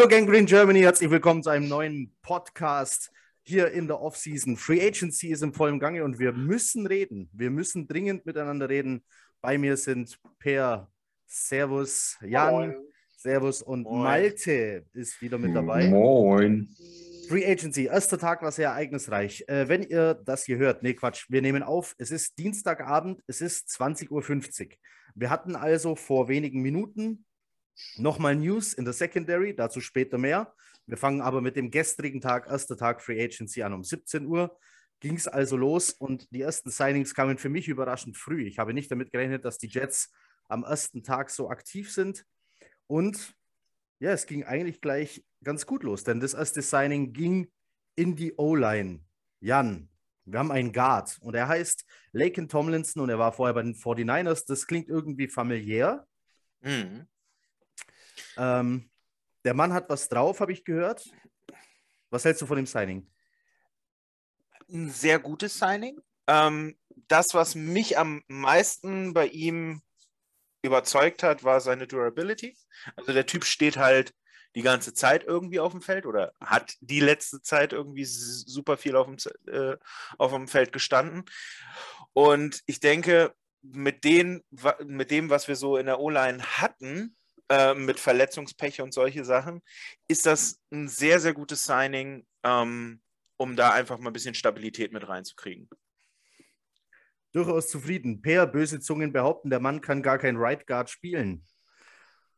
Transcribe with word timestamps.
Hallo 0.00 0.08
Gang 0.08 0.26
Green 0.26 0.46
Germany, 0.46 0.80
herzlich 0.80 1.10
willkommen 1.10 1.42
zu 1.42 1.50
einem 1.50 1.68
neuen 1.68 2.16
Podcast 2.22 3.10
hier 3.42 3.70
in 3.70 3.86
der 3.86 4.00
Offseason. 4.00 4.56
Free 4.56 4.80
Agency 4.80 5.28
ist 5.28 5.42
im 5.42 5.52
vollen 5.52 5.78
Gange 5.78 6.04
und 6.04 6.18
wir 6.18 6.32
müssen 6.32 6.86
reden. 6.86 7.28
Wir 7.34 7.50
müssen 7.50 7.86
dringend 7.86 8.24
miteinander 8.24 8.70
reden. 8.70 9.04
Bei 9.42 9.58
mir 9.58 9.76
sind 9.76 10.18
Per, 10.38 10.90
Servus, 11.26 12.16
Jan, 12.22 12.50
Moin. 12.50 12.76
Servus 13.14 13.60
und 13.60 13.82
Moin. 13.82 14.04
Malte 14.04 14.86
ist 14.94 15.20
wieder 15.20 15.36
mit 15.36 15.54
dabei. 15.54 15.90
Moin. 15.90 16.74
Free 17.28 17.44
Agency, 17.44 17.84
erster 17.84 18.16
Tag 18.16 18.40
war 18.40 18.52
sehr 18.52 18.70
ereignisreich. 18.70 19.44
Äh, 19.48 19.68
wenn 19.68 19.82
ihr 19.82 20.14
das 20.14 20.44
hier 20.46 20.56
hört, 20.56 20.82
nee 20.82 20.94
Quatsch, 20.94 21.26
wir 21.28 21.42
nehmen 21.42 21.62
auf, 21.62 21.94
es 21.98 22.10
ist 22.10 22.38
Dienstagabend, 22.38 23.22
es 23.26 23.42
ist 23.42 23.68
20.50 23.68 24.08
Uhr. 24.10 24.68
Wir 25.14 25.28
hatten 25.28 25.56
also 25.56 25.94
vor 25.94 26.28
wenigen 26.28 26.62
Minuten 26.62 27.26
Nochmal 27.96 28.36
News 28.36 28.72
in 28.72 28.84
der 28.84 28.94
Secondary, 28.94 29.54
dazu 29.54 29.80
später 29.80 30.18
mehr. 30.18 30.54
Wir 30.86 30.96
fangen 30.96 31.20
aber 31.20 31.40
mit 31.40 31.56
dem 31.56 31.70
gestrigen 31.70 32.20
Tag, 32.20 32.48
erster 32.48 32.76
Tag 32.76 33.02
Free 33.02 33.22
Agency 33.22 33.62
an 33.62 33.72
um 33.72 33.84
17 33.84 34.26
Uhr. 34.26 34.58
Ging 35.00 35.16
es 35.16 35.28
also 35.28 35.56
los 35.56 35.92
und 35.92 36.30
die 36.32 36.42
ersten 36.42 36.70
Signings 36.70 37.14
kamen 37.14 37.38
für 37.38 37.48
mich 37.48 37.68
überraschend 37.68 38.16
früh. 38.16 38.46
Ich 38.46 38.58
habe 38.58 38.74
nicht 38.74 38.90
damit 38.90 39.12
gerechnet, 39.12 39.44
dass 39.44 39.58
die 39.58 39.68
Jets 39.68 40.12
am 40.48 40.64
ersten 40.64 41.02
Tag 41.02 41.30
so 41.30 41.48
aktiv 41.48 41.90
sind. 41.90 42.26
Und 42.86 43.34
ja, 44.00 44.10
es 44.12 44.26
ging 44.26 44.44
eigentlich 44.44 44.80
gleich 44.80 45.24
ganz 45.44 45.64
gut 45.64 45.84
los, 45.84 46.04
denn 46.04 46.20
das 46.20 46.34
erste 46.34 46.62
Signing 46.62 47.12
ging 47.12 47.50
in 47.94 48.16
die 48.16 48.34
O-Line. 48.36 49.00
Jan, 49.40 49.88
wir 50.24 50.38
haben 50.38 50.50
einen 50.50 50.72
Guard 50.72 51.18
und 51.20 51.34
er 51.34 51.48
heißt 51.48 51.84
Laken 52.12 52.48
Tomlinson 52.48 53.02
und 53.02 53.10
er 53.10 53.18
war 53.18 53.32
vorher 53.32 53.54
bei 53.54 53.62
den 53.62 53.74
49ers. 53.74 54.44
Das 54.46 54.66
klingt 54.66 54.88
irgendwie 54.88 55.28
familiär. 55.28 56.06
Mhm. 56.60 57.06
Ähm, 58.40 58.90
der 59.44 59.52
Mann 59.54 59.74
hat 59.74 59.90
was 59.90 60.08
drauf, 60.08 60.40
habe 60.40 60.52
ich 60.52 60.64
gehört. 60.64 61.04
Was 62.08 62.24
hältst 62.24 62.40
du 62.40 62.46
von 62.46 62.56
dem 62.56 62.66
Signing? 62.66 63.06
Ein 64.72 64.88
sehr 64.88 65.18
gutes 65.18 65.58
Signing. 65.58 66.00
Ähm, 66.26 66.78
das, 67.08 67.34
was 67.34 67.54
mich 67.54 67.98
am 67.98 68.22
meisten 68.28 69.12
bei 69.12 69.26
ihm 69.26 69.82
überzeugt 70.62 71.22
hat, 71.22 71.44
war 71.44 71.60
seine 71.60 71.86
Durability. 71.86 72.56
Also 72.96 73.12
der 73.12 73.26
Typ 73.26 73.44
steht 73.44 73.76
halt 73.76 74.14
die 74.54 74.62
ganze 74.62 74.94
Zeit 74.94 75.24
irgendwie 75.24 75.60
auf 75.60 75.72
dem 75.72 75.82
Feld 75.82 76.06
oder 76.06 76.32
hat 76.40 76.74
die 76.80 77.00
letzte 77.00 77.42
Zeit 77.42 77.72
irgendwie 77.72 78.04
super 78.04 78.76
viel 78.76 78.96
auf 78.96 79.06
dem, 79.06 79.16
äh, 79.52 79.76
auf 80.18 80.32
dem 80.32 80.48
Feld 80.48 80.72
gestanden. 80.72 81.24
Und 82.14 82.62
ich 82.66 82.80
denke, 82.80 83.34
mit, 83.62 84.04
den, 84.04 84.42
mit 84.84 85.10
dem, 85.10 85.28
was 85.28 85.46
wir 85.46 85.56
so 85.56 85.76
in 85.76 85.86
der 85.86 86.00
O-Line 86.00 86.42
hatten, 86.42 87.16
äh, 87.50 87.74
mit 87.74 87.98
Verletzungspech 87.98 88.80
und 88.80 88.94
solche 88.94 89.24
Sachen, 89.24 89.60
ist 90.08 90.24
das 90.24 90.62
ein 90.70 90.88
sehr, 90.88 91.20
sehr 91.20 91.34
gutes 91.34 91.66
Signing, 91.66 92.24
ähm, 92.44 93.02
um 93.36 93.56
da 93.56 93.72
einfach 93.72 93.98
mal 93.98 94.10
ein 94.10 94.12
bisschen 94.12 94.34
Stabilität 94.34 94.92
mit 94.92 95.08
reinzukriegen. 95.08 95.68
Durchaus 97.32 97.68
zufrieden. 97.68 98.22
Per, 98.22 98.46
böse 98.46 98.80
Zungen 98.80 99.12
behaupten, 99.12 99.50
der 99.50 99.60
Mann 99.60 99.80
kann 99.80 100.02
gar 100.02 100.18
kein 100.18 100.36
Right 100.36 100.66
Guard 100.66 100.90
spielen. 100.90 101.44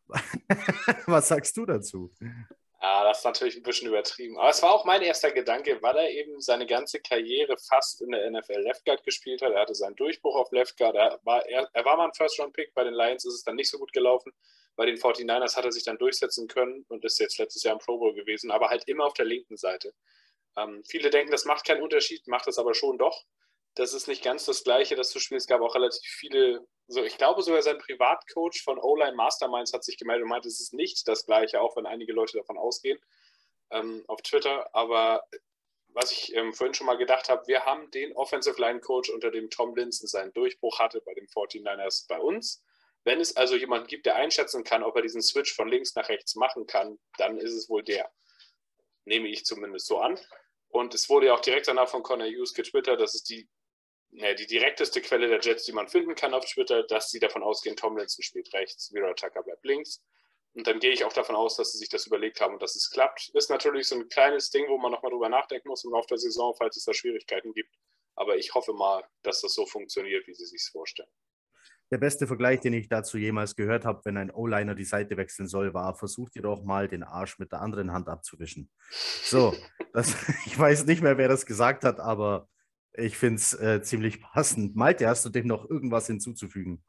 Was 1.06 1.28
sagst 1.28 1.56
du 1.56 1.66
dazu? 1.66 2.10
Ja, 2.82 3.04
das 3.04 3.18
ist 3.18 3.24
natürlich 3.24 3.56
ein 3.56 3.62
bisschen 3.62 3.86
übertrieben. 3.86 4.36
Aber 4.38 4.50
es 4.50 4.60
war 4.60 4.72
auch 4.72 4.84
mein 4.84 5.02
erster 5.02 5.30
Gedanke, 5.30 5.80
weil 5.82 5.96
er 5.96 6.10
eben 6.10 6.40
seine 6.40 6.66
ganze 6.66 6.98
Karriere 6.98 7.56
fast 7.56 8.02
in 8.02 8.10
der 8.10 8.28
NFL 8.28 8.60
Left 8.60 8.84
Guard 8.84 9.04
gespielt 9.04 9.40
hat. 9.40 9.52
Er 9.52 9.60
hatte 9.60 9.74
seinen 9.76 9.94
Durchbruch 9.94 10.34
auf 10.34 10.50
Left 10.50 10.76
Guard. 10.76 10.96
Er 10.96 11.20
war, 11.22 11.46
er, 11.46 11.70
er 11.72 11.84
war 11.84 11.96
mal 11.96 12.06
ein 12.06 12.12
First-Round-Pick. 12.12 12.74
Bei 12.74 12.82
den 12.82 12.94
Lions 12.94 13.24
ist 13.24 13.34
es 13.34 13.44
dann 13.44 13.54
nicht 13.54 13.70
so 13.70 13.78
gut 13.78 13.92
gelaufen. 13.92 14.32
Bei 14.74 14.84
den 14.84 14.96
49ers 14.96 15.56
hat 15.56 15.64
er 15.64 15.70
sich 15.70 15.84
dann 15.84 15.96
durchsetzen 15.98 16.48
können 16.48 16.84
und 16.88 17.04
ist 17.04 17.20
jetzt 17.20 17.38
letztes 17.38 17.62
Jahr 17.62 17.74
im 17.74 17.78
Pro 17.78 17.98
Bowl 17.98 18.14
gewesen, 18.14 18.50
aber 18.50 18.70
halt 18.70 18.88
immer 18.88 19.04
auf 19.04 19.14
der 19.14 19.26
linken 19.26 19.56
Seite. 19.56 19.94
Ähm, 20.56 20.82
viele 20.88 21.10
denken, 21.10 21.30
das 21.30 21.44
macht 21.44 21.64
keinen 21.64 21.82
Unterschied, 21.82 22.26
macht 22.26 22.48
es 22.48 22.58
aber 22.58 22.74
schon 22.74 22.98
doch. 22.98 23.24
Das 23.74 23.94
ist 23.94 24.06
nicht 24.06 24.22
ganz 24.22 24.44
das 24.44 24.64
Gleiche, 24.64 24.96
das 24.96 25.10
zu 25.10 25.18
spielen. 25.18 25.38
Es 25.38 25.46
gab 25.46 25.62
auch 25.62 25.74
relativ 25.74 26.02
viele, 26.02 26.66
so 26.88 27.02
ich 27.02 27.16
glaube 27.16 27.42
sogar 27.42 27.62
sein 27.62 27.78
Privatcoach 27.78 28.62
von 28.62 28.78
O-Line 28.78 29.16
Masterminds 29.16 29.72
hat 29.72 29.84
sich 29.84 29.96
gemeldet 29.96 30.24
und 30.24 30.30
meinte, 30.30 30.48
es 30.48 30.60
ist 30.60 30.74
nicht 30.74 31.08
das 31.08 31.24
Gleiche, 31.24 31.60
auch 31.60 31.76
wenn 31.76 31.86
einige 31.86 32.12
Leute 32.12 32.36
davon 32.36 32.58
ausgehen 32.58 32.98
ähm, 33.70 34.04
auf 34.08 34.20
Twitter. 34.22 34.68
Aber 34.74 35.24
was 35.88 36.12
ich 36.12 36.34
ähm, 36.34 36.52
vorhin 36.52 36.74
schon 36.74 36.86
mal 36.86 36.96
gedacht 36.96 37.28
habe, 37.28 37.46
wir 37.46 37.64
haben 37.64 37.90
den 37.90 38.14
Offensive 38.14 38.60
Line 38.60 38.80
Coach, 38.80 39.10
unter 39.10 39.30
dem 39.30 39.50
Tom 39.50 39.74
Linson 39.74 40.06
seinen 40.06 40.32
Durchbruch 40.32 40.78
hatte 40.78 41.00
bei 41.00 41.14
den 41.14 41.26
49ers 41.26 42.06
bei 42.08 42.18
uns. 42.18 42.62
Wenn 43.04 43.20
es 43.20 43.36
also 43.36 43.56
jemanden 43.56 43.88
gibt, 43.88 44.06
der 44.06 44.14
einschätzen 44.14 44.64
kann, 44.64 44.82
ob 44.82 44.94
er 44.96 45.02
diesen 45.02 45.22
Switch 45.22 45.54
von 45.54 45.68
links 45.68 45.94
nach 45.96 46.08
rechts 46.08 46.36
machen 46.36 46.66
kann, 46.66 46.98
dann 47.18 47.36
ist 47.38 47.52
es 47.52 47.68
wohl 47.68 47.82
der. 47.82 48.10
Nehme 49.04 49.28
ich 49.28 49.44
zumindest 49.44 49.86
so 49.86 49.98
an. 49.98 50.18
Und 50.68 50.94
es 50.94 51.10
wurde 51.10 51.26
ja 51.26 51.34
auch 51.34 51.40
direkt 51.40 51.68
danach 51.68 51.88
von 51.88 52.02
Connor 52.02 52.28
Hughes 52.28 52.54
getwittert, 52.54 53.00
das 53.00 53.14
ist 53.14 53.28
die, 53.28 53.48
ne, 54.12 54.34
die 54.34 54.46
direkteste 54.46 55.00
Quelle 55.00 55.28
der 55.28 55.40
Jets, 55.40 55.64
die 55.64 55.72
man 55.72 55.88
finden 55.88 56.14
kann 56.14 56.34
auf 56.34 56.44
Twitter, 56.44 56.84
dass 56.84 57.10
sie 57.10 57.18
davon 57.18 57.42
ausgehen, 57.42 57.76
Tomlinson 57.76 58.22
spielt 58.22 58.52
rechts, 58.54 58.90
Vera 58.92 59.12
Tucker 59.14 59.42
bleibt 59.42 59.64
links. 59.64 60.02
Und 60.54 60.66
dann 60.66 60.80
gehe 60.80 60.90
ich 60.90 61.04
auch 61.04 61.12
davon 61.12 61.34
aus, 61.34 61.56
dass 61.56 61.72
sie 61.72 61.78
sich 61.78 61.88
das 61.88 62.06
überlegt 62.06 62.40
haben 62.40 62.54
und 62.54 62.62
dass 62.62 62.76
es 62.76 62.90
klappt. 62.90 63.30
Ist 63.34 63.48
natürlich 63.48 63.88
so 63.88 63.94
ein 63.94 64.08
kleines 64.08 64.50
Ding, 64.50 64.66
wo 64.68 64.76
man 64.76 64.92
nochmal 64.92 65.10
drüber 65.10 65.30
nachdenken 65.30 65.68
muss 65.68 65.84
im 65.84 65.92
Laufe 65.92 66.08
der 66.08 66.18
Saison, 66.18 66.54
falls 66.56 66.76
es 66.76 66.84
da 66.84 66.92
Schwierigkeiten 66.92 67.54
gibt. 67.54 67.74
Aber 68.16 68.36
ich 68.36 68.54
hoffe 68.54 68.74
mal, 68.74 69.02
dass 69.22 69.40
das 69.40 69.54
so 69.54 69.64
funktioniert, 69.64 70.26
wie 70.26 70.34
sie 70.34 70.44
sich 70.44 70.62
vorstellen. 70.70 71.08
Der 71.90 71.98
beste 71.98 72.26
Vergleich, 72.26 72.60
den 72.60 72.72
ich 72.74 72.88
dazu 72.88 73.18
jemals 73.18 73.56
gehört 73.56 73.84
habe, 73.84 74.02
wenn 74.04 74.16
ein 74.16 74.30
O-Liner 74.30 74.74
die 74.74 74.84
Seite 74.84 75.16
wechseln 75.16 75.46
soll, 75.46 75.74
war, 75.74 75.94
versucht 75.94 76.36
ihr 76.36 76.42
doch 76.42 76.62
mal 76.62 76.88
den 76.88 77.02
Arsch 77.02 77.38
mit 77.38 77.52
der 77.52 77.60
anderen 77.60 77.92
Hand 77.92 78.08
abzuwischen. 78.08 78.70
So, 79.22 79.54
das, 79.92 80.14
ich 80.46 80.58
weiß 80.58 80.84
nicht 80.84 81.02
mehr, 81.02 81.16
wer 81.16 81.28
das 81.28 81.46
gesagt 81.46 81.84
hat, 81.84 82.00
aber 82.00 82.48
ich 82.94 83.16
finde 83.16 83.36
es 83.36 83.54
äh, 83.54 83.82
ziemlich 83.82 84.20
passend. 84.20 84.76
Malte, 84.76 85.08
hast 85.08 85.24
du 85.24 85.30
dem 85.30 85.46
noch 85.46 85.68
irgendwas 85.68 86.06
hinzuzufügen? 86.06 86.82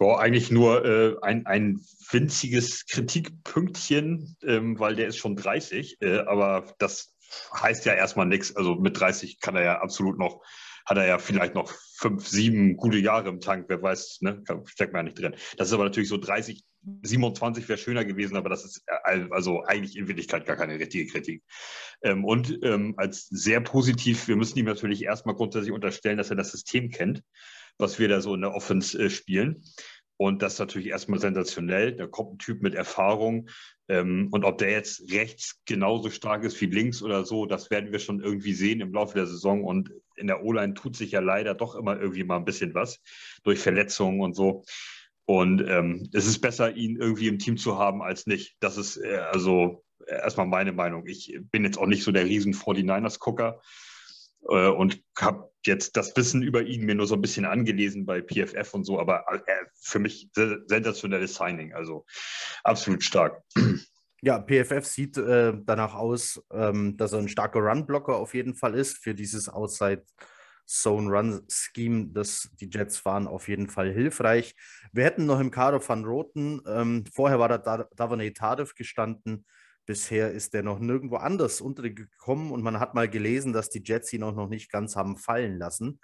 Ja, 0.00 0.16
eigentlich 0.18 0.50
nur 0.50 0.84
äh, 0.84 1.16
ein, 1.22 1.46
ein 1.46 1.80
winziges 2.10 2.86
Kritikpünktchen, 2.86 4.36
ähm, 4.42 4.78
weil 4.78 4.96
der 4.96 5.06
ist 5.06 5.18
schon 5.18 5.36
30, 5.36 5.98
äh, 6.00 6.18
aber 6.18 6.74
das 6.78 7.14
heißt 7.60 7.86
ja 7.86 7.94
erstmal 7.94 8.26
nichts. 8.26 8.56
Also 8.56 8.74
mit 8.74 8.98
30 8.98 9.40
kann 9.40 9.56
er 9.56 9.62
ja 9.62 9.80
absolut 9.80 10.18
noch 10.18 10.42
hat 10.86 10.98
er 10.98 11.06
ja 11.06 11.18
vielleicht 11.18 11.54
noch 11.54 11.72
fünf, 11.96 12.26
sieben 12.28 12.76
gute 12.76 12.98
Jahre 12.98 13.28
im 13.28 13.40
Tank, 13.40 13.66
wer 13.68 13.82
weiß, 13.82 14.18
ne? 14.20 14.42
steckt 14.66 14.92
man 14.92 15.06
ja 15.06 15.10
nicht 15.10 15.18
drin. 15.18 15.34
Das 15.56 15.68
ist 15.68 15.74
aber 15.74 15.84
natürlich 15.84 16.08
so 16.08 16.18
30, 16.18 16.62
27 17.02 17.68
wäre 17.68 17.78
schöner 17.78 18.04
gewesen, 18.04 18.36
aber 18.36 18.48
das 18.48 18.64
ist 18.64 18.82
äh, 18.86 19.26
also 19.30 19.62
eigentlich 19.64 19.96
in 19.96 20.08
Wirklichkeit 20.08 20.46
gar 20.46 20.56
keine 20.56 20.78
richtige 20.78 21.10
Kritik. 21.10 21.42
Ähm, 22.02 22.24
und 22.24 22.58
ähm, 22.62 22.94
als 22.96 23.26
sehr 23.26 23.60
positiv, 23.60 24.28
wir 24.28 24.36
müssen 24.36 24.58
ihm 24.58 24.66
natürlich 24.66 25.02
erstmal 25.02 25.34
grundsätzlich 25.34 25.72
unterstellen, 25.72 26.18
dass 26.18 26.30
er 26.30 26.36
das 26.36 26.52
System 26.52 26.90
kennt, 26.90 27.22
was 27.78 27.98
wir 27.98 28.08
da 28.08 28.20
so 28.20 28.34
in 28.34 28.42
der 28.42 28.54
Offense 28.54 28.98
äh, 28.98 29.10
spielen. 29.10 29.62
Und 30.16 30.42
das 30.42 30.54
ist 30.54 30.58
natürlich 30.60 30.88
erstmal 30.88 31.18
sensationell. 31.18 31.96
Da 31.96 32.06
kommt 32.06 32.34
ein 32.34 32.38
Typ 32.38 32.62
mit 32.62 32.74
Erfahrung. 32.74 33.48
Ähm, 33.88 34.28
und 34.30 34.44
ob 34.44 34.58
der 34.58 34.70
jetzt 34.70 35.12
rechts 35.12 35.60
genauso 35.66 36.08
stark 36.10 36.44
ist 36.44 36.60
wie 36.60 36.66
links 36.66 37.02
oder 37.02 37.24
so, 37.24 37.46
das 37.46 37.70
werden 37.70 37.90
wir 37.90 37.98
schon 37.98 38.22
irgendwie 38.22 38.54
sehen 38.54 38.80
im 38.80 38.92
Laufe 38.92 39.14
der 39.14 39.26
Saison. 39.26 39.64
Und 39.64 39.90
in 40.16 40.28
der 40.28 40.44
O-Line 40.44 40.74
tut 40.74 40.96
sich 40.96 41.10
ja 41.10 41.20
leider 41.20 41.54
doch 41.54 41.74
immer 41.74 42.00
irgendwie 42.00 42.24
mal 42.24 42.36
ein 42.36 42.44
bisschen 42.44 42.74
was 42.74 43.00
durch 43.42 43.58
Verletzungen 43.58 44.20
und 44.20 44.34
so. 44.34 44.64
Und 45.26 45.64
ähm, 45.66 46.08
es 46.12 46.26
ist 46.26 46.40
besser, 46.40 46.76
ihn 46.76 46.96
irgendwie 46.96 47.28
im 47.28 47.38
Team 47.38 47.56
zu 47.56 47.78
haben, 47.78 48.02
als 48.02 48.26
nicht. 48.26 48.56
Das 48.60 48.76
ist 48.76 48.98
äh, 48.98 49.16
also 49.16 49.84
erstmal 50.06 50.46
meine 50.46 50.72
Meinung. 50.72 51.06
Ich 51.06 51.38
bin 51.50 51.64
jetzt 51.64 51.78
auch 51.78 51.86
nicht 51.86 52.04
so 52.04 52.12
der 52.12 52.26
riesen 52.26 52.52
49ers-Gucker 52.52 53.60
äh, 54.48 54.68
und 54.68 55.02
habe 55.18 55.50
jetzt 55.66 55.96
das 55.96 56.14
Wissen 56.16 56.42
über 56.42 56.62
ihn 56.62 56.84
mir 56.84 56.94
nur 56.94 57.06
so 57.06 57.14
ein 57.14 57.22
bisschen 57.22 57.46
angelesen 57.46 58.04
bei 58.04 58.20
PFF 58.20 58.74
und 58.74 58.84
so, 58.84 59.00
aber 59.00 59.24
äh, 59.32 59.52
für 59.80 59.98
mich 59.98 60.30
sensationelles 60.34 61.36
Signing, 61.36 61.72
also 61.72 62.04
absolut 62.62 63.02
stark. 63.02 63.42
Ja, 64.20 64.38
PFF 64.38 64.86
sieht 64.86 65.18
äh, 65.18 65.52
danach 65.66 65.94
aus, 65.94 66.42
ähm, 66.50 66.96
dass 66.96 67.12
er 67.12 67.18
ein 67.18 67.28
starker 67.28 67.60
Run-Blocker 67.60 68.16
auf 68.16 68.32
jeden 68.32 68.54
Fall 68.54 68.74
ist 68.74 68.96
für 68.96 69.14
dieses 69.14 69.50
Outside 69.50 70.02
Zone 70.66 71.10
Run 71.10 71.42
Scheme, 71.48 72.08
das 72.12 72.50
die 72.60 72.70
Jets 72.70 72.98
fahren, 72.98 73.26
auf 73.26 73.48
jeden 73.48 73.68
Fall 73.68 73.92
hilfreich. 73.92 74.54
Wir 74.92 75.04
hätten 75.04 75.26
noch 75.26 75.40
im 75.40 75.50
Kader 75.50 75.86
Van 75.86 76.04
Roten, 76.04 76.60
ähm, 76.66 77.04
vorher 77.12 77.38
war 77.38 77.48
da 77.48 77.88
Davonay 77.94 78.32
Tardif 78.32 78.74
gestanden, 78.74 79.44
Bisher 79.86 80.30
ist 80.30 80.54
er 80.54 80.62
noch 80.62 80.78
nirgendwo 80.78 81.16
anders 81.16 81.60
untergekommen 81.60 82.52
und 82.52 82.62
man 82.62 82.80
hat 82.80 82.94
mal 82.94 83.08
gelesen, 83.08 83.52
dass 83.52 83.68
die 83.68 83.82
Jets 83.84 84.12
ihn 84.14 84.22
auch 84.22 84.34
noch 84.34 84.48
nicht 84.48 84.70
ganz 84.70 84.96
haben 84.96 85.18
fallen 85.18 85.58
lassen. 85.58 86.00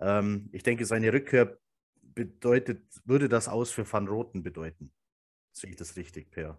Ähm, 0.00 0.48
ich 0.52 0.64
denke, 0.64 0.84
seine 0.84 1.12
Rückkehr 1.12 1.56
bedeutet, 2.02 2.82
würde 3.04 3.28
das 3.28 3.48
aus 3.48 3.70
für 3.70 3.90
Van 3.90 4.08
Roten 4.08 4.42
bedeuten. 4.42 4.92
Sehe 5.52 5.70
ich 5.70 5.76
das 5.76 5.96
richtig, 5.96 6.30
Per? 6.32 6.58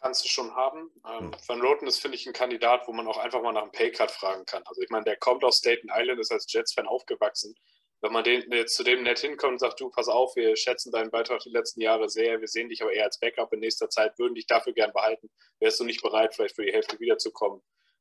Kannst 0.00 0.24
du 0.24 0.28
schon 0.28 0.54
haben. 0.54 0.90
Ähm, 1.06 1.32
ja. 1.32 1.38
Van 1.46 1.60
Roten 1.60 1.86
ist, 1.86 2.00
finde 2.00 2.16
ich, 2.16 2.26
ein 2.26 2.32
Kandidat, 2.32 2.86
wo 2.86 2.92
man 2.92 3.06
auch 3.08 3.18
einfach 3.18 3.42
mal 3.42 3.52
nach 3.52 3.62
einem 3.62 3.72
Paycard 3.72 4.10
fragen 4.10 4.44
kann. 4.46 4.62
Also 4.66 4.80
ich 4.80 4.90
meine, 4.90 5.04
der 5.04 5.16
kommt 5.16 5.42
aus 5.44 5.58
Staten 5.58 5.88
Island, 5.92 6.20
ist 6.20 6.30
als 6.32 6.46
Jets-Fan 6.52 6.86
aufgewachsen. 6.86 7.54
wenn 8.00 8.12
man 8.12 8.22
den, 8.22 8.50
jetzt 8.52 8.76
zu 8.76 8.84
dem 8.84 9.02
nett 9.02 9.18
hinkommt 9.18 9.54
und 9.54 9.58
sagt, 9.58 9.80
du, 9.80 9.90
pass 9.90 10.08
auf, 10.08 10.36
wir 10.36 10.56
schätzen 10.56 10.92
deinen 10.92 11.10
Beitrag 11.10 11.40
die 11.40 11.50
letzten 11.50 11.80
Jahre 11.80 12.08
sehr, 12.08 12.40
wir 12.40 12.46
sehen 12.46 12.68
dich 12.68 12.82
aber 12.82 12.92
eher 12.92 13.04
als 13.04 13.18
Backup 13.18 13.52
in 13.52 13.60
nächster 13.60 13.90
Zeit, 13.90 14.18
würden 14.18 14.34
dich 14.34 14.46
dafür 14.46 14.72
gern 14.72 14.92
behalten, 14.92 15.28
wärst 15.58 15.80
du 15.80 15.84
nicht 15.84 16.02
bereit, 16.02 16.34
vielleicht 16.34 16.54
für 16.54 16.64
die 16.64 16.72
Hälfte 16.72 17.00
wiederzukommen, 17.00 17.60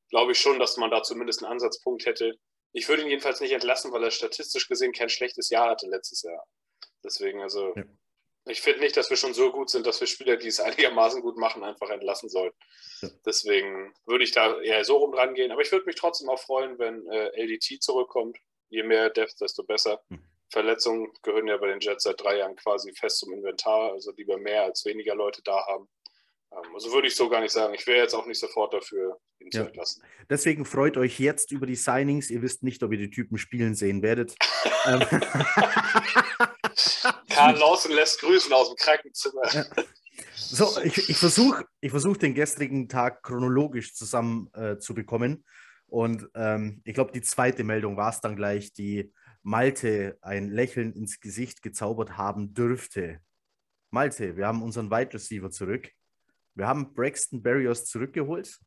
glaube 0.09 0.33
ich 0.33 0.39
schon, 0.39 0.59
dass 0.59 0.77
man 0.77 0.91
da 0.91 1.01
zumindest 1.01 1.43
einen 1.43 1.51
Ansatzpunkt 1.51 2.05
hätte. 2.05 2.37
Ich 2.73 2.87
würde 2.87 3.01
ihn 3.03 3.09
jedenfalls 3.09 3.41
nicht 3.41 3.53
entlassen, 3.53 3.91
weil 3.91 4.03
er 4.03 4.11
statistisch 4.11 4.67
gesehen 4.67 4.91
kein 4.91 5.09
schlechtes 5.09 5.49
Jahr 5.49 5.71
hatte 5.71 5.87
letztes 5.87 6.21
Jahr. 6.21 6.45
Deswegen, 7.03 7.41
also, 7.41 7.73
ja. 7.75 7.83
Ich 8.49 8.61
finde 8.61 8.79
nicht, 8.81 8.97
dass 8.97 9.09
wir 9.09 9.17
schon 9.17 9.33
so 9.33 9.51
gut 9.51 9.69
sind, 9.69 9.85
dass 9.85 9.99
wir 9.99 10.07
Spieler, 10.07 10.37
die 10.37 10.47
es 10.47 10.59
einigermaßen 10.59 11.21
gut 11.21 11.37
machen, 11.37 11.63
einfach 11.63 11.89
entlassen 11.89 12.29
sollten. 12.29 12.57
Deswegen 13.25 13.93
würde 14.05 14.23
ich 14.23 14.31
da 14.31 14.59
eher 14.61 14.83
so 14.83 14.97
rum 14.97 15.13
rangehen. 15.13 15.51
Aber 15.51 15.61
ich 15.61 15.71
würde 15.71 15.85
mich 15.85 15.95
trotzdem 15.95 16.29
auch 16.29 16.39
freuen, 16.39 16.79
wenn 16.79 17.07
äh, 17.07 17.29
LDT 17.35 17.81
zurückkommt 17.81 18.37
je 18.69 18.83
mehr 18.83 19.09
Depth, 19.09 19.39
desto 19.41 19.63
besser. 19.63 20.01
Hm. 20.09 20.19
Verletzungen 20.49 21.11
gehören 21.23 21.47
ja 21.47 21.57
bei 21.57 21.67
den 21.67 21.79
Jets 21.79 22.03
seit 22.03 22.21
drei 22.21 22.37
Jahren 22.37 22.55
quasi 22.55 22.93
fest 22.93 23.19
zum 23.19 23.33
Inventar, 23.33 23.91
also 23.91 24.11
lieber 24.15 24.37
mehr 24.37 24.63
als 24.63 24.85
weniger 24.85 25.13
Leute 25.13 25.41
da 25.43 25.65
haben. 25.67 25.89
Ähm, 26.51 26.73
also 26.73 26.91
würde 26.93 27.07
ich 27.07 27.15
so 27.15 27.27
gar 27.29 27.41
nicht 27.41 27.51
sagen. 27.51 27.73
Ich 27.73 27.85
wäre 27.85 27.99
jetzt 27.99 28.13
auch 28.13 28.25
nicht 28.25 28.39
sofort 28.39 28.73
dafür, 28.73 29.19
ihn 29.39 29.49
ja. 29.51 29.61
zu 29.61 29.67
entlassen. 29.67 30.03
Deswegen 30.29 30.65
freut 30.65 30.97
euch 30.97 31.19
jetzt 31.19 31.51
über 31.51 31.65
die 31.65 31.75
Signings. 31.75 32.29
Ihr 32.29 32.41
wisst 32.41 32.63
nicht, 32.63 32.81
ob 32.83 32.91
ihr 32.93 32.97
die 32.97 33.09
Typen 33.09 33.37
spielen 33.37 33.75
sehen 33.75 34.01
werdet. 34.01 34.35
Karl 37.29 37.57
Lawson 37.57 37.91
lässt 37.91 38.19
grüßen 38.19 38.51
aus 38.53 38.69
dem 38.69 38.77
Krankenzimmer. 38.77 39.41
Ja. 39.53 39.65
So, 40.35 40.79
ich, 40.81 41.09
ich 41.09 41.17
versuche 41.17 41.65
ich 41.81 41.91
versuch, 41.91 42.17
den 42.17 42.33
gestrigen 42.33 42.87
Tag 42.87 43.23
chronologisch 43.23 43.93
zusammen 43.95 44.49
äh, 44.53 44.77
zu 44.77 44.93
bekommen. 44.93 45.43
Und 45.87 46.27
ähm, 46.35 46.81
ich 46.83 46.93
glaube, 46.93 47.11
die 47.11 47.21
zweite 47.21 47.63
Meldung 47.63 47.97
war 47.97 48.09
es 48.09 48.21
dann 48.21 48.35
gleich, 48.35 48.73
die 48.73 49.11
Malte 49.43 50.17
ein 50.21 50.49
Lächeln 50.49 50.93
ins 50.93 51.19
Gesicht 51.19 51.61
gezaubert 51.61 52.17
haben 52.17 52.53
dürfte. 52.53 53.19
Malte, 53.89 54.35
wir 54.35 54.47
haben 54.47 54.61
unseren 54.61 54.91
Wide 54.91 55.13
Receiver 55.13 55.49
zurück. 55.49 55.89
Wir 56.55 56.67
haben 56.67 56.93
Braxton 56.93 57.41
Barrios 57.41 57.85
zurückgeholt. 57.85 58.59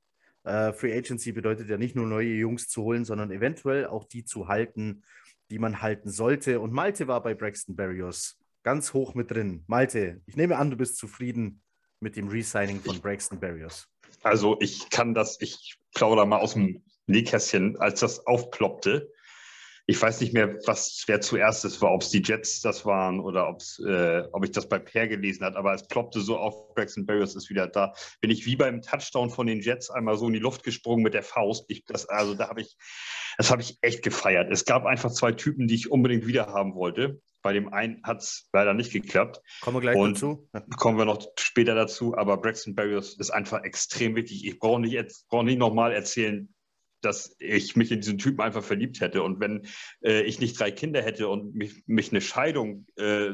Äh, 0.44 0.72
Free 0.72 0.96
Agency 0.96 1.32
bedeutet 1.32 1.68
ja 1.68 1.76
nicht 1.76 1.96
nur 1.96 2.06
neue 2.06 2.32
Jungs 2.32 2.68
zu 2.68 2.82
holen, 2.82 3.04
sondern 3.04 3.30
eventuell 3.30 3.86
auch 3.86 4.04
die 4.04 4.24
zu 4.24 4.48
halten, 4.48 5.02
die 5.50 5.58
man 5.58 5.82
halten 5.82 6.10
sollte. 6.10 6.60
Und 6.60 6.72
Malte 6.72 7.08
war 7.08 7.22
bei 7.22 7.34
Braxton 7.34 7.76
Barrios 7.76 8.38
ganz 8.62 8.92
hoch 8.92 9.14
mit 9.14 9.30
drin. 9.30 9.64
Malte, 9.66 10.20
ich 10.26 10.36
nehme 10.36 10.56
an, 10.56 10.70
du 10.70 10.76
bist 10.76 10.96
zufrieden 10.96 11.62
mit 12.00 12.16
dem 12.16 12.28
Resigning 12.28 12.80
von 12.80 13.00
Braxton 13.00 13.40
Barrios. 13.40 13.88
Also 14.22 14.56
ich 14.60 14.90
kann 14.90 15.14
das, 15.14 15.40
ich 15.40 15.78
plaudere 15.94 16.26
mal 16.26 16.38
aus 16.38 16.54
dem 16.54 16.82
Nähkästchen, 17.06 17.78
als 17.78 18.00
das 18.00 18.26
aufploppte. 18.26 19.10
Ich 19.90 20.00
weiß 20.00 20.20
nicht 20.20 20.32
mehr, 20.32 20.56
was 20.66 21.02
wer 21.08 21.20
zuerst 21.20 21.64
es 21.64 21.82
war, 21.82 21.92
ob 21.92 22.02
es 22.02 22.10
die 22.10 22.22
Jets 22.22 22.60
das 22.60 22.86
waren 22.86 23.18
oder 23.18 23.48
ob's, 23.48 23.80
äh, 23.80 24.22
ob 24.30 24.44
ich 24.44 24.52
das 24.52 24.68
bei 24.68 24.78
Per 24.78 25.08
gelesen 25.08 25.44
hat, 25.44 25.56
aber 25.56 25.74
es 25.74 25.88
ploppte 25.88 26.20
so 26.20 26.38
auf, 26.38 26.72
Braxton 26.76 27.06
Barrios 27.06 27.34
ist 27.34 27.50
wieder 27.50 27.66
da. 27.66 27.92
Bin 28.20 28.30
ich 28.30 28.46
wie 28.46 28.54
beim 28.54 28.82
Touchdown 28.82 29.30
von 29.30 29.48
den 29.48 29.58
Jets 29.58 29.90
einmal 29.90 30.16
so 30.16 30.28
in 30.28 30.32
die 30.32 30.38
Luft 30.38 30.62
gesprungen 30.62 31.02
mit 31.02 31.12
der 31.12 31.24
Faust. 31.24 31.64
Ich, 31.66 31.84
das, 31.86 32.08
also 32.08 32.34
da 32.36 32.48
habe 32.48 32.60
ich, 32.60 32.76
das 33.36 33.50
habe 33.50 33.62
ich 33.62 33.78
echt 33.80 34.04
gefeiert. 34.04 34.48
Es 34.52 34.64
gab 34.64 34.86
einfach 34.86 35.10
zwei 35.10 35.32
Typen, 35.32 35.66
die 35.66 35.74
ich 35.74 35.90
unbedingt 35.90 36.24
wieder 36.24 36.46
haben 36.46 36.76
wollte. 36.76 37.20
Bei 37.42 37.52
dem 37.52 37.72
einen 37.72 38.00
hat 38.04 38.18
es 38.18 38.48
leider 38.52 38.74
nicht 38.74 38.92
geklappt. 38.92 39.40
Kommen 39.60 39.78
wir 39.78 39.80
gleich 39.80 39.96
und 39.96 40.14
dazu. 40.14 40.48
Kommen 40.76 40.98
wir 40.98 41.04
noch 41.04 41.26
später 41.36 41.74
dazu. 41.74 42.16
Aber 42.16 42.36
Braxton 42.36 42.76
Barrios 42.76 43.18
ist 43.18 43.30
einfach 43.30 43.64
extrem 43.64 44.14
wichtig. 44.14 44.46
Ich 44.46 44.60
brauche 44.60 44.80
nicht, 44.80 45.26
brauch 45.28 45.42
nicht 45.42 45.58
nochmal 45.58 45.92
erzählen, 45.92 46.48
dass 47.00 47.36
ich 47.38 47.76
mich 47.76 47.90
in 47.90 48.00
diesen 48.00 48.18
Typen 48.18 48.40
einfach 48.40 48.64
verliebt 48.64 49.00
hätte. 49.00 49.22
Und 49.22 49.40
wenn 49.40 49.66
äh, 50.02 50.22
ich 50.22 50.40
nicht 50.40 50.58
drei 50.58 50.70
Kinder 50.70 51.02
hätte 51.02 51.28
und 51.28 51.54
mich, 51.54 51.82
mich 51.86 52.10
eine 52.10 52.20
Scheidung 52.20 52.86
äh, 52.96 53.32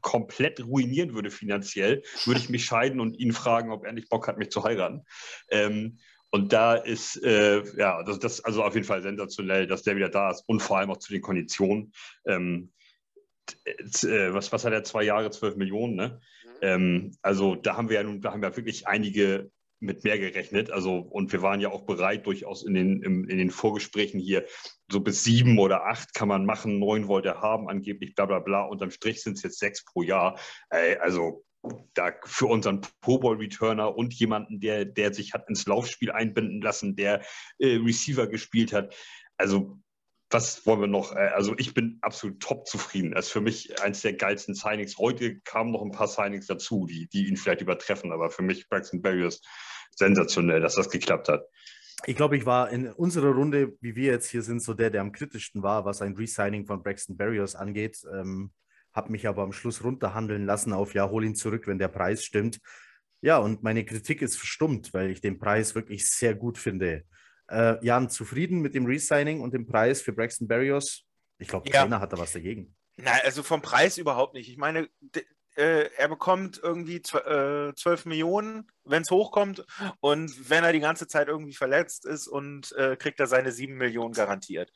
komplett 0.00 0.64
ruinieren 0.64 1.14
würde 1.14 1.30
finanziell, 1.30 2.02
würde 2.24 2.40
ich 2.40 2.48
mich 2.48 2.64
scheiden 2.64 3.00
und 3.00 3.18
ihn 3.18 3.32
fragen, 3.32 3.72
ob 3.72 3.84
er 3.84 3.92
nicht 3.92 4.08
Bock 4.08 4.28
hat, 4.28 4.38
mich 4.38 4.50
zu 4.50 4.64
heiraten. 4.64 5.04
Ähm, 5.50 5.98
und 6.30 6.52
da 6.52 6.74
ist, 6.74 7.22
äh, 7.24 7.62
ja, 7.76 8.02
das, 8.02 8.18
das 8.18 8.44
also 8.44 8.62
auf 8.62 8.74
jeden 8.74 8.86
Fall 8.86 9.02
sensationell, 9.02 9.66
dass 9.66 9.82
der 9.82 9.96
wieder 9.96 10.10
da 10.10 10.30
ist 10.30 10.44
und 10.46 10.60
vor 10.60 10.78
allem 10.78 10.90
auch 10.90 10.98
zu 10.98 11.12
den 11.12 11.22
Konditionen. 11.22 11.92
Ähm, 12.26 12.72
äh, 13.64 14.32
was, 14.32 14.52
was 14.52 14.64
hat 14.64 14.72
er? 14.72 14.84
Zwei 14.84 15.04
Jahre, 15.04 15.30
zwölf 15.30 15.56
Millionen, 15.56 15.94
ne? 15.94 16.20
Mhm. 16.44 16.50
Ähm, 16.60 17.16
also 17.22 17.54
da 17.54 17.76
haben 17.76 17.88
wir 17.88 17.96
ja 17.96 18.02
nun, 18.02 18.20
da 18.20 18.32
haben 18.32 18.42
wir 18.42 18.56
wirklich 18.56 18.86
einige 18.86 19.50
mit 19.80 20.04
mehr 20.04 20.18
gerechnet. 20.18 20.70
Also, 20.70 20.96
und 20.96 21.32
wir 21.32 21.42
waren 21.42 21.60
ja 21.60 21.70
auch 21.70 21.82
bereit, 21.82 22.26
durchaus 22.26 22.64
in 22.64 22.74
den, 22.74 23.02
im, 23.02 23.28
in 23.28 23.38
den 23.38 23.50
Vorgesprächen 23.50 24.20
hier 24.20 24.44
so 24.90 25.00
bis 25.00 25.24
sieben 25.24 25.58
oder 25.58 25.86
acht 25.86 26.14
kann 26.14 26.28
man 26.28 26.44
machen, 26.44 26.78
neun 26.78 27.08
wollte 27.08 27.28
er 27.28 27.40
haben, 27.42 27.68
angeblich 27.68 28.14
bla 28.14 28.26
bla 28.26 28.40
bla. 28.40 28.62
Unterm 28.62 28.90
Strich 28.90 29.22
sind 29.22 29.36
es 29.36 29.42
jetzt 29.42 29.58
sechs 29.58 29.84
pro 29.84 30.02
Jahr. 30.02 30.38
Äh, 30.70 30.96
also 30.96 31.44
da 31.94 32.12
für 32.24 32.46
unseren 32.46 32.80
Pro-Ball-Returner 33.00 33.96
und 33.96 34.14
jemanden, 34.14 34.60
der, 34.60 34.84
der 34.84 35.12
sich 35.12 35.34
hat 35.34 35.48
ins 35.48 35.66
Laufspiel 35.66 36.10
einbinden 36.10 36.60
lassen, 36.60 36.96
der 36.96 37.22
äh, 37.58 37.76
Receiver 37.76 38.26
gespielt 38.26 38.72
hat. 38.72 38.94
Also 39.36 39.78
was 40.30 40.66
wollen 40.66 40.80
wir 40.80 40.88
noch? 40.88 41.12
Äh, 41.12 41.30
also 41.34 41.54
ich 41.58 41.74
bin 41.74 41.98
absolut 42.02 42.40
top 42.40 42.66
zufrieden. 42.66 43.12
Das 43.12 43.26
ist 43.26 43.32
für 43.32 43.40
mich 43.40 43.80
eines 43.82 44.02
der 44.02 44.14
geilsten 44.14 44.54
Signings. 44.54 44.98
Heute 44.98 45.40
kamen 45.40 45.72
noch 45.72 45.82
ein 45.82 45.92
paar 45.92 46.08
Signings 46.08 46.46
dazu, 46.46 46.86
die, 46.86 47.08
die 47.08 47.28
ihn 47.28 47.36
vielleicht 47.36 47.62
übertreffen, 47.62 48.12
aber 48.12 48.30
für 48.30 48.42
mich 48.42 48.68
Braxton 48.68 49.02
Barriers 49.02 49.40
sensationell, 49.98 50.60
dass 50.60 50.76
das 50.76 50.90
geklappt 50.90 51.28
hat. 51.28 51.44
Ich 52.06 52.16
glaube, 52.16 52.36
ich 52.36 52.46
war 52.46 52.70
in 52.70 52.92
unserer 52.92 53.32
Runde, 53.32 53.76
wie 53.80 53.96
wir 53.96 54.12
jetzt 54.12 54.30
hier 54.30 54.42
sind, 54.42 54.62
so 54.62 54.72
der, 54.72 54.90
der 54.90 55.00
am 55.00 55.12
kritischsten 55.12 55.62
war, 55.62 55.84
was 55.84 56.00
ein 56.00 56.14
Resigning 56.14 56.64
von 56.64 56.82
Braxton 56.82 57.16
Barriers 57.16 57.56
angeht. 57.56 57.98
Ähm, 58.12 58.52
habe 58.92 59.12
mich 59.12 59.26
aber 59.26 59.42
am 59.42 59.52
Schluss 59.52 59.82
runterhandeln 59.82 60.46
lassen 60.46 60.72
auf, 60.72 60.94
ja, 60.94 61.10
hol 61.10 61.24
ihn 61.24 61.34
zurück, 61.34 61.66
wenn 61.66 61.78
der 61.78 61.88
Preis 61.88 62.24
stimmt. 62.24 62.60
Ja, 63.20 63.38
und 63.38 63.62
meine 63.64 63.84
Kritik 63.84 64.22
ist 64.22 64.36
verstummt, 64.36 64.94
weil 64.94 65.10
ich 65.10 65.20
den 65.20 65.38
Preis 65.38 65.74
wirklich 65.74 66.08
sehr 66.08 66.34
gut 66.34 66.56
finde. 66.56 67.04
Äh, 67.48 67.84
Jan, 67.84 68.10
zufrieden 68.10 68.60
mit 68.60 68.74
dem 68.74 68.86
Resigning 68.86 69.40
und 69.40 69.52
dem 69.54 69.66
Preis 69.66 70.00
für 70.00 70.12
Braxton 70.12 70.46
Barrios? 70.46 71.04
Ich 71.38 71.48
glaube, 71.48 71.68
ja. 71.68 71.82
keiner 71.82 72.00
hat 72.00 72.12
da 72.12 72.18
was 72.18 72.32
dagegen. 72.32 72.76
Nein, 72.96 73.20
also 73.24 73.42
vom 73.42 73.62
Preis 73.62 73.98
überhaupt 73.98 74.34
nicht. 74.34 74.48
Ich 74.48 74.56
meine, 74.56 74.88
äh, 75.58 75.90
er 75.96 76.08
bekommt 76.08 76.60
irgendwie 76.62 76.96
äh, 76.96 77.74
12 77.74 78.06
Millionen, 78.06 78.70
wenn 78.84 79.02
es 79.02 79.10
hochkommt. 79.10 79.64
Und 80.00 80.48
wenn 80.48 80.64
er 80.64 80.72
die 80.72 80.80
ganze 80.80 81.08
Zeit 81.08 81.28
irgendwie 81.28 81.54
verletzt 81.54 82.06
ist 82.06 82.28
und 82.28 82.72
äh, 82.72 82.96
kriegt 82.96 83.18
er 83.20 83.26
seine 83.26 83.52
7 83.52 83.74
Millionen 83.74 84.14
garantiert. 84.14 84.72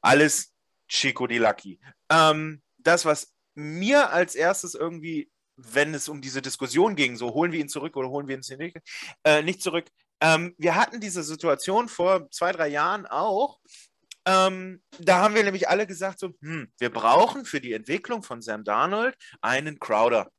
Alles 0.00 0.54
Chico 0.88 1.26
di 1.26 1.38
Lucky. 1.38 1.80
Ähm, 2.08 2.62
das, 2.78 3.04
was 3.04 3.34
mir 3.54 4.10
als 4.10 4.34
erstes 4.34 4.74
irgendwie, 4.74 5.30
wenn 5.56 5.92
es 5.92 6.08
um 6.08 6.20
diese 6.20 6.40
Diskussion 6.40 6.96
ging, 6.96 7.16
so 7.16 7.34
holen 7.34 7.52
wir 7.52 7.60
ihn 7.60 7.68
zurück 7.68 7.96
oder 7.96 8.08
holen 8.08 8.28
wir 8.28 8.36
ihn 8.36 8.58
nicht, 8.58 8.76
äh, 9.24 9.42
nicht 9.42 9.62
zurück, 9.62 9.86
ähm, 10.22 10.54
wir 10.58 10.76
hatten 10.76 11.00
diese 11.00 11.22
Situation 11.22 11.88
vor 11.88 12.30
zwei, 12.30 12.52
drei 12.52 12.68
Jahren 12.68 13.06
auch. 13.06 13.58
Ähm, 14.30 14.80
da 14.98 15.18
haben 15.18 15.34
wir 15.34 15.42
nämlich 15.42 15.68
alle 15.68 15.86
gesagt, 15.86 16.20
so, 16.20 16.32
hm, 16.40 16.70
wir 16.78 16.90
brauchen 16.90 17.44
für 17.44 17.60
die 17.60 17.72
Entwicklung 17.72 18.22
von 18.22 18.42
Sam 18.42 18.62
Darnold 18.62 19.16
einen 19.40 19.80
Crowder. 19.80 20.30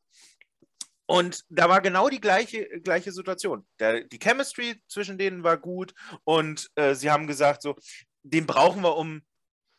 Und 1.07 1.43
da 1.49 1.67
war 1.67 1.81
genau 1.81 2.07
die 2.07 2.21
gleiche, 2.21 2.65
gleiche 2.81 3.11
Situation. 3.11 3.67
Der, 3.79 4.05
die 4.05 4.19
Chemistry 4.19 4.81
zwischen 4.87 5.17
denen 5.17 5.43
war 5.43 5.57
gut 5.57 5.93
und 6.23 6.69
äh, 6.75 6.95
sie 6.95 7.11
haben 7.11 7.27
gesagt, 7.27 7.63
so, 7.63 7.75
den 8.23 8.45
brauchen 8.45 8.81
wir, 8.81 8.95
um 8.95 9.23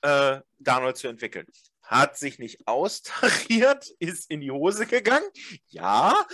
äh, 0.02 0.40
Darnold 0.58 0.98
zu 0.98 1.08
entwickeln. 1.08 1.46
Hat 1.80 2.18
sich 2.18 2.38
nicht 2.38 2.68
austariert, 2.68 3.88
ist 3.98 4.30
in 4.30 4.42
die 4.42 4.50
Hose 4.50 4.84
gegangen. 4.86 5.28
Ja, 5.68 6.26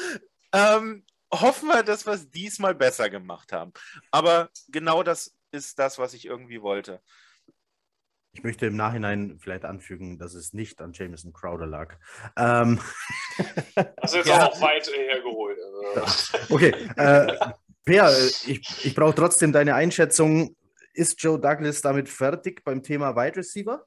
ähm, 0.52 1.06
hoffen 1.32 1.68
wir, 1.68 1.84
dass 1.84 2.06
wir 2.06 2.14
es 2.14 2.28
diesmal 2.28 2.74
besser 2.74 3.08
gemacht 3.08 3.52
haben. 3.52 3.72
Aber 4.10 4.50
genau 4.66 5.04
das 5.04 5.36
ist 5.52 5.78
das, 5.78 5.98
was 5.98 6.12
ich 6.12 6.24
irgendwie 6.24 6.60
wollte. 6.60 7.00
Ich 8.32 8.42
möchte 8.44 8.66
im 8.66 8.76
Nachhinein 8.76 9.38
vielleicht 9.38 9.64
anfügen, 9.64 10.18
dass 10.18 10.34
es 10.34 10.52
nicht 10.52 10.80
an 10.80 10.92
Jameson 10.92 11.32
Crowder 11.32 11.66
lag. 11.66 11.96
Ähm. 12.36 12.80
Das 14.00 14.10
ist 14.10 14.16
jetzt 14.16 14.28
ja. 14.28 14.48
auch 14.48 14.60
weit 14.60 14.88
hergeholt. 14.88 15.58
Also. 15.94 16.54
Okay. 16.54 16.74
Äh, 16.96 17.36
per, 17.84 18.10
ich, 18.46 18.84
ich 18.84 18.94
brauche 18.94 19.14
trotzdem 19.14 19.52
deine 19.52 19.76
Einschätzung. 19.76 20.56
Ist 20.92 21.22
Joe 21.22 21.38
Douglas 21.38 21.80
damit 21.80 22.08
fertig 22.08 22.64
beim 22.64 22.82
Thema 22.82 23.14
Wide 23.14 23.36
Receiver? 23.36 23.86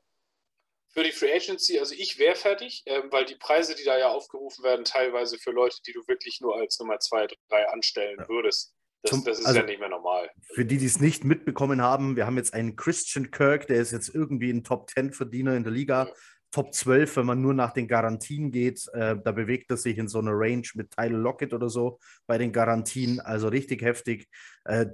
für 0.93 1.03
die 1.03 1.12
Free 1.12 1.33
Agency, 1.33 1.79
also 1.79 1.95
ich 1.95 2.19
wäre 2.19 2.36
fertig, 2.36 2.83
ähm, 2.86 3.12
weil 3.12 3.25
die 3.25 3.36
Preise, 3.36 3.75
die 3.75 3.83
da 3.83 3.98
ja 3.98 4.10
aufgerufen 4.10 4.63
werden, 4.63 4.86
teilweise 4.86 5.38
für 5.38 5.51
Leute, 5.51 5.77
die 5.86 5.93
du 5.93 6.05
wirklich 6.07 6.41
nur 6.41 6.57
als 6.57 6.79
Nummer 6.79 7.00
zwei, 7.00 7.27
drei 7.50 7.67
anstellen 7.69 8.19
ja. 8.19 8.27
würdest. 8.27 8.74
Das, 9.01 9.12
Zum, 9.12 9.24
das 9.24 9.39
ist 9.39 9.46
also 9.46 9.60
ja 9.60 9.65
nicht 9.65 9.79
mehr 9.79 9.89
normal. 9.89 10.29
Für 10.53 10.65
die, 10.65 10.77
die 10.77 10.86
es 10.86 11.00
nicht 11.00 11.24
mitbekommen 11.24 11.81
haben, 11.81 12.15
wir 12.15 12.25
haben 12.25 12.38
jetzt 12.38 12.53
einen 12.53 12.75
Christian 12.75 13.31
Kirk, 13.31 13.67
der 13.67 13.77
ist 13.77 13.91
jetzt 13.91 14.13
irgendwie 14.13 14.51
ein 14.51 14.63
Top 14.63 14.89
10 14.91 15.12
Verdiener 15.13 15.55
in 15.55 15.63
der 15.63 15.74
Liga. 15.74 16.05
Ja. 16.05 16.13
Top 16.51 16.74
12, 16.74 17.15
wenn 17.15 17.25
man 17.25 17.41
nur 17.41 17.53
nach 17.53 17.72
den 17.72 17.88
Garantien 17.88 18.51
geht, 18.51 18.86
äh, 18.93 19.15
da 19.24 19.31
bewegt 19.31 19.72
er 19.72 19.77
sich 19.77 19.98
in 19.98 20.10
so 20.10 20.20
einer 20.20 20.34
Range 20.34 20.67
mit 20.74 20.91
Tyler 20.91 21.17
Lockett 21.17 21.53
oder 21.53 21.70
so 21.70 21.98
bei 22.27 22.38
den 22.38 22.51
Garantien, 22.51 23.22
also 23.22 23.48
richtig 23.48 23.81
heftig. 23.81 24.27
Äh, 24.65 24.88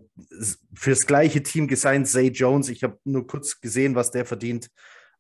fürs 0.76 1.08
gleiche 1.08 1.42
Team 1.42 1.68
gesigned 1.68 2.08
Zay 2.08 2.28
Jones, 2.28 2.70
ich 2.70 2.84
habe 2.84 3.00
nur 3.06 3.26
kurz 3.26 3.60
gesehen, 3.60 3.96
was 3.96 4.12
der 4.12 4.26
verdient. 4.26 4.70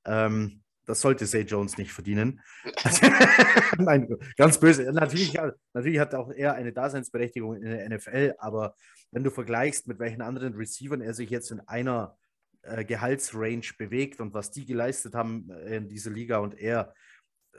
Ähm, 0.05 0.61
das 0.87 1.01
sollte 1.01 1.27
Zay 1.27 1.41
Jones 1.41 1.77
nicht 1.77 1.91
verdienen. 1.91 2.41
Nein, 3.77 4.07
ganz 4.37 4.59
böse. 4.59 4.91
Natürlich, 4.91 5.37
natürlich 5.73 5.99
hat 5.99 6.15
auch 6.15 6.31
er 6.31 6.55
eine 6.55 6.73
Daseinsberechtigung 6.73 7.57
in 7.57 7.63
der 7.63 7.89
NFL, 7.89 8.33
aber 8.39 8.73
wenn 9.11 9.23
du 9.23 9.29
vergleichst, 9.29 9.87
mit 9.87 9.99
welchen 9.99 10.21
anderen 10.21 10.55
Receivern 10.55 11.01
er 11.01 11.13
sich 11.13 11.29
jetzt 11.29 11.51
in 11.51 11.59
einer 11.61 12.17
äh, 12.63 12.85
Gehaltsrange 12.85 13.73
bewegt 13.77 14.19
und 14.21 14.33
was 14.33 14.51
die 14.51 14.65
geleistet 14.65 15.13
haben 15.13 15.49
äh, 15.49 15.77
in 15.77 15.89
dieser 15.89 16.09
Liga 16.09 16.37
und 16.37 16.57
er, 16.57 16.93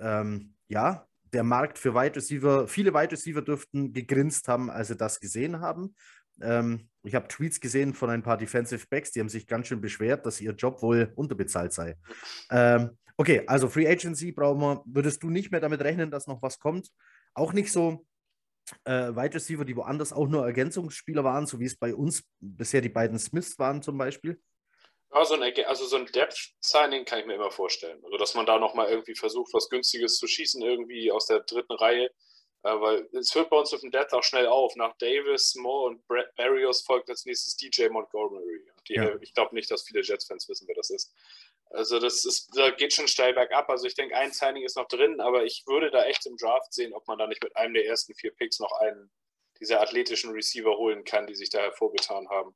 ähm, 0.00 0.54
ja, 0.68 1.06
der 1.32 1.44
Markt 1.44 1.78
für 1.78 1.94
Wide 1.94 2.16
Receiver, 2.16 2.66
viele 2.66 2.94
Wide 2.94 3.12
Receiver 3.12 3.42
dürften 3.42 3.92
gegrinst 3.92 4.48
haben, 4.48 4.70
als 4.70 4.88
sie 4.88 4.96
das 4.96 5.20
gesehen 5.20 5.60
haben. 5.60 5.94
Ähm, 6.40 6.88
ich 7.02 7.14
habe 7.14 7.28
Tweets 7.28 7.60
gesehen 7.60 7.92
von 7.92 8.08
ein 8.08 8.22
paar 8.22 8.38
Defensive 8.38 8.86
Backs, 8.88 9.10
die 9.10 9.20
haben 9.20 9.28
sich 9.28 9.46
ganz 9.46 9.66
schön 9.66 9.82
beschwert, 9.82 10.24
dass 10.24 10.40
ihr 10.40 10.52
Job 10.52 10.80
wohl 10.82 11.12
unterbezahlt 11.14 11.72
sei. 11.72 11.96
Ähm, 12.50 12.96
okay, 13.18 13.44
also 13.46 13.68
Free 13.68 13.86
Agency 13.86 14.32
brauchen 14.32 14.60
wir. 14.60 14.82
Würdest 14.86 15.22
du 15.22 15.28
nicht 15.28 15.50
mehr 15.50 15.60
damit 15.60 15.82
rechnen, 15.82 16.10
dass 16.10 16.26
noch 16.26 16.40
was 16.40 16.58
kommt? 16.58 16.90
Auch 17.34 17.52
nicht 17.52 17.70
so 17.70 18.06
äh, 18.84 19.14
Wide 19.14 19.34
Receiver, 19.34 19.64
die 19.64 19.76
woanders 19.76 20.12
auch 20.12 20.26
nur 20.26 20.46
Ergänzungsspieler 20.46 21.24
waren, 21.24 21.46
so 21.46 21.60
wie 21.60 21.66
es 21.66 21.78
bei 21.78 21.94
uns 21.94 22.24
bisher 22.40 22.80
die 22.80 22.88
beiden 22.88 23.18
Smiths 23.18 23.58
waren 23.58 23.82
zum 23.82 23.98
Beispiel? 23.98 24.40
Ja, 25.12 25.24
so 25.24 25.34
ein, 25.34 25.54
also 25.66 25.86
so 25.86 25.96
ein 25.96 26.06
Depth-Signing 26.06 27.04
kann 27.04 27.20
ich 27.20 27.26
mir 27.26 27.34
immer 27.34 27.50
vorstellen. 27.50 27.98
Also, 28.04 28.18
dass 28.18 28.34
man 28.34 28.46
da 28.46 28.58
nochmal 28.58 28.90
irgendwie 28.90 29.14
versucht, 29.14 29.52
was 29.54 29.68
Günstiges 29.68 30.16
zu 30.16 30.26
schießen, 30.26 30.62
irgendwie 30.62 31.10
aus 31.10 31.26
der 31.26 31.40
dritten 31.40 31.72
Reihe. 31.72 32.10
Äh, 32.64 32.80
weil 32.80 33.08
es 33.12 33.34
hört 33.34 33.50
bei 33.50 33.56
uns 33.56 33.72
auf 33.72 33.80
dem 33.80 33.90
Depth 33.90 34.12
auch 34.12 34.22
schnell 34.22 34.46
auf. 34.46 34.74
Nach 34.76 34.94
Davis, 34.98 35.54
Moore 35.54 35.90
und 35.90 36.06
Brett 36.06 36.34
Barrios 36.36 36.82
folgt 36.82 37.08
als 37.08 37.24
nächstes 37.24 37.56
DJ 37.56 37.88
Montgomery. 37.88 38.66
Die, 38.88 38.94
ja. 38.94 39.16
Ich 39.20 39.32
glaube 39.32 39.54
nicht, 39.54 39.70
dass 39.70 39.84
viele 39.84 40.02
Jets-Fans 40.02 40.48
wissen, 40.48 40.66
wer 40.66 40.74
das 40.74 40.90
ist. 40.90 41.14
Also 41.70 41.98
das 41.98 42.24
ist, 42.24 42.56
da 42.56 42.70
geht 42.70 42.94
schon 42.94 43.08
steil 43.08 43.34
bergab. 43.34 43.68
Also 43.68 43.86
ich 43.86 43.94
denke, 43.94 44.16
ein 44.16 44.32
Signing 44.32 44.64
ist 44.64 44.76
noch 44.76 44.88
drin, 44.88 45.20
aber 45.20 45.44
ich 45.44 45.64
würde 45.66 45.90
da 45.90 46.04
echt 46.04 46.26
im 46.26 46.36
Draft 46.36 46.72
sehen, 46.72 46.94
ob 46.94 47.06
man 47.06 47.18
da 47.18 47.26
nicht 47.26 47.42
mit 47.42 47.54
einem 47.56 47.74
der 47.74 47.86
ersten 47.86 48.14
vier 48.14 48.34
Picks 48.34 48.58
noch 48.58 48.72
einen 48.80 49.10
dieser 49.60 49.80
athletischen 49.80 50.30
Receiver 50.30 50.76
holen 50.76 51.04
kann, 51.04 51.26
die 51.26 51.34
sich 51.34 51.50
da 51.50 51.58
hervorgetan 51.58 52.28
haben. 52.28 52.54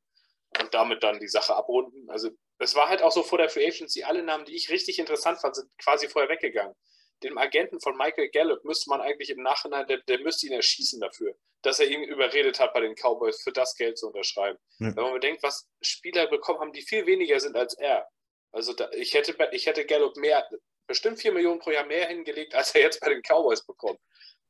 Und 0.61 0.75
damit 0.75 1.03
dann 1.03 1.19
die 1.19 1.29
Sache 1.29 1.55
abrunden. 1.55 2.09
Also 2.11 2.31
es 2.59 2.75
war 2.75 2.89
halt 2.89 3.03
auch 3.03 3.11
so 3.11 3.23
vor 3.23 3.39
der 3.39 3.49
Free 3.49 3.67
Agency, 3.67 4.05
alle 4.05 4.23
Namen, 4.23 4.45
die 4.45 4.55
ich 4.55 4.71
richtig 4.71 4.99
interessant 4.99 5.41
fand, 5.41 5.57
sind 5.57 5.71
quasi 5.79 6.09
vorher 6.09 6.31
weggegangen. 6.31 6.75
Dem 7.23 7.39
Agenten 7.39 7.81
von 7.81 7.97
Michael 7.97 8.31
Gallup 8.31 8.65
müsste 8.65 8.91
man 8.91 9.01
eigentlich 9.01 9.31
im 9.31 9.43
Nachhinein, 9.43 9.87
der, 9.87 9.99
der 10.09 10.19
müsste 10.21 10.47
ihn 10.47 10.53
erschießen 10.53 11.01
dafür, 11.01 11.35
dass 11.63 11.81
er 11.81 11.89
ihn 11.89 12.03
überredet 12.03 12.61
hat, 12.61 12.75
bei 12.75 12.81
den 12.81 12.95
Cowboys 12.95 13.43
für 13.43 13.53
das 13.53 13.75
Geld 13.77 13.97
zu 13.99 14.09
unterschreiben. 14.09 14.59
Ja. 14.79 14.95
Wenn 14.95 15.05
man 15.05 15.15
bedenkt, 15.15 15.43
was 15.43 15.69
Spieler 15.81 16.27
bekommen 16.27 16.61
haben, 16.61 16.73
die 16.73 16.83
viel 16.83 17.07
weniger 17.07 17.41
sind 17.41 17.57
als 17.57 17.75
er. 17.79 18.09
Also 18.53 18.73
da, 18.75 18.91
ich, 18.93 19.15
hätte, 19.15 19.37
ich 19.53 19.67
hätte 19.67 19.87
Gallup 19.87 20.17
mehr, 20.17 20.47
bestimmt 20.87 21.19
4 21.19 21.33
Millionen 21.33 21.59
pro 21.59 21.71
Jahr 21.71 21.87
mehr 21.87 22.07
hingelegt, 22.09 22.55
als 22.55 22.75
er 22.75 22.83
jetzt 22.83 23.01
bei 23.01 23.09
den 23.09 23.23
Cowboys 23.23 23.65
bekommt. 23.65 23.99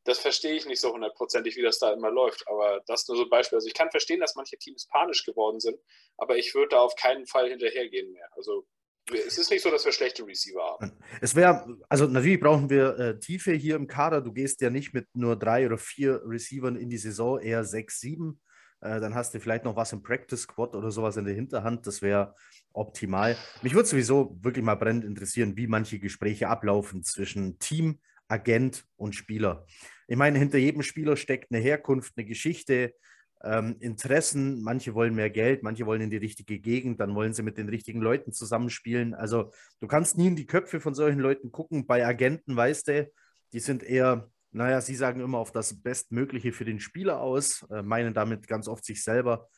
Das 0.05 0.19
verstehe 0.19 0.55
ich 0.55 0.67
nicht 0.67 0.81
so 0.81 0.93
hundertprozentig, 0.93 1.57
wie 1.57 1.63
das 1.63 1.79
da 1.79 1.93
immer 1.93 2.11
läuft. 2.11 2.47
Aber 2.49 2.83
das 2.87 3.07
nur 3.07 3.17
so 3.17 3.23
ein 3.23 3.31
Beispiel. 3.31 3.57
Also 3.57 3.69
ich 3.69 3.75
kann 3.75 3.91
verstehen, 3.91 4.19
dass 4.19 4.35
manche 4.35 4.59
Teams 4.59 4.89
panisch 4.89 5.25
geworden 5.25 5.61
sind, 5.61 5.79
aber 6.17 6.37
ich 6.37 6.55
würde 6.55 6.71
da 6.71 6.81
auf 6.81 6.97
keinen 6.97 7.27
Fall 7.27 7.49
hinterhergehen 7.49 8.11
mehr. 8.13 8.29
Also 8.33 8.67
es 9.11 9.39
ist 9.39 9.51
nicht 9.51 9.63
so, 9.63 9.71
dass 9.71 9.85
wir 9.85 9.93
schlechte 9.93 10.27
Receiver 10.27 10.63
haben. 10.63 10.93
Es 11.21 11.35
wäre, 11.35 11.79
also 11.89 12.07
natürlich 12.07 12.41
brauchen 12.41 12.71
wir 12.71 12.99
äh, 12.99 13.19
Tiefe 13.19 13.53
hier 13.53 13.77
im 13.77 13.87
Kader. 13.87 14.21
Du 14.21 14.33
gehst 14.33 14.61
ja 14.61 14.71
nicht 14.71 14.95
mit 14.95 15.07
nur 15.15 15.37
drei 15.37 15.67
oder 15.67 15.79
vier 15.79 16.23
Receivern 16.25 16.77
in 16.77 16.89
die 16.89 16.99
Saison, 16.99 17.41
eher 17.41 17.65
sechs, 17.65 18.01
sieben. 18.01 18.41
Äh, 18.81 19.01
dann 19.01 19.15
hast 19.15 19.35
du 19.35 19.41
vielleicht 19.41 19.65
noch 19.65 19.77
was 19.77 19.93
im 19.93 20.03
Practice 20.03 20.43
Squad 20.43 20.75
oder 20.75 20.91
sowas 20.91 21.17
in 21.17 21.25
der 21.25 21.35
Hinterhand. 21.35 21.87
Das 21.87 22.03
wäre 22.03 22.35
optimal. 22.73 23.37
Mich 23.63 23.75
würde 23.75 23.89
sowieso 23.89 24.39
wirklich 24.41 24.65
mal 24.65 24.75
brennend 24.75 25.05
interessieren, 25.05 25.57
wie 25.57 25.67
manche 25.67 25.99
Gespräche 25.99 26.49
ablaufen 26.49 27.03
zwischen 27.03 27.59
Team, 27.59 28.01
Agent 28.29 28.85
und 28.97 29.15
Spieler. 29.15 29.67
Ich 30.09 30.17
meine, 30.17 30.39
hinter 30.39 30.59
jedem 30.59 30.83
Spieler 30.83 31.17
steckt 31.17 31.53
eine 31.53 31.63
Herkunft, 31.63 32.15
eine 32.17 32.27
Geschichte, 32.27 32.95
ähm, 33.43 33.77
Interessen. 33.81 34.63
Manche 34.63 34.95
wollen 34.95 35.15
mehr 35.15 35.31
Geld, 35.31 35.63
manche 35.63 35.87
wollen 35.87 36.03
in 36.03 36.11
die 36.11 36.17
richtige 36.17 36.59
Gegend, 36.59 37.01
dann 37.01 37.15
wollen 37.15 37.35
sie 37.35 37.43
mit 37.43 37.59
den 37.59 37.69
richtigen 37.69 38.01
Leuten 38.01 38.33
zusammenspielen. 38.33 39.15
Also 39.15 39.53
du 39.81 39.87
kannst 39.87 40.17
nie 40.17 40.29
in 40.29 40.37
die 40.37 40.47
Köpfe 40.47 40.81
von 40.81 40.95
solchen 40.95 41.21
Leuten 41.21 41.53
gucken. 41.53 41.87
Bei 41.87 42.07
Agenten, 42.07 42.57
weißt 42.57 42.89
du, 42.89 43.11
die 43.53 43.61
sind 43.61 43.83
eher, 43.83 44.31
naja, 44.51 44.81
sie 44.81 44.95
sagen 44.95 45.21
immer 45.21 45.39
auf 45.39 45.53
das 45.53 45.83
Bestmögliche 45.83 46.53
für 46.53 46.65
den 46.65 46.81
Spieler 46.81 47.21
aus, 47.21 47.67
äh, 47.71 47.83
meinen 47.83 48.15
damit 48.15 48.47
ganz 48.47 48.69
oft 48.69 48.85
sich 48.85 49.03
selber. 49.03 49.49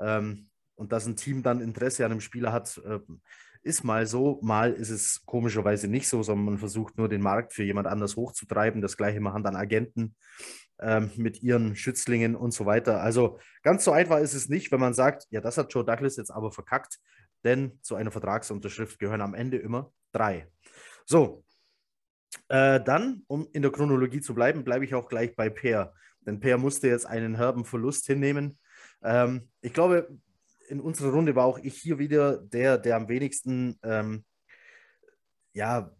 Ähm, 0.00 0.48
und 0.78 0.92
dass 0.92 1.06
ein 1.06 1.16
Team 1.16 1.42
dann 1.42 1.60
Interesse 1.60 2.04
an 2.04 2.12
einem 2.12 2.20
Spieler 2.20 2.52
hat, 2.52 2.80
äh, 2.84 3.00
ist 3.62 3.84
mal 3.84 4.06
so, 4.06 4.38
mal 4.42 4.72
ist 4.72 4.90
es 4.90 5.24
komischerweise 5.26 5.88
nicht 5.88 6.08
so, 6.08 6.22
sondern 6.22 6.44
man 6.44 6.58
versucht 6.58 6.96
nur 6.96 7.08
den 7.08 7.20
Markt 7.20 7.52
für 7.52 7.64
jemand 7.64 7.88
anders 7.88 8.16
hochzutreiben. 8.16 8.80
Das 8.80 8.96
gleiche 8.96 9.20
machen 9.20 9.42
dann 9.42 9.56
Agenten 9.56 10.14
ähm, 10.80 11.10
mit 11.16 11.42
ihren 11.42 11.74
Schützlingen 11.74 12.36
und 12.36 12.52
so 12.52 12.64
weiter. 12.66 13.02
Also 13.02 13.40
ganz 13.62 13.84
so 13.84 13.90
einfach 13.90 14.18
ist 14.18 14.34
es 14.34 14.48
nicht, 14.48 14.70
wenn 14.70 14.80
man 14.80 14.94
sagt, 14.94 15.26
ja, 15.30 15.40
das 15.40 15.58
hat 15.58 15.74
Joe 15.74 15.84
Douglas 15.84 16.16
jetzt 16.16 16.30
aber 16.30 16.52
verkackt, 16.52 16.98
denn 17.44 17.78
zu 17.82 17.96
einer 17.96 18.12
Vertragsunterschrift 18.12 18.98
gehören 19.00 19.20
am 19.20 19.34
Ende 19.34 19.58
immer 19.58 19.92
drei. 20.12 20.48
So, 21.04 21.44
äh, 22.48 22.80
dann, 22.80 23.24
um 23.26 23.48
in 23.52 23.62
der 23.62 23.72
Chronologie 23.72 24.20
zu 24.20 24.34
bleiben, 24.34 24.62
bleibe 24.62 24.84
ich 24.84 24.94
auch 24.94 25.08
gleich 25.08 25.34
bei 25.34 25.50
Peer. 25.50 25.92
Denn 26.20 26.38
Peer 26.40 26.58
musste 26.58 26.88
jetzt 26.88 27.06
einen 27.06 27.34
herben 27.36 27.64
Verlust 27.64 28.06
hinnehmen. 28.06 28.58
Ähm, 29.02 29.48
ich 29.60 29.72
glaube, 29.72 30.08
in 30.68 30.80
unserer 30.80 31.12
Runde 31.12 31.34
war 31.34 31.46
auch 31.46 31.58
ich 31.58 31.76
hier 31.76 31.98
wieder 31.98 32.38
der, 32.38 32.78
der 32.78 32.96
am 32.96 33.08
wenigsten 33.08 33.78
ähm, 33.82 34.24
ja, 35.52 35.90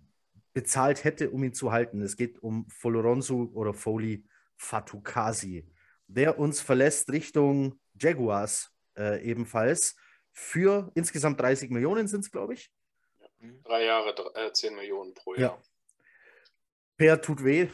bezahlt 0.53 1.05
hätte, 1.05 1.31
um 1.31 1.43
ihn 1.45 1.55
zu 1.55 1.73
halten. 1.73 2.03
Es 2.03 2.17
geht 2.17 2.43
um 2.43 2.69
Foloronsu 2.69 3.51
oder 3.55 3.75
Foley 3.75 4.25
Fatukasi, 4.57 5.71
der 6.07 6.39
uns 6.39 6.61
verlässt 6.61 7.11
Richtung 7.11 7.81
Jaguars 7.95 8.71
äh, 8.97 9.23
ebenfalls 9.23 9.97
für 10.33 10.91
insgesamt 10.95 11.41
30 11.41 11.71
Millionen 11.71 12.09
sind 12.09 12.21
es, 12.21 12.31
glaube 12.31 12.55
ich. 12.55 12.71
Drei 13.65 13.85
Jahre, 13.85 14.15
äh, 14.35 14.53
10 14.53 14.75
Millionen 14.75 15.15
pro 15.15 15.35
Jahr. 15.35 15.57
Ja. 15.57 15.63
Per 16.97 17.23
tut 17.23 17.45
weh. 17.45 17.69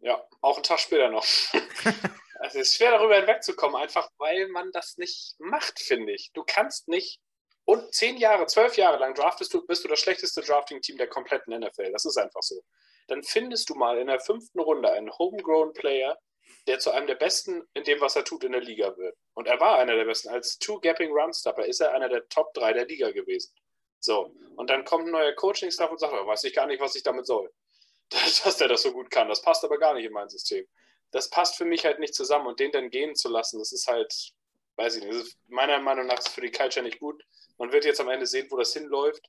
Ja, 0.00 0.22
auch 0.40 0.56
ein 0.56 0.62
Tag 0.62 0.80
später 0.80 1.10
noch. 1.10 1.24
Es 2.54 2.68
ist 2.68 2.76
schwer 2.76 2.90
darüber 2.90 3.16
hinwegzukommen, 3.16 3.80
einfach 3.80 4.10
weil 4.18 4.48
man 4.48 4.70
das 4.72 4.98
nicht 4.98 5.34
macht, 5.38 5.80
finde 5.80 6.12
ich. 6.12 6.30
Du 6.34 6.44
kannst 6.44 6.88
nicht 6.88 7.20
und 7.64 7.94
zehn 7.94 8.16
Jahre, 8.16 8.46
zwölf 8.46 8.76
Jahre 8.76 8.98
lang 8.98 9.14
draftest 9.14 9.54
du, 9.54 9.64
bist 9.66 9.84
du 9.84 9.88
das 9.88 10.00
schlechteste 10.00 10.42
Drafting-Team 10.42 10.98
der 10.98 11.06
kompletten 11.06 11.58
NFL. 11.58 11.92
Das 11.92 12.04
ist 12.04 12.16
einfach 12.16 12.42
so. 12.42 12.62
Dann 13.08 13.22
findest 13.22 13.70
du 13.70 13.74
mal 13.74 13.98
in 13.98 14.08
der 14.08 14.20
fünften 14.20 14.60
Runde 14.60 14.92
einen 14.92 15.10
homegrown 15.16 15.72
Player, 15.72 16.18
der 16.66 16.78
zu 16.78 16.90
einem 16.90 17.06
der 17.06 17.14
besten 17.14 17.62
in 17.74 17.84
dem, 17.84 18.00
was 18.00 18.16
er 18.16 18.24
tut, 18.24 18.44
in 18.44 18.52
der 18.52 18.60
Liga 18.60 18.96
wird. 18.96 19.16
Und 19.34 19.46
er 19.46 19.60
war 19.60 19.78
einer 19.78 19.94
der 19.94 20.04
besten. 20.04 20.28
Als 20.28 20.58
Two-Gapping-Run-Stopper 20.58 21.64
ist 21.64 21.80
er 21.80 21.92
einer 21.94 22.08
der 22.08 22.28
Top 22.28 22.52
3 22.54 22.72
der 22.72 22.86
Liga 22.86 23.10
gewesen. 23.10 23.52
So, 24.00 24.34
und 24.56 24.68
dann 24.68 24.84
kommt 24.84 25.06
ein 25.06 25.12
neuer 25.12 25.32
Coaching-Staff 25.32 25.90
und 25.90 25.98
sagt, 25.98 26.12
oh, 26.12 26.26
weiß 26.26 26.44
ich 26.44 26.54
gar 26.54 26.66
nicht, 26.66 26.80
was 26.80 26.96
ich 26.96 27.02
damit 27.02 27.26
soll. 27.26 27.50
Dass 28.10 28.56
der 28.56 28.68
das 28.68 28.82
so 28.82 28.92
gut 28.92 29.10
kann. 29.10 29.28
Das 29.28 29.40
passt 29.40 29.64
aber 29.64 29.78
gar 29.78 29.94
nicht 29.94 30.04
in 30.04 30.12
mein 30.12 30.28
System 30.28 30.66
das 31.12 31.30
passt 31.30 31.56
für 31.56 31.64
mich 31.64 31.84
halt 31.84 32.00
nicht 32.00 32.14
zusammen 32.14 32.46
und 32.46 32.58
den 32.58 32.72
dann 32.72 32.90
gehen 32.90 33.14
zu 33.14 33.28
lassen, 33.28 33.58
das 33.58 33.72
ist 33.72 33.86
halt, 33.86 34.32
weiß 34.76 34.96
ich 34.96 35.04
nicht, 35.04 35.36
meiner 35.46 35.78
Meinung 35.78 36.06
nach 36.06 36.18
ist 36.18 36.28
für 36.28 36.40
die 36.40 36.50
Culture 36.50 36.84
nicht 36.84 36.98
gut. 36.98 37.22
Man 37.58 37.70
wird 37.70 37.84
jetzt 37.84 38.00
am 38.00 38.08
Ende 38.08 38.26
sehen, 38.26 38.48
wo 38.50 38.56
das 38.56 38.72
hinläuft. 38.72 39.28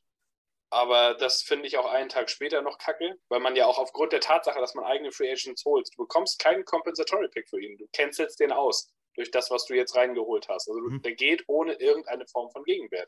Aber 0.69 1.13
das 1.13 1.43
finde 1.43 1.67
ich 1.67 1.77
auch 1.77 1.85
einen 1.85 2.09
Tag 2.09 2.31
später 2.31 2.63
noch 2.63 2.79
kacke, 2.79 3.15
weil 3.29 3.39
man 3.39 3.55
ja 3.55 3.67
auch 3.67 3.77
aufgrund 3.77 4.11
der 4.11 4.21
Tatsache, 4.21 4.59
dass 4.59 4.73
man 4.73 4.85
eigene 4.85 5.11
Free 5.11 5.31
Agents 5.31 5.63
holt, 5.65 5.87
du 5.93 6.01
bekommst 6.01 6.39
keinen 6.39 6.65
Compensatory 6.65 7.27
Pick 7.27 7.47
für 7.47 7.61
ihn. 7.61 7.77
Du 7.77 7.85
cancelst 7.93 8.39
den 8.39 8.51
aus 8.51 8.91
durch 9.13 9.29
das, 9.29 9.51
was 9.51 9.65
du 9.65 9.75
jetzt 9.75 9.95
reingeholt 9.95 10.47
hast. 10.49 10.67
Also 10.67 10.81
mhm. 10.81 11.03
der 11.03 11.13
geht 11.13 11.43
ohne 11.45 11.73
irgendeine 11.73 12.25
Form 12.25 12.49
von 12.49 12.63
Gegenwert. 12.63 13.07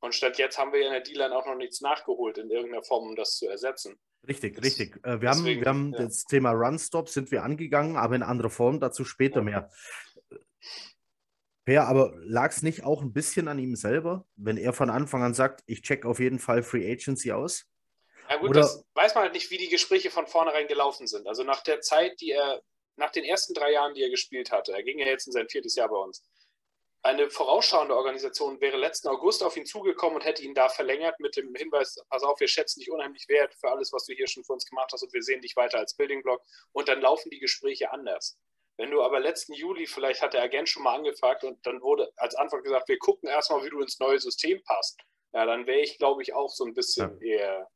Und 0.00 0.14
statt 0.14 0.38
jetzt 0.38 0.58
haben 0.58 0.72
wir 0.72 0.80
ja 0.80 0.86
in 0.86 0.92
der 0.92 1.02
D-Line 1.02 1.36
auch 1.36 1.46
noch 1.46 1.56
nichts 1.56 1.80
nachgeholt 1.80 2.38
in 2.38 2.50
irgendeiner 2.50 2.84
Form, 2.84 3.08
um 3.08 3.16
das 3.16 3.36
zu 3.36 3.48
ersetzen. 3.48 3.98
Richtig, 4.26 4.56
das, 4.56 4.64
richtig. 4.64 4.96
Äh, 5.04 5.20
wir, 5.20 5.30
deswegen, 5.30 5.64
haben, 5.66 5.92
wir 5.92 5.98
haben 5.98 6.02
ja. 6.02 6.06
das 6.06 6.24
Thema 6.24 6.52
Run-Stop 6.52 7.08
sind 7.08 7.30
wir 7.30 7.42
angegangen, 7.42 7.96
aber 7.96 8.14
in 8.14 8.22
anderer 8.22 8.50
Form, 8.50 8.80
dazu 8.80 9.04
später 9.04 9.42
mehr. 9.42 9.70
Ja, 11.66 11.84
aber 11.84 12.14
lag 12.16 12.50
es 12.50 12.62
nicht 12.62 12.84
auch 12.84 13.02
ein 13.02 13.12
bisschen 13.12 13.46
an 13.46 13.58
ihm 13.58 13.76
selber, 13.76 14.26
wenn 14.36 14.56
er 14.56 14.72
von 14.72 14.88
Anfang 14.88 15.22
an 15.22 15.34
sagt, 15.34 15.62
ich 15.66 15.82
check 15.82 16.06
auf 16.06 16.18
jeden 16.18 16.38
Fall 16.38 16.62
Free 16.62 16.90
Agency 16.90 17.32
aus? 17.32 17.66
Ja 18.28 18.36
gut, 18.36 18.50
Oder, 18.50 18.60
das 18.62 18.84
weiß 18.94 19.14
man 19.14 19.24
halt 19.24 19.34
nicht, 19.34 19.50
wie 19.50 19.58
die 19.58 19.68
Gespräche 19.68 20.10
von 20.10 20.26
vornherein 20.26 20.66
gelaufen 20.66 21.06
sind. 21.06 21.26
Also 21.26 21.44
nach 21.44 21.62
der 21.62 21.80
Zeit, 21.80 22.20
die 22.20 22.30
er, 22.30 22.62
nach 22.96 23.10
den 23.10 23.24
ersten 23.24 23.52
drei 23.52 23.72
Jahren, 23.72 23.94
die 23.94 24.02
er 24.02 24.10
gespielt 24.10 24.50
hatte, 24.50 24.72
er 24.72 24.82
ging 24.82 24.98
ja 24.98 25.06
jetzt 25.06 25.26
in 25.26 25.32
sein 25.32 25.48
viertes 25.48 25.74
Jahr 25.74 25.88
bei 25.88 25.96
uns, 25.96 26.24
eine 27.02 27.30
vorausschauende 27.30 27.96
Organisation 27.96 28.60
wäre 28.60 28.76
letzten 28.76 29.08
August 29.08 29.42
auf 29.42 29.56
ihn 29.56 29.66
zugekommen 29.66 30.16
und 30.16 30.24
hätte 30.24 30.42
ihn 30.42 30.54
da 30.54 30.68
verlängert 30.68 31.20
mit 31.20 31.36
dem 31.36 31.54
Hinweis, 31.54 31.96
pass 32.08 32.22
auf, 32.22 32.40
wir 32.40 32.48
schätzen 32.48 32.80
dich 32.80 32.90
unheimlich 32.90 33.28
wert 33.28 33.54
für 33.54 33.70
alles, 33.70 33.92
was 33.92 34.04
du 34.04 34.14
hier 34.14 34.26
schon 34.26 34.44
für 34.44 34.52
uns 34.52 34.66
gemacht 34.66 34.90
hast 34.92 35.02
und 35.02 35.12
wir 35.12 35.22
sehen 35.22 35.40
dich 35.40 35.56
weiter 35.56 35.78
als 35.78 35.94
Building 35.94 36.22
Block 36.22 36.42
und 36.72 36.88
dann 36.88 37.00
laufen 37.00 37.30
die 37.30 37.38
Gespräche 37.38 37.92
anders. 37.92 38.36
Wenn 38.76 38.90
du 38.90 39.02
aber 39.02 39.20
letzten 39.20 39.54
Juli, 39.54 39.86
vielleicht 39.86 40.22
hat 40.22 40.34
der 40.34 40.42
Agent 40.42 40.68
schon 40.68 40.82
mal 40.82 40.96
angefragt 40.96 41.44
und 41.44 41.64
dann 41.66 41.80
wurde 41.82 42.12
als 42.16 42.34
Antwort 42.34 42.64
gesagt, 42.64 42.88
wir 42.88 42.98
gucken 42.98 43.28
erstmal, 43.28 43.64
wie 43.64 43.70
du 43.70 43.80
ins 43.80 43.98
neue 43.98 44.18
System 44.18 44.62
passt, 44.64 45.00
ja, 45.32 45.44
dann 45.46 45.66
wäre 45.66 45.80
ich, 45.80 45.98
glaube 45.98 46.22
ich, 46.22 46.32
auch 46.34 46.50
so 46.50 46.64
ein 46.64 46.74
bisschen 46.74 47.18
ja. 47.20 47.38
eher 47.38 47.68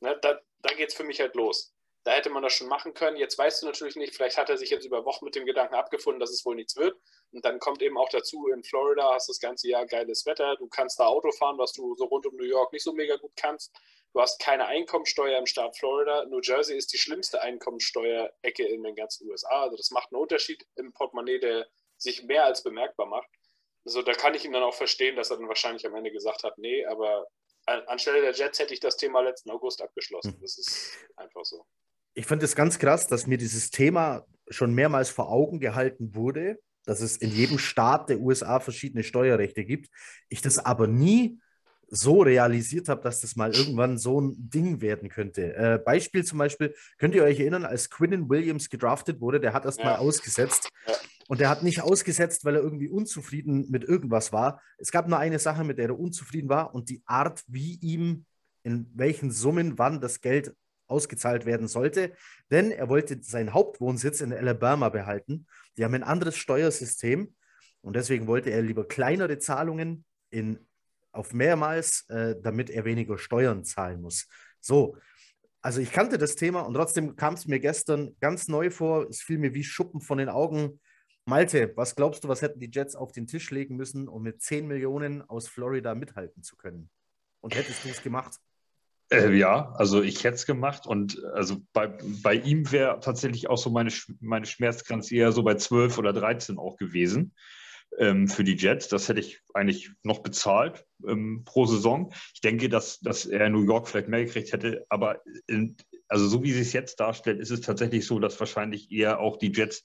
Ne, 0.00 0.18
da 0.20 0.38
da 0.62 0.74
geht 0.74 0.88
es 0.88 0.94
für 0.94 1.04
mich 1.04 1.20
halt 1.20 1.34
los. 1.34 1.72
Da 2.04 2.12
hätte 2.12 2.30
man 2.30 2.42
das 2.42 2.52
schon 2.52 2.68
machen 2.68 2.94
können. 2.94 3.16
Jetzt 3.16 3.38
weißt 3.38 3.62
du 3.62 3.66
natürlich 3.66 3.96
nicht, 3.96 4.14
vielleicht 4.14 4.36
hat 4.36 4.50
er 4.50 4.56
sich 4.56 4.70
jetzt 4.70 4.84
über 4.84 5.04
Wochen 5.04 5.24
mit 5.24 5.34
dem 5.34 5.46
Gedanken 5.46 5.74
abgefunden, 5.74 6.20
dass 6.20 6.30
es 6.30 6.44
wohl 6.44 6.54
nichts 6.54 6.76
wird. 6.76 6.96
Und 7.32 7.44
dann 7.44 7.58
kommt 7.58 7.82
eben 7.82 7.98
auch 7.98 8.08
dazu, 8.08 8.48
in 8.48 8.62
Florida 8.62 9.12
hast 9.12 9.28
du 9.28 9.32
das 9.32 9.40
ganze 9.40 9.68
Jahr 9.68 9.86
geiles 9.86 10.24
Wetter. 10.26 10.56
Du 10.56 10.68
kannst 10.68 10.98
da 10.98 11.06
Auto 11.06 11.30
fahren, 11.32 11.58
was 11.58 11.72
du 11.72 11.94
so 11.96 12.04
rund 12.04 12.26
um 12.26 12.36
New 12.36 12.44
York 12.44 12.72
nicht 12.72 12.82
so 12.82 12.92
mega 12.92 13.16
gut 13.16 13.32
kannst. 13.36 13.74
Du 14.12 14.20
hast 14.20 14.40
keine 14.40 14.66
Einkommensteuer 14.66 15.38
im 15.38 15.46
Staat 15.46 15.76
Florida. 15.76 16.24
New 16.26 16.40
Jersey 16.40 16.76
ist 16.76 16.92
die 16.92 16.98
schlimmste 16.98 17.42
Einkommensteuerecke 17.42 18.66
in 18.66 18.82
den 18.82 18.94
ganzen 18.94 19.28
USA. 19.28 19.62
Also 19.62 19.76
das 19.76 19.90
macht 19.90 20.12
einen 20.12 20.22
Unterschied 20.22 20.66
im 20.76 20.92
Portemonnaie, 20.92 21.38
der 21.38 21.66
sich 21.98 22.22
mehr 22.24 22.44
als 22.44 22.62
bemerkbar 22.62 23.06
macht. 23.06 23.28
Also 23.84 24.02
da 24.02 24.12
kann 24.14 24.34
ich 24.34 24.44
ihn 24.44 24.52
dann 24.52 24.62
auch 24.62 24.74
verstehen, 24.74 25.16
dass 25.16 25.30
er 25.30 25.36
dann 25.36 25.48
wahrscheinlich 25.48 25.86
am 25.86 25.94
Ende 25.94 26.10
gesagt 26.10 26.44
hat, 26.44 26.56
nee, 26.58 26.84
aber 26.86 27.26
anstelle 27.66 28.20
der 28.20 28.32
Jets 28.32 28.58
hätte 28.58 28.74
ich 28.74 28.80
das 28.80 28.96
Thema 28.96 29.20
letzten 29.20 29.50
August 29.50 29.82
abgeschlossen. 29.82 30.32
Hm. 30.32 30.40
Das 30.40 30.58
ist 30.58 30.96
einfach 31.16 31.44
so 31.44 31.66
ich 32.16 32.26
finde 32.26 32.46
es 32.46 32.56
ganz 32.56 32.78
krass, 32.78 33.06
dass 33.06 33.26
mir 33.26 33.36
dieses 33.36 33.70
Thema 33.70 34.26
schon 34.48 34.74
mehrmals 34.74 35.10
vor 35.10 35.30
Augen 35.30 35.60
gehalten 35.60 36.14
wurde, 36.14 36.58
dass 36.86 37.02
es 37.02 37.18
in 37.18 37.30
jedem 37.30 37.58
Staat 37.58 38.08
der 38.08 38.20
USA 38.20 38.60
verschiedene 38.60 39.04
Steuerrechte 39.04 39.64
gibt. 39.64 39.90
Ich 40.30 40.40
das 40.40 40.58
aber 40.58 40.86
nie 40.86 41.38
so 41.88 42.22
realisiert 42.22 42.88
habe, 42.88 43.02
dass 43.02 43.20
das 43.20 43.36
mal 43.36 43.54
irgendwann 43.54 43.98
so 43.98 44.20
ein 44.20 44.34
Ding 44.38 44.80
werden 44.80 45.08
könnte. 45.08 45.54
Äh, 45.54 45.78
Beispiel 45.84 46.24
zum 46.24 46.38
Beispiel, 46.38 46.74
könnt 46.98 47.14
ihr 47.14 47.22
euch 47.22 47.38
erinnern, 47.38 47.64
als 47.64 47.90
Quinnen 47.90 48.28
Williams 48.28 48.70
gedraftet 48.70 49.20
wurde, 49.20 49.38
der 49.38 49.52
hat 49.52 49.64
erst 49.64 49.78
ja. 49.78 49.84
mal 49.84 49.96
ausgesetzt. 49.96 50.70
Ja. 50.86 50.94
Und 51.28 51.40
der 51.40 51.48
hat 51.48 51.62
nicht 51.62 51.82
ausgesetzt, 51.82 52.44
weil 52.44 52.56
er 52.56 52.62
irgendwie 52.62 52.88
unzufrieden 52.88 53.66
mit 53.68 53.84
irgendwas 53.84 54.32
war. 54.32 54.60
Es 54.78 54.90
gab 54.92 55.08
nur 55.08 55.18
eine 55.18 55.38
Sache, 55.38 55.64
mit 55.64 55.78
der 55.78 55.88
er 55.88 55.98
unzufrieden 55.98 56.48
war 56.48 56.74
und 56.74 56.88
die 56.88 57.02
Art, 57.04 57.42
wie 57.48 57.78
ihm 57.80 58.24
in 58.62 58.90
welchen 58.94 59.30
Summen 59.30 59.78
wann 59.78 60.00
das 60.00 60.20
Geld 60.20 60.54
ausgezahlt 60.88 61.46
werden 61.46 61.68
sollte, 61.68 62.12
denn 62.50 62.70
er 62.70 62.88
wollte 62.88 63.20
seinen 63.22 63.52
Hauptwohnsitz 63.52 64.20
in 64.20 64.32
Alabama 64.32 64.88
behalten. 64.88 65.46
Die 65.76 65.84
haben 65.84 65.94
ein 65.94 66.02
anderes 66.02 66.36
Steuersystem 66.36 67.34
und 67.80 67.96
deswegen 67.96 68.26
wollte 68.26 68.50
er 68.50 68.62
lieber 68.62 68.86
kleinere 68.86 69.38
Zahlungen 69.38 70.04
in, 70.30 70.66
auf 71.12 71.32
mehrmals, 71.32 72.04
äh, 72.08 72.36
damit 72.40 72.70
er 72.70 72.84
weniger 72.84 73.18
Steuern 73.18 73.64
zahlen 73.64 74.00
muss. 74.00 74.28
So, 74.60 74.96
also 75.60 75.80
ich 75.80 75.92
kannte 75.92 76.18
das 76.18 76.36
Thema 76.36 76.60
und 76.60 76.74
trotzdem 76.74 77.16
kam 77.16 77.34
es 77.34 77.46
mir 77.46 77.58
gestern 77.58 78.16
ganz 78.20 78.48
neu 78.48 78.70
vor. 78.70 79.08
Es 79.08 79.20
fiel 79.20 79.38
mir 79.38 79.54
wie 79.54 79.64
Schuppen 79.64 80.00
von 80.00 80.18
den 80.18 80.28
Augen. 80.28 80.80
Malte, 81.24 81.72
was 81.76 81.96
glaubst 81.96 82.22
du, 82.22 82.28
was 82.28 82.40
hätten 82.40 82.60
die 82.60 82.70
Jets 82.70 82.94
auf 82.94 83.10
den 83.10 83.26
Tisch 83.26 83.50
legen 83.50 83.74
müssen, 83.74 84.06
um 84.06 84.22
mit 84.22 84.40
10 84.40 84.68
Millionen 84.68 85.22
aus 85.22 85.48
Florida 85.48 85.94
mithalten 85.94 86.44
zu 86.44 86.56
können? 86.56 86.88
Und 87.40 87.56
hättest 87.56 87.84
du 87.84 87.88
es 87.88 88.02
gemacht? 88.02 88.38
Äh, 89.10 89.36
ja, 89.36 89.72
also 89.76 90.02
ich 90.02 90.24
hätte 90.24 90.34
es 90.34 90.46
gemacht 90.46 90.86
und 90.86 91.22
also 91.34 91.58
bei, 91.72 91.86
bei 92.22 92.34
ihm 92.34 92.70
wäre 92.72 92.98
tatsächlich 93.00 93.48
auch 93.48 93.58
so 93.58 93.70
meine, 93.70 93.92
meine 94.20 94.46
Schmerzgrenze 94.46 95.14
eher 95.14 95.30
so 95.32 95.44
bei 95.44 95.54
12 95.54 95.98
oder 95.98 96.12
13 96.12 96.58
auch 96.58 96.76
gewesen 96.76 97.32
ähm, 97.98 98.26
für 98.26 98.42
die 98.42 98.56
Jets. 98.56 98.88
Das 98.88 99.08
hätte 99.08 99.20
ich 99.20 99.40
eigentlich 99.54 99.90
noch 100.02 100.20
bezahlt 100.20 100.84
ähm, 101.06 101.42
pro 101.44 101.66
Saison. 101.66 102.12
Ich 102.34 102.40
denke, 102.40 102.68
dass, 102.68 102.98
dass 102.98 103.26
er 103.26 103.48
New 103.48 103.64
York 103.64 103.88
vielleicht 103.88 104.08
mehr 104.08 104.24
gekriegt 104.24 104.52
hätte, 104.52 104.84
aber 104.88 105.20
in, 105.46 105.76
also 106.08 106.26
so 106.26 106.42
wie 106.42 106.52
sie 106.52 106.62
es 106.62 106.72
jetzt 106.72 106.98
darstellt, 106.98 107.40
ist 107.40 107.50
es 107.50 107.60
tatsächlich 107.60 108.06
so, 108.06 108.18
dass 108.18 108.40
wahrscheinlich 108.40 108.90
eher 108.90 109.20
auch 109.20 109.36
die 109.36 109.52
Jets 109.52 109.84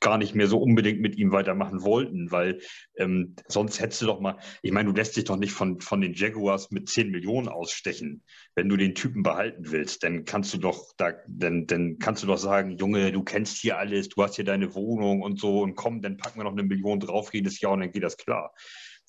gar 0.00 0.18
nicht 0.18 0.34
mehr 0.34 0.46
so 0.46 0.58
unbedingt 0.58 1.00
mit 1.00 1.16
ihm 1.16 1.32
weitermachen 1.32 1.82
wollten, 1.82 2.30
weil 2.30 2.60
ähm, 2.96 3.34
sonst 3.48 3.80
hättest 3.80 4.02
du 4.02 4.06
doch 4.06 4.20
mal, 4.20 4.38
ich 4.62 4.72
meine, 4.72 4.90
du 4.90 4.96
lässt 4.96 5.16
dich 5.16 5.24
doch 5.24 5.36
nicht 5.36 5.52
von, 5.52 5.80
von 5.80 6.00
den 6.00 6.14
Jaguars 6.14 6.70
mit 6.70 6.88
10 6.88 7.10
Millionen 7.10 7.48
ausstechen. 7.48 8.22
Wenn 8.54 8.68
du 8.68 8.76
den 8.76 8.94
Typen 8.94 9.22
behalten 9.22 9.70
willst, 9.70 10.02
dann 10.02 10.24
kannst 10.24 10.52
du 10.54 10.58
doch, 10.58 10.92
da, 10.96 11.12
dann, 11.28 11.66
dann 11.66 11.98
kannst 11.98 12.22
du 12.22 12.26
doch 12.26 12.38
sagen, 12.38 12.76
Junge, 12.78 13.12
du 13.12 13.22
kennst 13.22 13.58
hier 13.58 13.78
alles, 13.78 14.08
du 14.08 14.22
hast 14.22 14.36
hier 14.36 14.44
deine 14.44 14.74
Wohnung 14.74 15.22
und 15.22 15.38
so 15.38 15.60
und 15.62 15.74
komm, 15.74 16.02
dann 16.02 16.16
packen 16.16 16.38
wir 16.38 16.44
noch 16.44 16.52
eine 16.52 16.62
Million 16.62 17.00
drauf 17.00 17.32
jedes 17.32 17.60
Jahr 17.60 17.72
und 17.72 17.80
dann 17.80 17.92
geht 17.92 18.02
das 18.02 18.16
klar. 18.16 18.54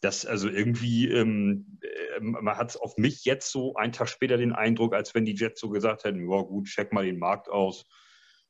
Das 0.02 0.26
also 0.26 0.50
irgendwie, 0.50 1.10
ähm, 1.10 1.80
äh, 1.82 2.20
man 2.22 2.56
hat 2.56 2.80
auf 2.80 2.98
mich 2.98 3.26
jetzt 3.26 3.52
so 3.52 3.76
einen 3.76 3.92
Tag 3.92 4.08
später 4.08 4.38
den 4.38 4.54
Eindruck, 4.54 4.96
als 4.96 5.14
wenn 5.14 5.26
die 5.26 5.36
Jets 5.36 5.60
so 5.60 5.70
gesagt 5.70 6.06
hätten, 6.06 6.30
ja 6.30 6.42
gut, 6.42 6.68
check 6.68 6.94
mal 6.94 7.06
den 7.06 7.20
Markt 7.20 7.50
aus 7.50 7.86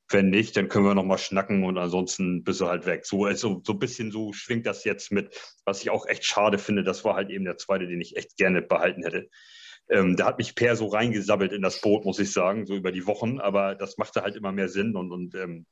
wenn 0.10 0.30
nicht, 0.30 0.58
dann 0.58 0.70
können 0.70 0.86
wir 0.86 0.96
nochmal 0.96 1.20
schnacken 1.20 1.64
und 1.64 1.78
ansonsten 1.78 2.44
bist 2.44 2.62
du 2.62 2.68
halt 2.68 2.86
weg. 2.86 3.06
So, 3.06 3.26
also, 3.26 3.62
so 3.64 3.74
ein 3.74 3.80
bisschen 3.80 4.12
so 4.12 4.34
schwingt 4.34 4.66
das 4.66 4.84
jetzt 4.84 5.12
mit, 5.12 5.36
was 5.66 5.82
ich 5.82 5.92
auch 5.92 6.08
echt 6.08 6.26
schade 6.26 6.58
finde. 6.58 6.84
Das 6.84 7.06
war 7.06 7.16
halt 7.16 7.30
eben 7.30 7.46
der 7.46 7.58
zweite, 7.58 7.88
den 7.88 8.02
ich 8.02 8.18
echt 8.18 8.36
gerne 8.36 8.62
behalten 8.62 9.04
hätte. 9.04 9.30
Ähm, 9.90 10.16
da 10.16 10.26
hat 10.26 10.38
mich 10.38 10.56
Per 10.56 10.76
so 10.76 10.88
reingesabbelt 10.88 11.52
in 11.52 11.62
das 11.62 11.82
Boot, 11.82 12.06
muss 12.06 12.20
ich 12.20 12.32
sagen, 12.32 12.66
so 12.66 12.76
über 12.76 12.92
die 12.92 13.08
Wochen, 13.08 13.40
aber 13.40 13.76
das 13.76 13.98
machte 13.98 14.22
halt 14.22 14.36
immer 14.36 14.52
mehr 14.52 14.70
Sinn 14.70 14.96
und, 14.96 15.12
und 15.12 15.36
ähm, 15.36 15.66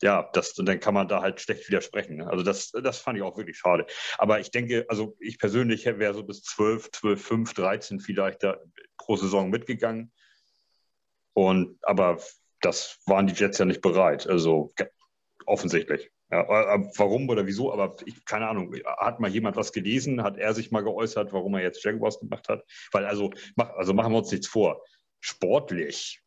ja, 0.00 0.28
das, 0.32 0.56
und 0.58 0.66
dann 0.66 0.78
kann 0.78 0.94
man 0.94 1.08
da 1.08 1.22
halt 1.22 1.40
schlecht 1.40 1.68
widersprechen. 1.68 2.18
Ne? 2.18 2.30
Also 2.30 2.44
das, 2.44 2.70
das 2.70 2.98
fand 2.98 3.18
ich 3.18 3.24
auch 3.24 3.36
wirklich 3.36 3.58
schade. 3.58 3.86
Aber 4.16 4.38
ich 4.38 4.50
denke, 4.50 4.86
also 4.88 5.16
ich 5.18 5.38
persönlich 5.38 5.86
wäre 5.86 6.14
so 6.14 6.22
bis 6.22 6.42
12, 6.44 6.92
12, 6.92 7.22
5, 7.26 7.54
13 7.54 8.00
vielleicht 8.00 8.44
da 8.44 8.58
pro 8.96 9.16
Saison 9.16 9.50
mitgegangen. 9.50 10.12
Und 11.32 11.78
aber 11.82 12.18
das 12.60 12.98
waren 13.06 13.26
die 13.26 13.34
Jets 13.34 13.58
ja 13.58 13.64
nicht 13.64 13.80
bereit. 13.80 14.26
Also 14.26 14.72
offensichtlich. 15.46 16.10
Ja, 16.30 16.46
warum 16.96 17.28
oder 17.30 17.46
wieso, 17.46 17.72
aber 17.72 17.96
ich, 18.04 18.22
keine 18.26 18.48
Ahnung, 18.48 18.74
hat 18.98 19.18
mal 19.18 19.30
jemand 19.30 19.56
was 19.56 19.72
gelesen? 19.72 20.22
Hat 20.22 20.36
er 20.36 20.52
sich 20.52 20.70
mal 20.70 20.84
geäußert, 20.84 21.32
warum 21.32 21.54
er 21.54 21.62
jetzt 21.62 21.82
Jaguars 21.82 22.20
gemacht 22.20 22.50
hat? 22.50 22.64
Weil 22.92 23.06
also, 23.06 23.32
mach, 23.56 23.70
also 23.70 23.94
machen 23.94 24.12
wir 24.12 24.18
uns 24.18 24.30
nichts 24.30 24.46
vor. 24.46 24.82
Sportlich 25.20 26.20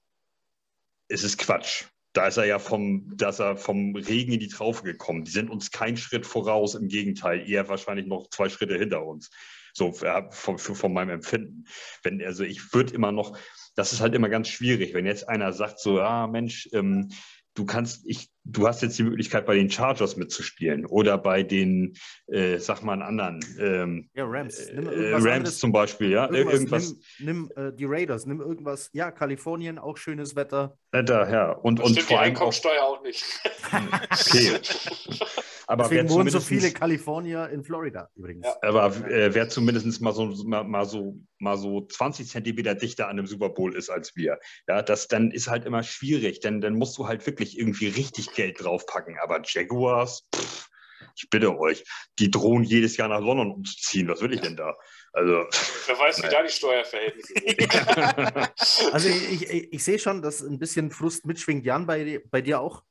ist 1.08 1.24
es 1.24 1.38
Quatsch. 1.38 1.86
Da 2.14 2.28
ist 2.28 2.38
er 2.38 2.46
ja 2.46 2.58
vom, 2.58 3.14
da 3.16 3.30
ist 3.30 3.40
er 3.40 3.56
vom 3.56 3.96
Regen 3.96 4.34
in 4.34 4.40
die 4.40 4.48
Traufe 4.48 4.84
gekommen. 4.84 5.24
Die 5.24 5.32
sind 5.32 5.52
uns 5.52 5.70
keinen 5.70 5.98
Schritt 5.98 6.26
voraus, 6.26 6.74
im 6.74 6.88
Gegenteil, 6.88 7.48
eher 7.48 7.70
wahrscheinlich 7.70 8.08
noch 8.08 8.28
zwei 8.30 8.50
Schritte 8.50 8.78
hinter 8.78 9.06
uns. 9.06 9.30
So 9.74 9.94
von, 9.94 10.58
von 10.58 10.94
meinem 10.94 11.12
Empfinden. 11.12 11.66
Wenn, 12.04 12.22
also 12.26 12.44
ich 12.44 12.74
würde 12.74 12.94
immer 12.94 13.12
noch, 13.12 13.38
das 13.76 13.94
ist 13.94 14.02
halt 14.02 14.14
immer 14.16 14.30
ganz 14.30 14.50
schwierig, 14.50 14.94
wenn 14.94 15.06
jetzt 15.06 15.28
einer 15.28 15.54
sagt 15.54 15.80
so, 15.80 16.02
ah 16.02 16.28
Mensch, 16.28 16.70
ähm, 16.74 17.10
du 17.54 17.66
kannst, 17.66 18.08
ich, 18.08 18.30
du 18.44 18.68
hast 18.68 18.82
jetzt 18.82 18.98
die 18.98 19.04
Möglichkeit, 19.04 19.46
bei 19.46 19.56
den 19.56 19.70
Chargers 19.70 20.16
mitzuspielen 20.16 20.86
oder 20.86 21.18
bei 21.18 21.44
den, 21.44 21.96
äh, 22.28 22.58
sag 22.58 22.82
mal, 22.82 22.94
einen 22.94 23.02
anderen. 23.02 23.46
Ähm, 23.60 24.10
ja, 24.14 24.26
Rams. 24.26 24.58
Äh, 24.58 24.80
Rams 24.80 25.26
anderes, 25.26 25.60
zum 25.60 25.72
Beispiel, 25.72 26.12
ja. 26.12 26.30
Irgendwas. 26.30 26.54
irgendwas. 26.54 26.96
Nimm, 27.20 27.50
nimm 27.56 27.68
äh, 27.68 27.74
die 27.74 27.86
Raiders, 27.86 28.26
nimm 28.26 28.42
irgendwas. 28.42 28.90
Ja, 28.94 29.12
Kalifornien, 29.12 29.78
auch 29.78 29.98
schönes 29.98 30.36
Wetter. 30.36 30.78
Wetter, 30.92 31.30
ja. 31.30 31.52
Und, 31.52 31.80
das 31.80 31.88
und 31.88 32.02
vor 32.02 32.20
allem. 32.20 32.30
Einkommensteuer 32.30 32.82
auch, 32.82 33.00
auch 33.00 33.04
nicht. 33.04 33.24
okay. 34.12 34.60
Aber 35.72 35.84
Deswegen 35.84 36.10
wohnen 36.10 36.30
so 36.30 36.42
viele 36.42 36.70
Kalifornier 36.72 37.48
in 37.48 37.64
Florida 37.64 38.10
übrigens. 38.18 38.46
Ja. 38.46 38.58
Aber 38.62 38.88
äh, 39.08 39.34
wer 39.34 39.48
zumindest 39.48 40.02
mal 40.02 40.12
so, 40.12 40.26
mal, 40.44 40.66
mal, 40.66 40.84
so, 40.84 41.18
mal 41.40 41.58
so 41.58 41.88
20 41.88 42.28
Zentimeter 42.28 42.76
dichter 42.76 43.06
an 43.06 43.12
einem 43.12 43.26
Super 43.26 43.48
Bowl 43.48 43.74
ist 43.74 43.90
als 43.90 44.14
wir, 44.18 44.38
ja, 44.68 44.82
das 44.82 45.08
dann 45.08 45.32
ist 45.32 45.48
halt 45.48 45.64
immer 45.64 45.82
schwierig, 45.84 46.42
denn 46.42 46.60
dann 46.60 46.74
musst 46.74 46.98
du 46.98 47.08
halt 47.08 47.26
wirklich 47.26 47.58
irgendwie 47.58 47.88
richtig 47.88 48.34
Geld 48.34 48.62
draufpacken. 48.62 49.18
Aber 49.24 49.42
Jaguars, 49.46 50.28
pff, 50.36 50.68
ich 51.16 51.30
bitte 51.30 51.58
euch, 51.58 51.86
die 52.20 52.30
drohen 52.30 52.66
jedes 52.66 52.98
Jahr 52.98 53.08
nach 53.08 53.22
London 53.22 53.52
umzuziehen. 53.52 54.10
Was 54.10 54.20
will 54.20 54.34
ich 54.34 54.42
denn 54.42 54.58
da? 54.58 54.76
Also, 55.14 55.46
Wer 55.88 56.00
weiß, 56.00 56.22
wie 56.22 56.28
da 56.28 56.44
die 56.44 56.52
Steuerverhältnisse 56.52 57.34
sind. 57.34 58.94
also 58.94 59.08
ich, 59.08 59.50
ich, 59.50 59.74
ich 59.74 59.84
sehe 59.86 60.00
schon, 60.00 60.22
dass 60.22 60.42
ein 60.42 60.60
bisschen 60.60 60.92
Frust 60.92 61.26
mitschwingt. 61.26 61.64
Jan, 61.64 61.88
bei, 61.88 62.22
bei 62.30 62.42
dir 62.42 62.60
auch? 62.60 62.84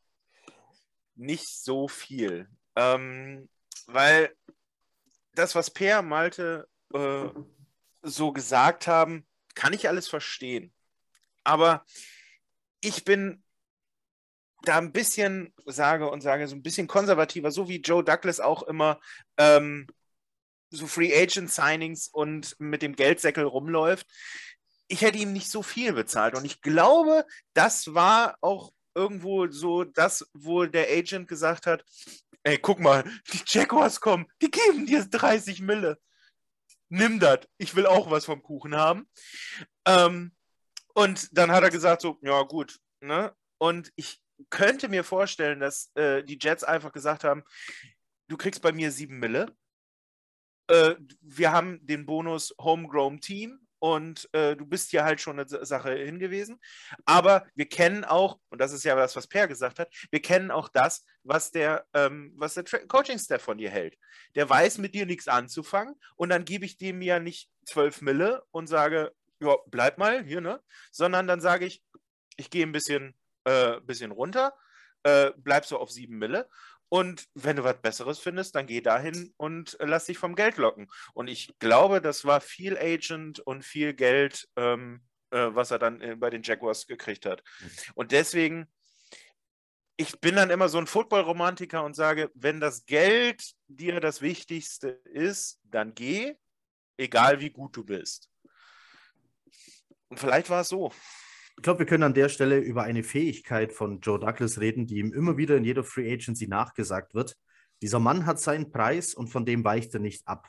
Nicht 1.14 1.46
so 1.46 1.86
viel. 1.86 2.48
Ähm, 2.80 3.48
weil 3.88 4.34
das, 5.34 5.54
was 5.54 5.70
Per, 5.70 6.00
Malte 6.00 6.66
äh, 6.94 7.28
so 8.02 8.32
gesagt 8.32 8.86
haben, 8.86 9.26
kann 9.54 9.74
ich 9.74 9.86
alles 9.86 10.08
verstehen. 10.08 10.72
Aber 11.44 11.84
ich 12.80 13.04
bin 13.04 13.42
da 14.62 14.78
ein 14.78 14.92
bisschen, 14.92 15.52
sage 15.66 16.10
und 16.10 16.22
sage, 16.22 16.48
so 16.48 16.56
ein 16.56 16.62
bisschen 16.62 16.86
konservativer, 16.86 17.50
so 17.50 17.68
wie 17.68 17.80
Joe 17.80 18.02
Douglas 18.02 18.40
auch 18.40 18.62
immer 18.62 18.98
ähm, 19.36 19.86
so 20.70 20.86
Free 20.86 21.14
Agent 21.14 21.50
Signings 21.50 22.08
und 22.08 22.58
mit 22.58 22.80
dem 22.80 22.96
Geldsäckel 22.96 23.44
rumläuft. 23.44 24.06
Ich 24.88 25.02
hätte 25.02 25.18
ihm 25.18 25.34
nicht 25.34 25.50
so 25.50 25.62
viel 25.62 25.92
bezahlt. 25.92 26.34
Und 26.34 26.46
ich 26.46 26.62
glaube, 26.62 27.26
das 27.52 27.92
war 27.94 28.36
auch 28.40 28.72
irgendwo 28.94 29.48
so 29.48 29.84
das, 29.84 30.28
wo 30.32 30.64
der 30.64 30.88
Agent 30.88 31.28
gesagt 31.28 31.66
hat, 31.66 31.84
ey, 32.44 32.59
guck 32.59 32.81
mal, 32.81 33.05
die 33.33 33.42
Jaguars 33.46 34.00
kommen, 34.00 34.26
die 34.42 34.50
geben 34.50 34.87
dir 34.87 35.05
30 35.05 35.61
Mille. 35.61 35.98
Nimm 36.88 37.20
das, 37.20 37.40
ich 37.59 37.76
will 37.76 37.87
auch 37.87 38.11
was 38.11 38.24
vom 38.24 38.42
Kuchen 38.42 38.74
haben. 38.74 39.09
Ähm, 39.87 40.35
und 40.94 41.37
dann 41.37 41.53
hat 41.53 41.62
er 41.62 41.70
gesagt, 41.70 42.03
so, 42.03 42.18
ja 42.22 42.42
gut, 42.42 42.81
ne? 43.00 43.35
Und 43.59 43.92
ich 43.96 44.20
könnte 44.48 44.88
mir 44.88 45.05
vorstellen, 45.05 45.61
dass 45.61 45.90
äh, 45.94 46.24
die 46.24 46.38
Jets 46.40 46.64
einfach 46.64 46.92
gesagt 46.92 47.24
haben, 47.24 47.44
du 48.29 48.37
kriegst 48.37 48.62
bei 48.62 48.72
mir 48.72 48.90
sieben 48.90 49.18
Mille. 49.18 49.55
Äh, 50.68 50.96
wir 51.20 51.53
haben 51.53 51.85
den 51.87 52.07
Bonus 52.07 52.55
Homegrown 52.59 53.20
Team 53.20 53.66
und 53.80 54.28
äh, 54.32 54.54
du 54.56 54.66
bist 54.66 54.90
hier 54.90 55.04
halt 55.04 55.20
schon 55.20 55.40
eine 55.40 55.48
Sache 55.48 55.92
hingewiesen. 55.94 56.60
Aber 57.04 57.46
wir 57.54 57.68
kennen 57.68 58.04
auch, 58.04 58.38
und 58.50 58.60
das 58.60 58.72
ist 58.72 58.84
ja 58.84 58.94
das, 58.94 59.16
was 59.16 59.26
Per 59.26 59.48
gesagt 59.48 59.78
hat, 59.78 59.92
wir 60.10 60.22
kennen 60.22 60.50
auch 60.50 60.68
das, 60.68 61.04
was 61.24 61.50
der, 61.50 61.86
ähm, 61.94 62.38
der 62.38 62.86
Coaching-Staff 62.86 63.42
von 63.42 63.58
dir 63.58 63.70
hält. 63.70 63.96
Der 64.34 64.48
weiß 64.48 64.78
mit 64.78 64.94
dir 64.94 65.06
nichts 65.06 65.28
anzufangen 65.28 65.96
und 66.16 66.28
dann 66.28 66.44
gebe 66.44 66.64
ich 66.64 66.76
dem 66.76 67.02
ja 67.02 67.18
nicht 67.18 67.50
12 67.66 68.02
Mille 68.02 68.44
und 68.50 68.68
sage, 68.68 69.12
ja, 69.40 69.56
bleib 69.66 69.98
mal 69.98 70.24
hier, 70.24 70.40
ne? 70.40 70.60
Sondern 70.90 71.26
dann 71.26 71.40
sage 71.40 71.64
ich, 71.64 71.82
ich 72.36 72.50
gehe 72.50 72.66
ein 72.66 72.72
bisschen, 72.72 73.14
äh, 73.44 73.80
bisschen 73.80 74.10
runter, 74.10 74.54
äh, 75.02 75.32
bleib 75.38 75.64
so 75.64 75.78
auf 75.78 75.90
7 75.90 76.16
Mille 76.18 76.48
und 76.90 77.29
wenn 77.35 77.57
du 77.57 77.64
was 77.64 77.81
Besseres 77.81 78.18
findest, 78.18 78.57
dann 78.57 78.66
geh 78.66 78.81
dahin 78.81 79.33
und 79.37 79.76
lass 79.81 80.07
dich 80.07 80.18
vom 80.18 80.35
Geld 80.35 80.57
locken. 80.57 80.88
Und 81.14 81.29
ich 81.29 81.55
glaube, 81.61 82.00
das 82.00 82.24
war 82.24 82.40
viel 82.40 82.76
Agent 82.76 83.38
und 83.38 83.64
viel 83.64 83.94
Geld, 83.94 84.48
ähm, 84.57 85.00
äh, 85.31 85.48
was 85.53 85.70
er 85.70 85.79
dann 85.79 86.00
äh, 86.00 86.16
bei 86.16 86.31
den 86.31 86.42
Jaguars 86.42 86.88
gekriegt 86.88 87.26
hat. 87.26 87.44
Mhm. 87.61 87.70
Und 87.94 88.12
deswegen, 88.12 88.66
ich 89.96 90.18
bin 90.20 90.35
dann 90.35 90.50
immer 90.50 90.68
so 90.68 90.79
ein 90.79 90.88
Football-Romantiker 90.88 91.85
und 91.85 91.94
sage, 91.94 92.29
wenn 92.35 92.59
das 92.59 92.85
Geld 92.87 93.53
dir 93.68 94.00
das 94.00 94.20
Wichtigste 94.20 95.00
ist, 95.05 95.61
dann 95.62 95.94
geh, 95.94 96.35
egal 96.96 97.38
wie 97.38 97.50
gut 97.50 97.76
du 97.76 97.85
bist. 97.85 98.29
Und 100.09 100.18
vielleicht 100.18 100.50
war 100.50 100.62
es 100.62 100.68
so. 100.68 100.92
Ich 101.61 101.62
glaube, 101.62 101.81
wir 101.81 101.87
können 101.87 102.05
an 102.05 102.14
der 102.14 102.31
Stelle 102.31 102.57
über 102.59 102.85
eine 102.85 103.03
Fähigkeit 103.03 103.75
von 103.75 104.01
Joe 104.01 104.18
Douglas 104.18 104.61
reden, 104.61 104.87
die 104.87 104.96
ihm 104.96 105.12
immer 105.12 105.37
wieder 105.37 105.59
in 105.59 105.64
jeder 105.64 105.85
Free 105.85 106.11
Agency 106.11 106.46
nachgesagt 106.46 107.12
wird. 107.12 107.37
Dieser 107.83 107.99
Mann 107.99 108.25
hat 108.25 108.40
seinen 108.40 108.73
Preis 108.73 109.12
und 109.12 109.29
von 109.29 109.44
dem 109.44 109.62
weicht 109.62 109.92
er 109.92 110.01
nicht 110.01 110.27
ab. 110.27 110.49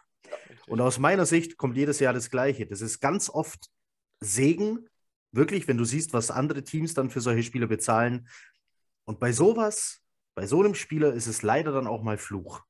und 0.67 0.79
aus 0.79 0.99
meiner 0.99 1.25
Sicht 1.25 1.57
kommt 1.57 1.75
jedes 1.75 1.99
Jahr 1.99 2.13
das 2.13 2.31
Gleiche. 2.31 2.65
Das 2.65 2.79
ist 2.79 3.01
ganz 3.01 3.29
oft 3.29 3.69
Segen, 4.21 4.87
wirklich, 5.33 5.67
wenn 5.67 5.77
du 5.77 5.83
siehst, 5.83 6.13
was 6.13 6.31
andere 6.31 6.63
Teams 6.63 6.93
dann 6.93 7.09
für 7.09 7.19
solche 7.19 7.43
Spieler 7.43 7.67
bezahlen. 7.67 8.29
Und 9.03 9.19
bei 9.19 9.33
sowas, 9.33 10.01
bei 10.33 10.47
so 10.47 10.61
einem 10.61 10.75
Spieler 10.75 11.11
ist 11.13 11.27
es 11.27 11.41
leider 11.41 11.73
dann 11.73 11.87
auch 11.87 12.03
mal 12.03 12.17
Fluch. 12.17 12.61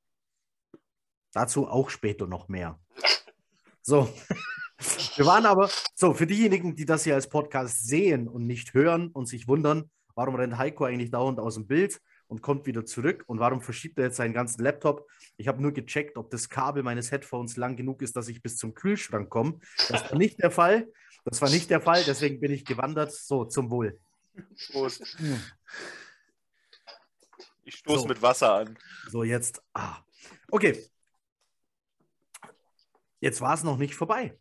Dazu 1.32 1.68
auch 1.68 1.90
später 1.90 2.26
noch 2.26 2.48
mehr. 2.48 2.80
So. 3.82 4.08
Wir 5.16 5.26
waren 5.26 5.46
aber, 5.46 5.70
so, 5.94 6.12
für 6.14 6.26
diejenigen, 6.26 6.74
die 6.74 6.84
das 6.84 7.04
hier 7.04 7.14
als 7.14 7.28
Podcast 7.28 7.86
sehen 7.86 8.26
und 8.26 8.46
nicht 8.46 8.74
hören 8.74 9.08
und 9.08 9.26
sich 9.26 9.46
wundern, 9.46 9.90
warum 10.14 10.34
rennt 10.34 10.58
Heiko 10.58 10.84
eigentlich 10.84 11.10
dauernd 11.10 11.38
aus 11.38 11.54
dem 11.54 11.66
Bild 11.66 12.00
und 12.26 12.42
kommt 12.42 12.66
wieder 12.66 12.84
zurück 12.84 13.22
und 13.26 13.38
warum 13.38 13.60
verschiebt 13.60 13.98
er 13.98 14.06
jetzt 14.06 14.16
seinen 14.16 14.34
ganzen 14.34 14.62
Laptop? 14.62 15.08
Ich 15.36 15.46
habe 15.46 15.62
nur 15.62 15.72
gecheckt, 15.72 16.16
ob 16.16 16.30
das 16.30 16.48
Kabel 16.48 16.82
meines 16.82 17.12
Headphones 17.12 17.56
lang 17.56 17.76
genug 17.76 18.02
ist, 18.02 18.16
dass 18.16 18.28
ich 18.28 18.42
bis 18.42 18.56
zum 18.56 18.74
Kühlschrank 18.74 19.30
komme. 19.30 19.60
Das 19.88 20.10
war 20.10 20.18
nicht 20.18 20.42
der 20.42 20.50
Fall. 20.50 20.88
Das 21.24 21.40
war 21.40 21.50
nicht 21.50 21.70
der 21.70 21.80
Fall, 21.80 22.02
deswegen 22.04 22.40
bin 22.40 22.50
ich 22.50 22.64
gewandert. 22.64 23.12
So, 23.12 23.44
zum 23.44 23.70
Wohl. 23.70 24.00
Prost. 24.72 25.16
Ich 27.64 27.76
stoße 27.76 28.02
so. 28.02 28.08
mit 28.08 28.20
Wasser 28.22 28.54
an. 28.54 28.78
So, 29.10 29.22
jetzt. 29.22 29.62
Ah. 29.74 29.98
Okay. 30.50 30.84
Jetzt 33.22 33.40
war 33.40 33.54
es 33.54 33.62
noch 33.62 33.78
nicht 33.78 33.94
vorbei. 33.94 34.36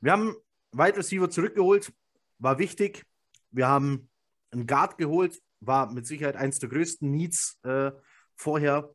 Wir 0.00 0.12
haben 0.12 0.36
Wide 0.70 0.96
Receiver 0.96 1.28
zurückgeholt, 1.28 1.92
war 2.38 2.60
wichtig. 2.60 3.04
Wir 3.50 3.66
haben 3.66 4.08
einen 4.52 4.68
Guard 4.68 4.98
geholt, 4.98 5.42
war 5.58 5.90
mit 5.90 6.06
Sicherheit 6.06 6.36
eines 6.36 6.60
der 6.60 6.68
größten 6.68 7.10
Needs 7.10 7.58
äh, 7.64 7.90
vorher, 8.36 8.94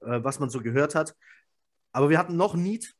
äh, 0.00 0.22
was 0.22 0.38
man 0.38 0.48
so 0.48 0.62
gehört 0.62 0.94
hat. 0.94 1.16
Aber 1.90 2.08
wir 2.08 2.18
hatten 2.18 2.36
noch 2.36 2.54
ein 2.54 2.62
Need 2.62 2.94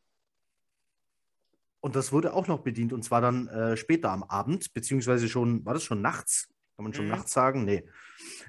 und 1.78 1.94
das 1.94 2.10
wurde 2.10 2.34
auch 2.34 2.48
noch 2.48 2.62
bedient 2.62 2.92
und 2.92 3.04
zwar 3.04 3.20
dann 3.20 3.46
äh, 3.46 3.76
später 3.76 4.10
am 4.10 4.24
Abend, 4.24 4.72
beziehungsweise 4.74 5.28
schon, 5.28 5.64
war 5.64 5.74
das 5.74 5.84
schon 5.84 6.02
nachts? 6.02 6.48
Kann 6.74 6.82
man 6.82 6.92
schon 6.92 7.04
mhm. 7.04 7.12
nachts 7.12 7.32
sagen? 7.32 7.64
Nee. 7.64 7.88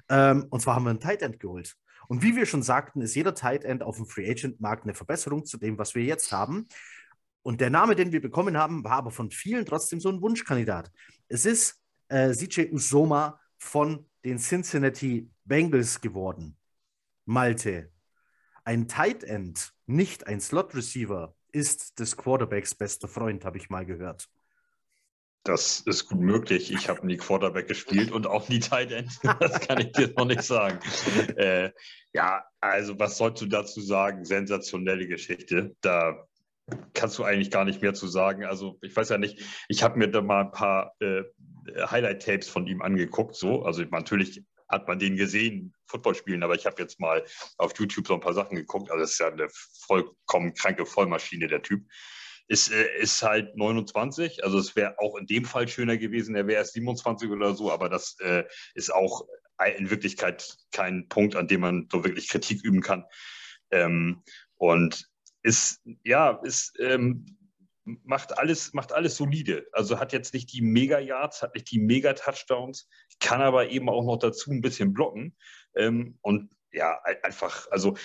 Ähm, 0.09 0.47
und 0.49 0.61
zwar 0.61 0.73
haben 0.73 0.85
wir 0.85 0.89
einen 0.89 0.99
Tight 0.99 1.21
End 1.21 1.39
geholt. 1.39 1.77
Und 2.11 2.23
wie 2.23 2.35
wir 2.35 2.45
schon 2.45 2.61
sagten, 2.61 2.99
ist 2.99 3.15
jeder 3.15 3.33
Tight 3.33 3.63
End 3.63 3.83
auf 3.83 3.95
dem 3.95 4.05
Free 4.05 4.29
Agent 4.29 4.59
Markt 4.59 4.83
eine 4.83 4.93
Verbesserung 4.93 5.45
zu 5.45 5.57
dem, 5.57 5.77
was 5.77 5.95
wir 5.95 6.03
jetzt 6.03 6.33
haben. 6.33 6.67
Und 7.41 7.61
der 7.61 7.69
Name, 7.69 7.95
den 7.95 8.11
wir 8.11 8.19
bekommen 8.21 8.57
haben, 8.57 8.83
war 8.83 8.97
aber 8.97 9.11
von 9.11 9.31
vielen 9.31 9.65
trotzdem 9.65 10.01
so 10.01 10.09
ein 10.09 10.21
Wunschkandidat. 10.21 10.91
Es 11.29 11.45
ist 11.45 11.81
äh, 12.09 12.33
CJ 12.33 12.73
Usoma 12.73 13.39
von 13.57 14.09
den 14.25 14.39
Cincinnati 14.39 15.29
Bengals 15.45 16.01
geworden. 16.01 16.57
Malte. 17.23 17.93
Ein 18.65 18.89
Tight 18.89 19.23
End, 19.23 19.71
nicht 19.85 20.27
ein 20.27 20.41
Slot 20.41 20.75
Receiver, 20.75 21.33
ist 21.53 21.97
des 21.97 22.17
Quarterbacks 22.17 22.75
bester 22.75 23.07
Freund, 23.07 23.45
habe 23.45 23.57
ich 23.57 23.69
mal 23.69 23.85
gehört. 23.85 24.27
Das 25.43 25.79
ist 25.81 26.07
gut 26.07 26.19
möglich. 26.19 26.71
Ich 26.71 26.87
habe 26.87 27.05
nie 27.05 27.17
Quarterback 27.17 27.67
gespielt 27.67 28.11
und 28.11 28.27
auch 28.27 28.47
nie 28.47 28.59
Tight 28.59 28.91
End. 28.91 29.11
Das 29.39 29.59
kann 29.59 29.79
ich 29.79 29.91
dir 29.91 30.13
noch 30.15 30.25
nicht 30.25 30.43
sagen. 30.43 30.79
Äh, 31.35 31.71
ja, 32.13 32.43
also 32.59 32.99
was 32.99 33.17
sollst 33.17 33.41
du 33.41 33.47
dazu 33.47 33.81
sagen? 33.81 34.23
Sensationelle 34.23 35.07
Geschichte. 35.07 35.75
Da 35.81 36.27
kannst 36.93 37.17
du 37.17 37.23
eigentlich 37.23 37.49
gar 37.49 37.65
nicht 37.65 37.81
mehr 37.81 37.93
zu 37.93 38.07
sagen. 38.07 38.45
Also 38.45 38.77
ich 38.81 38.95
weiß 38.95 39.09
ja 39.09 39.17
nicht, 39.17 39.41
ich 39.67 39.81
habe 39.81 39.97
mir 39.97 40.09
da 40.09 40.21
mal 40.21 40.45
ein 40.45 40.51
paar 40.51 40.93
äh, 40.99 41.23
Highlight-Tapes 41.75 42.47
von 42.47 42.67
ihm 42.67 42.81
angeguckt. 42.81 43.35
So, 43.35 43.63
also 43.63 43.81
natürlich 43.83 44.43
hat 44.69 44.87
man 44.87 44.99
den 44.99 45.17
gesehen, 45.17 45.73
Football 45.85 46.15
spielen, 46.15 46.43
aber 46.43 46.55
ich 46.55 46.65
habe 46.65 46.81
jetzt 46.81 46.99
mal 46.99 47.25
auf 47.57 47.73
YouTube 47.77 48.07
so 48.07 48.13
ein 48.13 48.21
paar 48.21 48.33
Sachen 48.33 48.55
geguckt. 48.55 48.89
Also 48.89 49.01
das 49.01 49.11
ist 49.11 49.19
ja 49.19 49.27
eine 49.27 49.47
vollkommen 49.85 50.53
kranke 50.53 50.85
Vollmaschine, 50.85 51.47
der 51.47 51.61
Typ. 51.61 51.83
Ist, 52.51 52.69
äh, 52.69 52.97
ist 52.99 53.23
halt 53.23 53.55
29, 53.55 54.43
also 54.43 54.59
es 54.59 54.75
wäre 54.75 54.99
auch 54.99 55.15
in 55.15 55.25
dem 55.25 55.45
Fall 55.45 55.69
schöner 55.69 55.95
gewesen, 55.95 56.35
er 56.35 56.47
wäre 56.47 56.59
erst 56.59 56.73
27 56.73 57.29
oder 57.29 57.55
so, 57.55 57.71
aber 57.71 57.87
das 57.87 58.17
äh, 58.19 58.43
ist 58.75 58.93
auch 58.93 59.25
in 59.77 59.89
Wirklichkeit 59.89 60.57
kein 60.71 61.07
Punkt, 61.07 61.37
an 61.37 61.47
dem 61.47 61.61
man 61.61 61.87
so 61.89 62.03
wirklich 62.03 62.27
Kritik 62.27 62.61
üben 62.63 62.81
kann. 62.81 63.05
Ähm, 63.71 64.23
und 64.57 65.07
ist, 65.43 65.81
ja, 66.03 66.41
ist, 66.43 66.73
ähm, 66.79 67.25
macht 67.85 68.37
alles, 68.37 68.73
macht 68.73 68.91
alles 68.91 69.15
solide. 69.15 69.65
Also 69.71 69.99
hat 69.99 70.11
jetzt 70.11 70.33
nicht 70.33 70.51
die 70.51 70.61
Mega-Yards, 70.61 71.41
hat 71.41 71.55
nicht 71.55 71.71
die 71.71 71.79
Mega-Touchdowns, 71.79 72.89
kann 73.19 73.41
aber 73.41 73.69
eben 73.69 73.87
auch 73.87 74.03
noch 74.03 74.17
dazu 74.17 74.51
ein 74.51 74.61
bisschen 74.61 74.93
blocken. 74.93 75.37
Ähm, 75.75 76.17
und 76.21 76.51
ja, 76.73 76.99
einfach, 77.23 77.69
also 77.71 77.95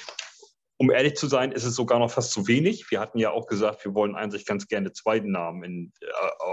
um 0.79 0.91
ehrlich 0.91 1.15
zu 1.15 1.27
sein, 1.27 1.53
ist 1.53 1.65
es 1.65 1.75
sogar 1.75 1.99
noch 1.99 2.11
fast 2.11 2.33
zu 2.33 2.47
wenig. 2.47 2.91
Wir 2.91 3.01
hatten 3.01 3.19
ja 3.19 3.31
auch 3.31 3.47
gesagt, 3.47 3.85
wir 3.85 3.95
wollen 3.95 4.15
eigentlich 4.15 4.45
ganz 4.45 4.69
gerne 4.69 4.93
zweiten 4.93 5.31
Namen 5.31 5.63
in, 5.63 5.93
äh, 6.01 6.07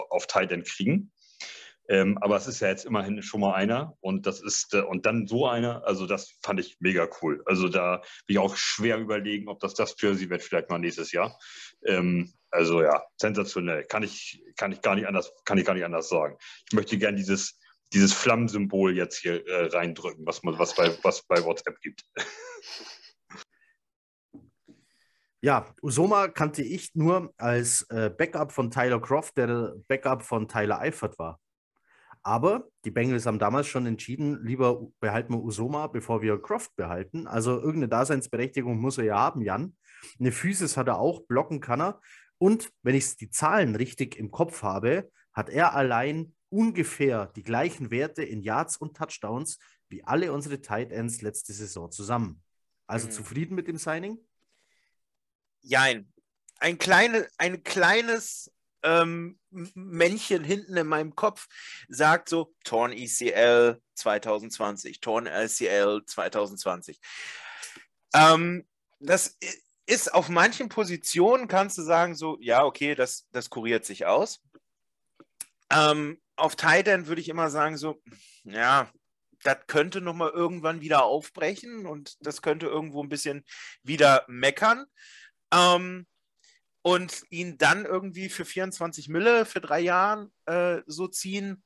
auf 0.10 0.28
Titan 0.28 0.64
kriegen. 0.64 1.12
Ähm, 1.90 2.18
aber 2.22 2.38
es 2.38 2.48
ist 2.48 2.62
ja 2.62 2.70
jetzt 2.70 2.86
immerhin 2.86 3.22
schon 3.22 3.42
mal 3.42 3.56
einer 3.56 3.98
und 4.00 4.26
das 4.26 4.42
ist 4.42 4.74
äh, 4.74 4.80
und 4.80 5.06
dann 5.06 5.28
so 5.28 5.48
einer, 5.48 5.86
also 5.86 6.06
das 6.06 6.40
fand 6.42 6.62
ich 6.62 6.78
mega 6.80 7.10
cool. 7.22 7.44
Also 7.46 7.68
da 7.68 7.98
bin 8.26 8.36
ich 8.36 8.40
auch 8.40 8.56
schwer 8.56 8.98
überlegen, 9.00 9.50
ob 9.50 9.60
das 9.60 9.74
das 9.74 9.94
Jersey 10.00 10.30
wird 10.30 10.42
vielleicht 10.42 10.70
mal 10.70 10.80
nächstes 10.80 11.12
Jahr. 11.12 11.38
Ähm, 11.86 12.34
also 12.52 12.82
ja, 12.82 13.04
sensationell. 13.18 13.84
Kann 13.84 14.04
ich, 14.04 14.42
kann 14.56 14.72
ich 14.72 14.82
gar 14.82 14.96
nicht 14.96 15.08
anders, 15.08 15.34
kann 15.44 15.58
ich 15.58 15.66
gar 15.66 15.74
nicht 15.74 15.84
anders 15.84 16.08
sagen. 16.08 16.38
Ich 16.70 16.74
möchte 16.74 16.98
gerne 16.98 17.18
dieses, 17.18 17.60
dieses 17.92 18.14
Flammensymbol 18.14 18.96
jetzt 18.96 19.18
hier 19.18 19.46
äh, 19.46 19.66
reindrücken, 19.66 20.26
was 20.26 20.42
man, 20.44 20.58
was 20.60 20.76
bei, 20.76 20.96
was 21.04 21.24
bei 21.24 21.44
WhatsApp 21.44 21.82
gibt. 21.82 22.06
Ja, 25.44 25.76
Usoma 25.82 26.30
kannte 26.30 26.64
ich 26.64 26.96
nur 26.96 27.34
als 27.36 27.82
äh, 27.90 28.10
Backup 28.10 28.54
von 28.54 28.72
Tyler 28.72 29.02
Croft, 29.02 29.36
der 29.36 29.76
Backup 29.90 30.24
von 30.24 30.48
Tyler 30.48 30.80
Eifert 30.80 31.20
war. 31.20 31.38
Aber 32.22 32.70
die 32.86 32.92
Bengals 32.92 33.26
haben 33.26 33.40
damals 33.40 33.68
schon 33.68 33.86
entschieden, 33.86 34.42
lieber 34.46 34.88
behalten 35.02 35.34
wir 35.34 35.44
Usoma, 35.44 35.88
bevor 35.88 36.22
wir 36.22 36.42
Croft 36.42 36.74
behalten. 36.78 37.28
Also 37.28 37.56
irgendeine 37.56 37.90
Daseinsberechtigung 37.90 38.80
muss 38.80 38.98
er 38.98 39.04
ja 39.04 39.20
haben, 39.20 39.42
Jan. 39.42 39.76
Eine 40.18 40.32
Physis 40.32 40.78
hat 40.78 40.88
er 40.88 40.98
auch, 40.98 41.26
blocken 41.28 41.60
kann 41.60 41.82
er. 41.82 42.00
Und 42.38 42.72
wenn 42.82 42.96
ich 42.96 43.18
die 43.18 43.30
Zahlen 43.30 43.76
richtig 43.76 44.16
im 44.16 44.32
Kopf 44.32 44.64
habe, 44.64 45.12
hat 45.34 45.50
er 45.50 45.76
allein 45.76 46.34
ungefähr 46.48 47.26
die 47.36 47.44
gleichen 47.44 47.92
Werte 47.92 48.24
in 48.24 48.40
Yards 48.40 48.78
und 48.78 48.96
Touchdowns 48.96 49.60
wie 49.90 50.06
alle 50.06 50.32
unsere 50.32 50.62
Tight 50.62 50.94
Ends 50.94 51.22
letzte 51.22 51.52
Saison 51.52 51.92
zusammen. 51.92 52.42
Also 52.88 53.08
mhm. 53.08 53.12
zufrieden 53.12 53.56
mit 53.56 53.68
dem 53.68 53.76
Signing? 53.78 54.20
Jein. 55.63 56.12
Ein, 56.60 56.78
kleine, 56.78 57.28
ein 57.38 57.63
kleines 57.63 58.52
ähm, 58.84 59.39
Männchen 59.49 60.43
hinten 60.43 60.78
in 60.78 60.88
meinem 60.88 61.15
Kopf 61.15 61.47
sagt 61.88 62.30
so, 62.30 62.54
Torn 62.63 62.91
ECL 62.91 63.82
2020, 63.95 64.99
Torn 64.99 65.26
LCL 65.26 66.04
2020. 66.06 66.99
Ähm, 68.13 68.67
das 68.99 69.38
ist 69.86 70.13
auf 70.13 70.30
manchen 70.30 70.69
Positionen, 70.69 71.47
kannst 71.47 71.78
du 71.78 71.82
sagen, 71.82 72.15
so, 72.15 72.38
ja, 72.39 72.63
okay, 72.63 72.95
das, 72.95 73.28
das 73.32 73.49
kuriert 73.49 73.86
sich 73.86 74.06
aus. 74.06 74.41
Ähm, 75.69 76.21
auf 76.36 76.56
Titan 76.56 77.08
würde 77.08 77.21
ich 77.21 77.30
immer 77.30 77.49
sagen, 77.49 77.78
so, 77.78 78.02
ja, 78.43 78.89
das 79.43 79.58
könnte 79.67 80.02
nochmal 80.02 80.30
irgendwann 80.30 80.82
wieder 80.82 81.04
aufbrechen 81.04 81.86
und 81.86 82.15
das 82.26 82.41
könnte 82.41 82.67
irgendwo 82.67 83.04
ein 83.04 83.10
bisschen 83.10 83.43
wieder 83.84 84.26
meckern. 84.28 84.86
Ähm, 85.54 86.08
und 86.82 87.24
ihn 87.30 87.58
dann 87.58 87.86
irgendwie 87.86 88.30
für 88.30 88.44
24 88.44 89.08
Mille 89.08 89.46
für 89.46 89.62
drei 89.62 89.80
Jahre 89.80 90.30
äh, 90.46 90.82
so 90.86 91.08
ziehen, 91.08 91.63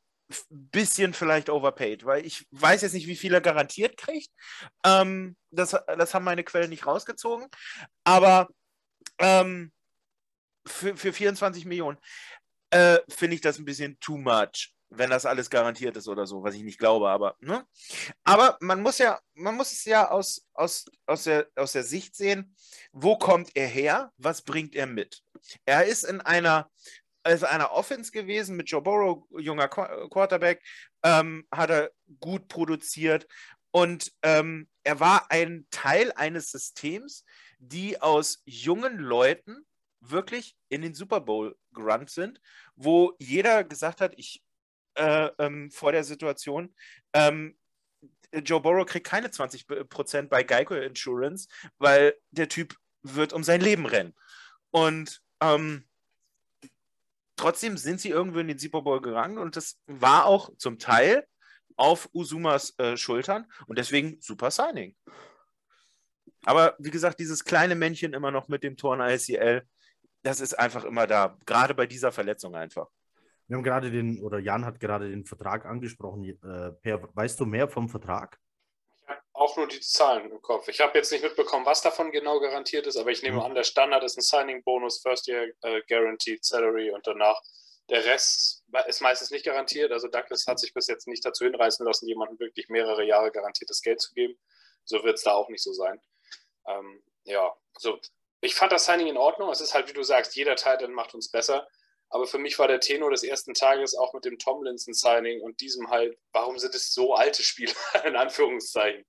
bisschen 0.50 1.14
vielleicht 1.14 1.50
overpaid, 1.50 2.06
weil 2.06 2.26
ich 2.26 2.46
weiß 2.52 2.82
jetzt 2.82 2.94
nicht, 2.94 3.08
wie 3.08 3.16
viel 3.16 3.34
er 3.34 3.42
garantiert 3.42 3.98
kriegt. 3.98 4.30
Ähm, 4.84 5.38
das, 5.52 5.72
das 5.88 6.14
haben 6.14 6.26
meine 6.26 6.44
Quellen 6.44 6.70
nicht 6.70 6.86
rausgezogen. 6.86 7.48
Aber 8.04 8.50
ähm, 9.20 9.72
für, 10.66 10.98
für 10.98 11.14
24 11.14 11.66
Millionen 11.66 11.98
äh, 12.72 13.00
finde 13.10 13.36
ich 13.36 13.42
das 13.42 13.58
ein 13.58 13.66
bisschen 13.66 13.98
too 14.00 14.18
much, 14.18 14.74
wenn 14.90 15.10
das 15.10 15.26
alles 15.26 15.50
garantiert 15.50 15.98
ist 15.98 16.08
oder 16.08 16.26
so, 16.26 16.44
was 16.44 16.56
ich 16.56 16.64
nicht 16.64 16.80
glaube, 16.80 17.10
aber, 17.10 17.36
ne? 17.40 17.66
Aber 18.24 18.58
man 18.62 18.82
muss 18.82 18.98
ja, 18.98 19.20
man 19.34 19.56
muss 19.56 19.72
es 19.72 19.86
ja 19.86 20.10
aus, 20.10 20.48
aus, 20.54 20.86
aus, 21.06 21.24
der, 21.26 21.48
aus 21.56 21.74
der 21.74 21.84
Sicht 21.84 22.16
sehen, 22.16 22.56
wo 22.92 23.18
kommt 23.18 23.56
er 23.56 23.68
her, 23.68 24.12
was 24.18 24.42
bringt 24.42 24.76
er 24.76 24.88
mit? 24.88 25.24
Er 25.66 25.86
ist 25.86 26.04
in 26.04 26.22
einer 26.22 26.70
also 27.24 27.46
einer 27.46 27.74
Offense 27.74 28.12
gewesen 28.12 28.56
mit 28.56 28.70
Joe 28.70 28.82
Burrow, 28.82 29.26
junger 29.38 29.68
Quarterback, 29.68 30.64
ähm, 31.04 31.46
hat 31.52 31.70
er 31.70 31.92
gut 32.22 32.48
produziert 32.48 33.28
und 33.72 34.14
ähm, 34.24 34.70
er 34.84 35.02
war 35.02 35.30
ein 35.30 35.68
Teil 35.70 36.14
eines 36.14 36.52
Systems, 36.52 37.26
die 37.60 38.02
aus 38.02 38.42
jungen 38.46 38.98
Leuten 38.98 39.66
wirklich 40.00 40.56
in 40.70 40.82
den 40.82 40.94
Super 40.94 41.20
Bowl 41.20 41.58
gerannt 41.74 42.10
sind, 42.10 42.40
wo 42.76 43.14
jeder 43.20 43.64
gesagt 43.66 44.00
hat, 44.00 44.14
ich 44.16 44.42
äh, 44.98 45.30
ähm, 45.40 45.72
vor 45.72 45.92
der 45.92 46.04
Situation, 46.04 46.74
ähm, 47.14 47.58
Joe 48.34 48.60
Burrow 48.60 48.86
kriegt 48.86 49.08
keine 49.08 49.30
20% 49.30 50.28
bei 50.28 50.44
Geico 50.44 50.76
Insurance, 50.76 51.48
weil 51.78 52.14
der 52.32 52.50
Typ 52.50 52.76
wird 53.04 53.34
um 53.34 53.44
sein 53.44 53.62
Leben 53.62 53.86
rennen. 53.86 54.14
Und 54.72 55.22
ähm, 55.42 55.88
trotzdem 57.36 57.78
sind 57.78 58.02
sie 58.02 58.10
irgendwo 58.10 58.40
in 58.40 58.48
den 58.48 58.60
Super 58.60 58.82
Bowl 58.82 59.02
gegangen 59.02 59.38
und 59.38 59.56
das 59.56 59.80
war 59.86 60.26
auch 60.26 60.50
zum 60.58 60.78
Teil 60.78 61.26
auf 61.78 62.10
Usumas 62.14 62.78
äh, 62.80 62.98
Schultern 62.98 63.46
und 63.68 63.78
deswegen 63.78 64.20
super 64.20 64.52
Signing. 64.52 64.96
Aber 66.46 66.76
wie 66.80 66.92
gesagt, 66.92 67.20
dieses 67.20 67.44
kleine 67.44 67.76
Männchen 67.76 68.14
immer 68.14 68.32
noch 68.32 68.48
mit 68.48 68.64
dem 68.64 68.78
Tor 68.78 68.96
in 68.96 69.02
ICL, 69.02 69.64
das 70.24 70.40
ist 70.40 70.58
einfach 70.58 70.84
immer 70.84 71.08
da, 71.08 71.38
gerade 71.46 71.74
bei 71.74 71.86
dieser 71.86 72.12
Verletzung 72.12 72.56
einfach. 72.56 72.88
Wir 73.48 73.58
haben 73.58 73.64
gerade 73.64 73.92
den, 73.92 74.22
oder 74.22 74.40
Jan 74.40 74.66
hat 74.66 74.80
gerade 74.80 75.10
den 75.10 75.26
Vertrag 75.26 75.66
angesprochen. 75.66 76.24
Äh, 76.24 76.72
per, 76.82 77.10
weißt 77.16 77.40
du 77.40 77.46
mehr 77.46 77.68
vom 77.68 77.90
Vertrag? 77.90 78.40
auch 79.38 79.56
nur 79.56 79.68
die 79.68 79.80
Zahlen 79.80 80.32
im 80.32 80.42
Kopf. 80.42 80.68
Ich 80.68 80.82
habe 80.82 80.98
jetzt 80.98 81.12
nicht 81.12 81.24
mitbekommen, 81.24 81.66
was 81.66 81.82
davon 81.82 82.12
genau 82.12 82.40
garantiert 82.40 82.88
ist, 82.88 82.98
aber 82.98 83.12
ich 83.12 83.22
nehme 83.22 83.38
mhm. 83.38 83.44
an, 83.44 83.56
der 83.56 83.64
Standard 83.64 84.04
ist 84.04 84.18
ein 84.18 84.22
Signing-Bonus, 84.22 85.02
First 85.02 85.28
Year 85.28 85.48
äh, 85.62 85.82
Guaranteed 85.88 86.44
Salary 86.44 86.92
und 86.92 87.06
danach 87.06 87.40
der 87.90 88.04
Rest 88.04 88.66
ist 88.88 89.02
meistens 89.02 89.32
nicht 89.32 89.46
garantiert. 89.46 89.92
Also 89.92 90.08
Douglas 90.08 90.46
hat 90.48 90.60
sich 90.60 90.74
bis 90.74 90.88
jetzt 90.88 91.08
nicht 91.08 91.24
dazu 91.24 91.46
hinreißen 91.46 91.86
lassen, 91.86 92.08
jemandem 92.08 92.40
wirklich 92.40 92.68
mehrere 92.68 93.06
Jahre 93.06 93.32
garantiertes 93.32 93.82
Geld 93.82 94.02
zu 94.02 94.14
geben. 94.14 94.38
So 94.84 95.04
wird 95.04 95.18
es 95.18 95.24
da 95.24 95.34
auch 95.34 95.50
nicht 95.50 95.64
so 95.64 95.72
sein. 95.72 96.02
Ähm, 96.68 97.02
ja, 97.24 97.54
also 97.76 98.00
ich 98.42 98.56
fand 98.56 98.72
das 98.72 98.86
Signing 98.86 99.08
in 99.08 99.18
Ordnung. 99.18 99.50
Es 99.52 99.62
ist 99.62 99.74
halt, 99.74 99.88
wie 99.88 99.94
du 99.94 100.04
sagst, 100.04 100.36
jeder 100.36 100.56
Teil 100.56 100.78
dann 100.78 100.94
macht 100.94 101.14
uns 101.14 101.32
besser. 101.32 101.68
Aber 102.10 102.26
für 102.26 102.38
mich 102.38 102.58
war 102.58 102.68
der 102.68 102.80
Tenor 102.80 103.12
des 103.12 103.24
ersten 103.24 103.54
Tages 103.54 103.96
auch 103.96 104.14
mit 104.14 104.26
dem 104.26 104.38
Tomlinson-Signing 104.38 105.42
und 105.42 105.60
diesem 105.60 105.90
halt, 105.90 106.18
warum 106.32 106.58
sind 106.58 106.74
es 106.74 106.94
so 106.94 107.14
alte 107.14 107.44
Spieler, 107.44 107.74
in 108.06 108.16
Anführungszeichen. 108.16 109.06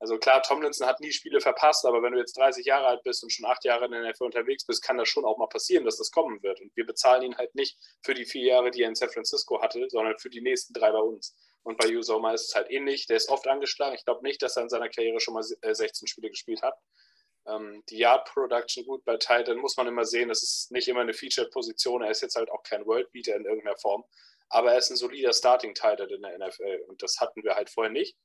Also 0.00 0.16
klar, 0.18 0.42
Tomlinson 0.42 0.86
hat 0.86 1.00
nie 1.00 1.12
Spiele 1.12 1.40
verpasst, 1.40 1.84
aber 1.84 2.02
wenn 2.02 2.12
du 2.12 2.18
jetzt 2.18 2.36
30 2.38 2.64
Jahre 2.64 2.86
alt 2.86 3.02
bist 3.02 3.22
und 3.22 3.30
schon 3.30 3.44
acht 3.44 3.64
Jahre 3.64 3.84
in 3.84 3.92
der 3.92 4.10
NFL 4.10 4.24
unterwegs 4.24 4.64
bist, 4.64 4.82
kann 4.82 4.96
das 4.96 5.08
schon 5.08 5.26
auch 5.26 5.36
mal 5.36 5.46
passieren, 5.46 5.84
dass 5.84 5.98
das 5.98 6.10
kommen 6.10 6.42
wird. 6.42 6.58
Und 6.60 6.74
wir 6.74 6.86
bezahlen 6.86 7.22
ihn 7.22 7.36
halt 7.36 7.54
nicht 7.54 7.78
für 8.02 8.14
die 8.14 8.24
vier 8.24 8.46
Jahre, 8.46 8.70
die 8.70 8.82
er 8.82 8.88
in 8.88 8.94
San 8.94 9.10
Francisco 9.10 9.60
hatte, 9.60 9.86
sondern 9.90 10.18
für 10.18 10.30
die 10.30 10.40
nächsten 10.40 10.72
drei 10.72 10.90
bei 10.90 11.00
uns. 11.00 11.36
Und 11.62 11.76
bei 11.76 11.94
Usoma 11.94 12.32
ist 12.32 12.48
es 12.48 12.54
halt 12.54 12.70
ähnlich. 12.70 13.06
Der 13.06 13.18
ist 13.18 13.28
oft 13.28 13.46
angeschlagen. 13.46 13.94
Ich 13.94 14.06
glaube 14.06 14.22
nicht, 14.22 14.40
dass 14.40 14.56
er 14.56 14.62
in 14.62 14.70
seiner 14.70 14.88
Karriere 14.88 15.20
schon 15.20 15.34
mal 15.34 15.42
16 15.42 16.08
Spiele 16.08 16.30
gespielt 16.30 16.62
hat. 16.62 16.74
Ähm, 17.50 17.82
die 17.88 17.98
Yard 17.98 18.28
Production 18.32 18.84
gut 18.84 19.04
bei 19.04 19.16
Titan 19.16 19.58
muss 19.58 19.76
man 19.76 19.86
immer 19.86 20.04
sehen, 20.04 20.28
das 20.28 20.42
ist 20.42 20.70
nicht 20.70 20.88
immer 20.88 21.00
eine 21.00 21.14
Featured-Position. 21.14 22.02
Er 22.02 22.10
ist 22.10 22.22
jetzt 22.22 22.36
halt 22.36 22.50
auch 22.50 22.62
kein 22.62 22.86
Worldbeater 22.86 23.34
in 23.36 23.44
irgendeiner 23.44 23.76
Form, 23.76 24.04
aber 24.48 24.72
er 24.72 24.78
ist 24.78 24.90
ein 24.90 24.96
solider 24.96 25.32
Starting 25.32 25.74
Titan 25.74 26.08
in 26.08 26.22
der 26.22 26.38
NFL 26.38 26.84
und 26.88 27.02
das 27.02 27.18
hatten 27.20 27.42
wir 27.42 27.56
halt 27.56 27.70
vorher 27.70 27.92
nicht. 27.92 28.16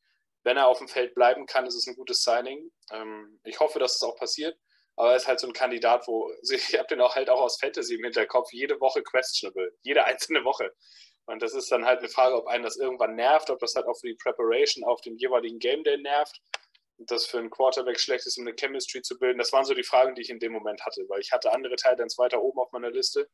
Wenn 0.44 0.58
er 0.58 0.68
auf 0.68 0.78
dem 0.78 0.88
Feld 0.88 1.16
bleiben 1.16 1.48
kann, 1.48 1.66
ist 1.66 1.76
es 1.76 1.88
ein 1.88 1.96
gutes 1.96 2.22
Signing. 2.22 2.72
Ähm, 2.92 3.40
ich 3.44 3.60
hoffe, 3.60 3.80
dass 3.80 3.96
es 3.96 4.04
auch 4.04 4.16
passiert. 4.16 4.58
Aber 4.98 5.10
er 5.10 5.18
ist 5.18 5.28
halt 5.28 5.40
so 5.40 5.48
ein 5.48 5.54
Kandidat, 5.54 6.08
wo 6.08 6.32
ich 6.52 6.78
habe 6.78 6.88
den 6.88 7.02
auch 7.02 7.16
halt 7.16 7.30
auch 7.30 7.42
aus 7.42 7.60
Fantasy 7.60 7.96
im 7.96 8.04
Hinterkopf, 8.04 8.54
jede 8.54 8.80
Woche 8.80 9.02
questionable, 9.04 9.74
jede 9.82 10.06
einzelne 10.06 10.44
Woche. 10.44 10.72
Und 11.26 11.42
das 11.42 11.56
ist 11.56 11.72
dann 11.72 11.86
halt 11.86 12.00
eine 12.00 12.10
Frage, 12.10 12.36
ob 12.36 12.48
einen 12.48 12.64
das 12.64 12.78
irgendwann 12.78 13.16
nervt, 13.16 13.50
ob 13.50 13.60
das 13.60 13.74
halt 13.76 13.88
auch 13.88 14.00
für 14.00 14.08
die 14.08 14.16
Preparation 14.16 14.84
auf 14.84 15.02
dem 15.02 15.18
jeweiligen 15.18 15.58
Game 15.58 15.84
Day 15.84 15.98
nervt 15.98 16.40
das 16.98 17.26
für 17.26 17.40
einen 17.40 17.50
Quarterback 17.50 18.00
schlecht 18.00 18.26
ist, 18.26 18.38
um 18.38 18.48
eine 18.48 18.56
Chemistry 18.56 19.02
zu 19.02 19.18
bilden. 19.18 19.38
Das 19.38 19.52
waren 19.52 19.66
so 19.66 19.74
die 19.74 19.84
Fragen, 19.84 20.16
die 20.16 20.22
ich 20.22 20.30
in 20.30 20.40
dem 20.40 20.54
Moment 20.54 20.86
hatte, 20.86 21.06
weil 21.10 21.22
ich 21.22 21.32
hatte 21.32 21.52
andere 21.54 21.76
Titans 21.76 22.18
weiter 22.18 22.42
oben 22.42 22.60
auf 22.60 22.72
meiner 22.72 22.92
Liste. 22.92 23.30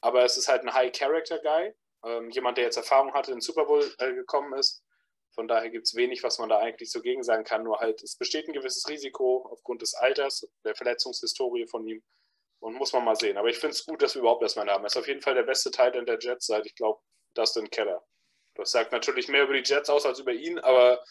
Aber 0.00 0.24
es 0.24 0.36
ist 0.36 0.48
halt 0.48 0.62
ein 0.62 0.74
High-Character-Guy, 0.74 1.74
ähm, 2.04 2.30
jemand, 2.30 2.58
der 2.58 2.64
jetzt 2.64 2.76
Erfahrung 2.76 3.14
hatte, 3.14 3.30
in 3.30 3.38
den 3.38 3.42
Super 3.42 3.64
Bowl 3.64 3.84
äh, 3.98 4.12
gekommen 4.12 4.52
ist. 4.54 4.82
Von 5.34 5.48
daher 5.48 5.70
gibt 5.70 5.86
es 5.86 5.94
wenig, 5.94 6.22
was 6.22 6.38
man 6.38 6.48
da 6.48 6.58
eigentlich 6.58 6.90
so 6.90 7.00
gegen 7.00 7.22
sagen 7.22 7.44
kann. 7.44 7.62
Nur 7.62 7.78
halt, 7.78 8.02
es 8.02 8.16
besteht 8.16 8.48
ein 8.48 8.52
gewisses 8.52 8.88
Risiko 8.88 9.48
aufgrund 9.50 9.82
des 9.82 9.94
Alters, 9.94 10.48
der 10.64 10.74
Verletzungshistorie 10.74 11.66
von 11.66 11.86
ihm. 11.86 12.02
Und 12.60 12.74
muss 12.74 12.92
man 12.92 13.04
mal 13.04 13.14
sehen. 13.14 13.36
Aber 13.36 13.48
ich 13.48 13.58
finde 13.58 13.74
es 13.74 13.86
gut, 13.86 14.02
dass 14.02 14.14
wir 14.14 14.20
überhaupt 14.20 14.42
erstmal 14.42 14.68
haben. 14.68 14.82
Er 14.82 14.88
ist 14.88 14.96
auf 14.96 15.06
jeden 15.06 15.22
Fall 15.22 15.34
der 15.34 15.44
beste 15.44 15.70
Titan 15.70 16.06
der 16.06 16.18
Jets 16.18 16.46
seit, 16.46 16.66
ich 16.66 16.74
glaube, 16.74 17.00
Dustin 17.34 17.70
Keller. 17.70 18.04
Das 18.54 18.72
sagt 18.72 18.90
natürlich 18.90 19.28
mehr 19.28 19.44
über 19.44 19.52
die 19.52 19.62
Jets 19.62 19.88
aus 19.88 20.04
als 20.04 20.18
über 20.18 20.32
ihn, 20.32 20.58
aber 20.58 21.04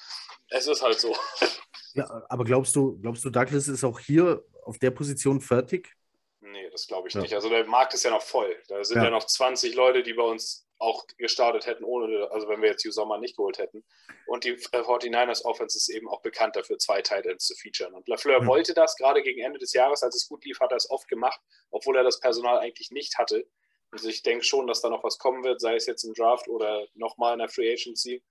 es 0.49 0.67
ist 0.67 0.81
halt 0.81 0.99
so. 0.99 1.15
Ja, 1.97 2.25
aber 2.29 2.43
glaubst 2.43 2.75
du, 2.75 2.97
glaubst 3.01 3.25
du, 3.25 3.29
Douglas 3.29 3.67
ist 3.67 3.83
auch 3.83 3.99
hier 3.99 4.43
auf 4.63 4.77
der 4.79 4.91
Position 4.91 5.41
fertig? 5.41 5.93
Nee, 6.39 6.69
das 6.69 6.87
glaube 6.87 7.07
ich 7.07 7.13
ja. 7.13 7.21
nicht. 7.21 7.33
Also 7.33 7.49
der 7.49 7.65
Markt 7.65 7.93
ist 7.93 8.03
ja 8.03 8.11
noch 8.11 8.21
voll. 8.21 8.55
Da 8.67 8.83
sind 8.83 8.97
ja. 8.97 9.05
ja. 9.05 9.09
noch 9.09 9.25
20 9.25 9.75
Leute, 9.75 10.03
die 10.03 10.13
bei 10.13 10.23
uns 10.23 10.67
auch 10.79 11.05
gestartet 11.17 11.65
hätten, 11.65 11.83
ohne, 11.83 12.29
also 12.31 12.47
wenn 12.47 12.61
wir 12.61 12.69
jetzt 12.69 12.85
die 12.85 12.91
Sommer 12.91 13.17
nicht 13.17 13.35
geholt 13.35 13.57
hätten. 13.57 13.83
Und 14.27 14.43
die 14.43 14.53
49ers 14.53 15.43
Offense 15.43 15.77
ist 15.77 15.89
eben 15.89 16.07
auch 16.07 16.21
bekannt 16.21 16.55
dafür, 16.55 16.77
zwei 16.77 17.01
Titans 17.01 17.45
zu 17.45 17.55
featuren. 17.55 17.93
Und 17.93 18.07
Lafleur 18.07 18.41
mhm. 18.41 18.47
wollte 18.47 18.73
das 18.73 18.95
gerade 18.95 19.23
gegen 19.23 19.41
Ende 19.41 19.59
des 19.59 19.73
Jahres, 19.73 20.03
als 20.03 20.15
es 20.15 20.27
gut 20.27 20.45
lief, 20.45 20.59
hat 20.59 20.71
er 20.71 20.77
es 20.77 20.89
oft 20.89 21.07
gemacht, 21.07 21.39
obwohl 21.71 21.97
er 21.97 22.03
das 22.03 22.19
Personal 22.19 22.59
eigentlich 22.59 22.91
nicht 22.91 23.17
hatte. 23.17 23.47
Also 23.91 24.09
ich 24.09 24.21
denke 24.21 24.43
schon, 24.43 24.67
dass 24.67 24.81
da 24.81 24.89
noch 24.89 25.03
was 25.03 25.17
kommen 25.17 25.43
wird, 25.43 25.61
sei 25.61 25.75
es 25.75 25.85
jetzt 25.85 26.03
im 26.03 26.13
Draft 26.13 26.47
oder 26.47 26.85
nochmal 26.93 27.33
in 27.33 27.39
der 27.39 27.49
Free 27.49 27.71
Agency. 27.71 28.21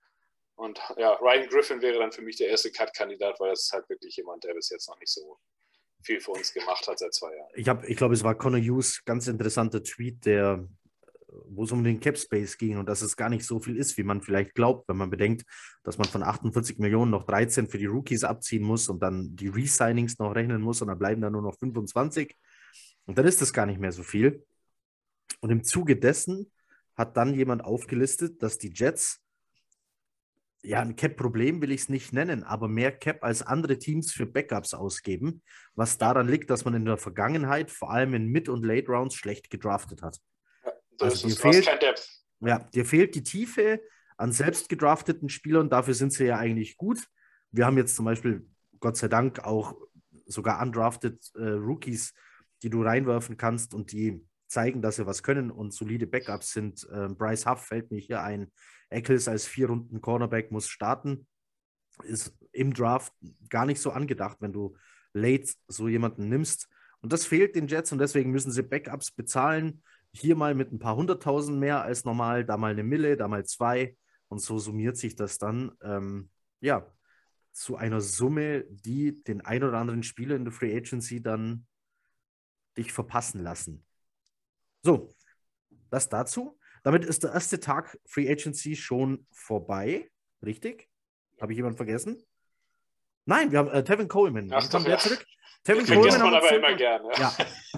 Und 0.57 0.79
ja, 0.97 1.13
Ryan 1.13 1.47
Griffin 1.49 1.81
wäre 1.81 1.99
dann 1.99 2.11
für 2.11 2.23
mich 2.23 2.37
der 2.37 2.47
erste 2.47 2.71
Cut-Kandidat, 2.71 3.39
weil 3.39 3.51
das 3.51 3.65
ist 3.65 3.73
halt 3.73 3.87
wirklich 3.89 4.17
jemand, 4.17 4.43
der 4.43 4.55
bis 4.55 4.69
jetzt 4.69 4.89
noch 4.89 4.99
nicht 4.99 5.11
so 5.11 5.37
viel 6.01 6.19
für 6.19 6.31
uns 6.31 6.51
gemacht 6.51 6.87
hat 6.87 6.97
seit 6.97 7.13
zwei 7.13 7.35
Jahren. 7.35 7.81
Ich, 7.83 7.89
ich 7.89 7.97
glaube, 7.97 8.15
es 8.15 8.23
war 8.23 8.33
Connor 8.33 8.59
Hughes, 8.59 9.03
ganz 9.05 9.27
interessanter 9.27 9.83
Tweet, 9.83 10.25
der, 10.25 10.67
wo 11.45 11.63
es 11.63 11.71
um 11.71 11.83
den 11.83 11.99
Cap 11.99 12.17
Space 12.17 12.57
ging 12.57 12.77
und 12.77 12.89
dass 12.89 13.03
es 13.03 13.15
gar 13.15 13.29
nicht 13.29 13.45
so 13.45 13.59
viel 13.59 13.77
ist, 13.77 13.97
wie 13.99 14.03
man 14.03 14.23
vielleicht 14.23 14.55
glaubt, 14.55 14.89
wenn 14.89 14.97
man 14.97 15.11
bedenkt, 15.11 15.43
dass 15.83 15.99
man 15.99 16.07
von 16.07 16.23
48 16.23 16.79
Millionen 16.79 17.11
noch 17.11 17.25
13 17.25 17.67
für 17.67 17.77
die 17.77 17.85
Rookies 17.85 18.23
abziehen 18.23 18.63
muss 18.63 18.89
und 18.89 18.99
dann 18.99 19.35
die 19.35 19.49
Resignings 19.49 20.17
noch 20.17 20.33
rechnen 20.33 20.61
muss 20.61 20.81
und 20.81 20.87
dann 20.87 20.97
bleiben 20.97 21.21
da 21.21 21.29
nur 21.29 21.43
noch 21.43 21.55
25. 21.59 22.35
Und 23.05 23.15
dann 23.15 23.27
ist 23.27 23.43
das 23.43 23.53
gar 23.53 23.67
nicht 23.67 23.79
mehr 23.79 23.91
so 23.91 24.01
viel. 24.01 24.43
Und 25.39 25.51
im 25.51 25.63
Zuge 25.63 25.97
dessen 25.97 26.51
hat 26.95 27.15
dann 27.15 27.35
jemand 27.35 27.63
aufgelistet, 27.63 28.41
dass 28.41 28.57
die 28.57 28.71
Jets 28.73 29.21
ja, 30.63 30.81
ein 30.81 30.95
Cap-Problem 30.95 31.61
will 31.61 31.71
ich 31.71 31.81
es 31.81 31.89
nicht 31.89 32.13
nennen, 32.13 32.43
aber 32.43 32.67
mehr 32.67 32.91
Cap 32.91 33.23
als 33.23 33.41
andere 33.41 33.77
Teams 33.77 34.11
für 34.11 34.25
Backups 34.25 34.73
ausgeben, 34.73 35.41
was 35.75 35.97
daran 35.97 36.27
liegt, 36.27 36.49
dass 36.49 36.65
man 36.65 36.73
in 36.73 36.85
der 36.85 36.97
Vergangenheit 36.97 37.71
vor 37.71 37.91
allem 37.91 38.13
in 38.13 38.27
Mid- 38.27 38.49
und 38.49 38.65
Late 38.65 38.87
Rounds 38.87 39.15
schlecht 39.15 39.49
gedraftet 39.49 40.01
hat. 40.01 40.19
Ja, 40.65 40.71
also 41.01 41.27
dir 41.27 41.35
fehlt, 41.35 41.69
ja, 42.41 42.59
dir 42.59 42.85
fehlt 42.85 43.15
die 43.15 43.23
Tiefe 43.23 43.81
an 44.17 44.31
selbst 44.31 44.67
gedrafteten 44.67 45.29
Spielern, 45.29 45.69
dafür 45.69 45.93
sind 45.93 46.11
sie 46.11 46.25
ja 46.25 46.37
eigentlich 46.37 46.75
gut. 46.77 47.07
Wir 47.51 47.65
haben 47.65 47.77
jetzt 47.77 47.95
zum 47.95 48.05
Beispiel, 48.05 48.47
Gott 48.79 48.97
sei 48.97 49.07
Dank, 49.07 49.39
auch 49.39 49.75
sogar 50.25 50.61
undrafted 50.61 51.19
äh, 51.35 51.49
Rookies, 51.49 52.13
die 52.63 52.69
du 52.69 52.81
reinwerfen 52.81 53.37
kannst 53.37 53.73
und 53.73 53.91
die 53.91 54.25
zeigen, 54.47 54.81
dass 54.81 54.95
sie 54.95 55.05
was 55.05 55.23
können 55.23 55.51
und 55.51 55.73
solide 55.73 56.07
Backups 56.07 56.51
sind. 56.51 56.87
Äh, 56.91 57.09
Bryce 57.09 57.45
Huff 57.45 57.65
fällt 57.65 57.91
mir 57.91 57.99
hier 57.99 58.23
ein, 58.23 58.51
Eccles 58.89 59.27
als 59.27 59.47
vier 59.47 59.67
Runden 59.67 60.01
Cornerback 60.01 60.51
muss 60.51 60.67
starten. 60.67 61.27
Ist 62.03 62.37
im 62.51 62.73
Draft 62.73 63.13
gar 63.49 63.65
nicht 63.65 63.81
so 63.81 63.91
angedacht, 63.91 64.37
wenn 64.39 64.53
du 64.53 64.75
late 65.13 65.53
so 65.67 65.87
jemanden 65.87 66.29
nimmst. 66.29 66.69
Und 67.01 67.13
das 67.13 67.25
fehlt 67.25 67.55
den 67.55 67.67
Jets 67.67 67.91
und 67.91 67.99
deswegen 67.99 68.31
müssen 68.31 68.51
sie 68.51 68.63
Backups 68.63 69.11
bezahlen. 69.11 69.83
Hier 70.11 70.35
mal 70.35 70.55
mit 70.55 70.71
ein 70.71 70.79
paar 70.79 70.95
hunderttausend 70.95 71.59
mehr 71.59 71.81
als 71.81 72.05
normal, 72.05 72.45
da 72.45 72.57
mal 72.57 72.71
eine 72.71 72.83
Mille, 72.83 73.17
da 73.17 73.27
mal 73.27 73.45
zwei. 73.45 73.95
Und 74.29 74.39
so 74.39 74.59
summiert 74.59 74.97
sich 74.97 75.15
das 75.15 75.37
dann, 75.37 75.71
ähm, 75.81 76.29
ja, 76.59 76.91
zu 77.51 77.75
einer 77.75 78.01
Summe, 78.01 78.65
die 78.69 79.23
den 79.23 79.41
ein 79.41 79.63
oder 79.63 79.77
anderen 79.77 80.03
Spieler 80.03 80.35
in 80.35 80.43
der 80.43 80.53
Free 80.53 80.75
Agency 80.75 81.21
dann 81.21 81.65
dich 82.77 82.93
verpassen 82.93 83.41
lassen. 83.41 83.83
So, 84.83 85.13
das 85.89 86.09
dazu. 86.09 86.56
Damit 86.87 87.03
ist 87.03 87.23
der 87.23 87.33
erste 87.33 87.59
Tag 87.59 87.99
Free 88.05 88.31
Agency 88.31 88.77
schon 88.77 89.27
vorbei. 89.29 90.09
Richtig? 90.41 90.87
Habe 91.41 91.51
ich 91.51 91.57
jemanden 91.57 91.75
vergessen? 91.75 92.23
Nein, 93.25 93.51
wir 93.51 93.59
haben 93.59 93.67
äh, 93.71 93.83
Tevin 93.83 94.07
Coleman. 94.07 94.49
Ach, 94.53 94.69
doch, 94.69 94.81
der 94.81 94.93
ja. 94.93 94.97
zurück? 94.97 95.25
Tevin 95.65 95.85
Vergisst 95.85 96.17
man 96.17 96.27
haben 96.27 96.31
wir 96.31 96.37
aber 96.37 96.55
immer 96.55 96.77
gerne. 96.77 97.09
Ja, 97.17 97.33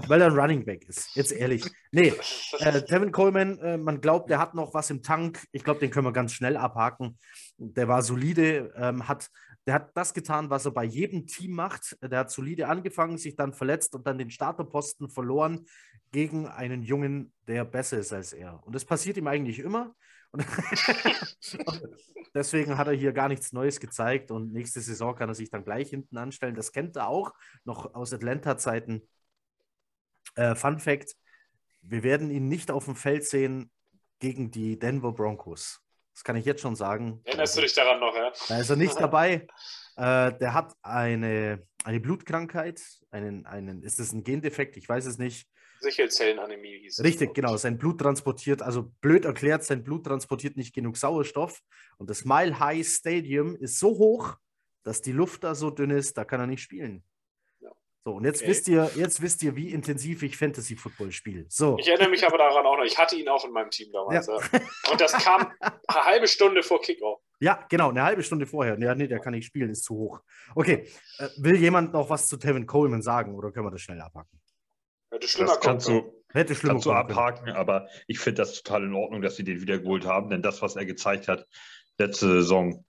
weil 0.08 0.22
er 0.22 0.28
ein 0.28 0.38
Running 0.38 0.64
Back 0.64 0.88
ist. 0.88 1.16
Jetzt 1.16 1.32
ehrlich. 1.32 1.66
Nee, 1.92 2.14
äh, 2.60 2.84
Tevin 2.84 3.12
Coleman, 3.12 3.58
äh, 3.58 3.78
man 3.80 4.00
glaubt, 4.00 4.30
der 4.30 4.38
hat 4.38 4.54
noch 4.54 4.76
was 4.76 4.92
im 4.92 5.02
Tank. 5.02 5.44
Ich 5.54 5.64
glaube, 5.64 5.80
den 5.80 5.90
können 5.90 6.06
wir 6.06 6.14
ganz 6.14 6.34
schnell 6.34 6.56
abhaken. 6.56 7.18
Der 7.58 7.88
war 7.88 8.04
solide, 8.04 8.72
ähm, 8.76 9.08
hat, 9.08 9.32
der 9.66 9.74
hat 9.74 9.90
das 9.98 10.14
getan, 10.14 10.52
was 10.52 10.66
er 10.66 10.72
bei 10.72 10.84
jedem 10.84 11.26
Team 11.26 11.54
macht. 11.54 11.98
Der 12.04 12.20
hat 12.20 12.30
solide 12.30 12.68
angefangen, 12.68 13.18
sich 13.18 13.36
dann 13.36 13.54
verletzt 13.54 13.96
und 13.96 14.06
dann 14.06 14.20
den 14.20 14.30
Starterposten 14.30 15.10
verloren 15.10 15.66
gegen 16.12 16.48
einen 16.48 16.82
Jungen, 16.82 17.34
der 17.48 17.66
besser 17.66 18.00
ist 18.00 18.14
als 18.14 18.34
er. 18.34 18.62
Und 18.66 18.74
das 18.74 18.86
passiert 18.86 19.18
ihm 19.18 19.28
eigentlich 19.28 19.60
immer. 19.60 19.96
Und 20.32 20.46
deswegen 22.36 22.78
hat 22.78 22.88
er 22.88 22.94
hier 22.94 23.14
gar 23.14 23.30
nichts 23.30 23.52
Neues 23.52 23.80
gezeigt 23.80 24.30
und 24.30 24.54
nächste 24.54 24.80
Saison 24.80 25.16
kann 25.16 25.28
er 25.28 25.34
sich 25.34 25.50
dann 25.50 25.66
gleich 25.66 25.90
hinten 25.90 26.18
anstellen. 26.18 26.54
Das 26.54 26.72
kennt 26.72 26.96
er 26.98 27.08
auch 27.08 27.34
noch 27.64 27.96
aus 27.96 28.14
Atlanta-Zeiten. 28.14 29.10
Äh, 30.36 30.54
Fun 30.54 30.78
Fact: 30.78 31.16
Wir 31.82 32.04
werden 32.04 32.30
ihn 32.30 32.48
nicht 32.48 32.70
auf 32.70 32.86
dem 32.86 32.96
Feld 32.96 33.26
sehen 33.26 33.72
gegen 34.20 34.52
die 34.52 34.78
Denver 34.78 35.14
Broncos. 35.14 35.82
Das 36.14 36.24
kann 36.24 36.36
ich 36.36 36.46
jetzt 36.46 36.62
schon 36.62 36.76
sagen. 36.76 37.22
Erinnerst 37.24 37.58
du 37.58 37.62
dich 37.62 37.74
daran 37.74 38.00
noch, 38.00 38.14
ja? 38.14 38.32
Da 38.50 38.60
ist 38.60 38.70
er 38.70 38.76
nicht 38.76 39.00
dabei. 39.00 39.48
Äh, 39.96 40.38
der 40.38 40.54
hat 40.54 40.74
eine, 40.82 41.66
eine 41.86 42.00
Blutkrankheit, 42.00 42.82
einen, 43.10 43.46
einen, 43.46 43.84
ist 43.84 44.00
das 44.00 44.12
ein 44.12 44.24
Gendefekt? 44.24 44.78
Ich 44.78 44.88
weiß 44.88 45.06
es 45.06 45.18
nicht. 45.18 45.50
Sichelzellenanämie 45.80 46.80
hieß 46.80 47.00
es. 47.00 47.04
Richtig, 47.06 47.34
genau. 47.34 47.58
Sein 47.58 47.78
Blut 47.78 48.00
transportiert, 48.00 48.62
also 48.62 48.92
blöd 49.02 49.26
erklärt, 49.26 49.64
sein 49.64 49.84
Blut 49.84 50.06
transportiert 50.06 50.58
nicht 50.58 50.74
genug 50.74 50.98
Sauerstoff. 50.98 51.60
Und 51.98 52.10
das 52.10 52.26
Mile 52.26 52.60
High 52.60 52.86
Stadium 52.88 53.56
ist 53.56 53.80
so 53.80 53.90
hoch, 53.98 54.36
dass 54.84 55.02
die 55.02 55.12
Luft 55.12 55.44
da 55.44 55.56
so 55.56 55.70
dünn 55.70 55.92
ist, 55.92 56.18
da 56.18 56.26
kann 56.26 56.40
er 56.40 56.48
nicht 56.48 56.62
spielen. 56.62 57.04
Ja. 57.60 57.70
So, 58.06 58.14
und 58.16 58.26
jetzt 58.26 58.42
Okay. 58.42 58.50
wisst 58.50 58.68
ihr, 58.70 58.90
jetzt 58.96 59.22
wisst 59.22 59.44
ihr, 59.44 59.56
wie 59.56 59.72
intensiv 59.72 60.24
ich 60.24 60.38
Fantasy 60.38 60.76
Football 60.76 61.12
spiele. 61.12 61.46
So. 61.50 61.78
Ich 61.78 61.88
erinnere 61.88 62.10
mich 62.10 62.26
aber 62.26 62.38
daran 62.38 62.66
auch 62.66 62.78
noch. 62.78 62.86
Ich 62.86 62.98
hatte 62.98 63.16
ihn 63.18 63.28
auch 63.28 63.44
in 63.46 63.52
meinem 63.52 63.70
Team 63.70 63.92
damals. 63.92 64.28
Ja. 64.28 64.38
Ja. 64.38 64.60
Und 64.92 65.02
das 65.02 65.12
kam 65.14 65.52
eine 65.62 66.06
halbe 66.06 66.28
Stunde 66.28 66.64
vor 66.64 66.82
Kickoff. 66.82 67.20
Ja, 67.42 67.66
genau, 67.70 67.90
eine 67.90 68.04
halbe 68.04 68.22
Stunde 68.24 68.46
vorher. 68.46 68.78
Ja, 68.80 68.96
nee, 68.96 69.08
der 69.08 69.20
kann 69.20 69.34
nicht 69.34 69.46
spielen, 69.46 69.70
ist 69.70 69.84
zu 69.86 69.96
hoch. 69.96 70.20
Okay, 70.56 70.88
äh, 71.20 71.30
will 71.38 71.56
jemand 71.56 71.94
noch 71.94 72.10
was 72.10 72.28
zu 72.28 72.36
Tevin 72.36 72.66
Coleman 72.66 73.02
sagen 73.02 73.34
oder 73.36 73.52
können 73.52 73.66
wir 73.68 73.72
das 73.72 73.82
schnell 73.82 74.02
abhaken? 74.02 74.39
Hätte 75.12 75.28
schlimmer 75.28 75.52
Das 75.52 75.60
kannst 75.60 75.88
kommen 75.88 76.04
du, 76.04 76.24
Hätte 76.38 76.56
schlimmer 76.56 76.74
kannst 76.74 76.86
du 76.86 76.90
können. 76.92 77.02
abhaken, 77.02 77.50
aber 77.50 77.88
ich 78.08 78.20
finde 78.20 78.42
das 78.42 78.62
total 78.62 78.84
in 78.84 78.94
Ordnung, 78.94 79.22
dass 79.22 79.36
sie 79.36 79.44
den 79.44 79.62
wiedergeholt 79.62 80.06
haben, 80.06 80.30
denn 80.30 80.42
das, 80.42 80.62
was 80.62 80.76
er 80.76 80.86
gezeigt 80.86 81.28
hat 81.28 81.48
letzte 81.98 82.28
Saison, 82.28 82.86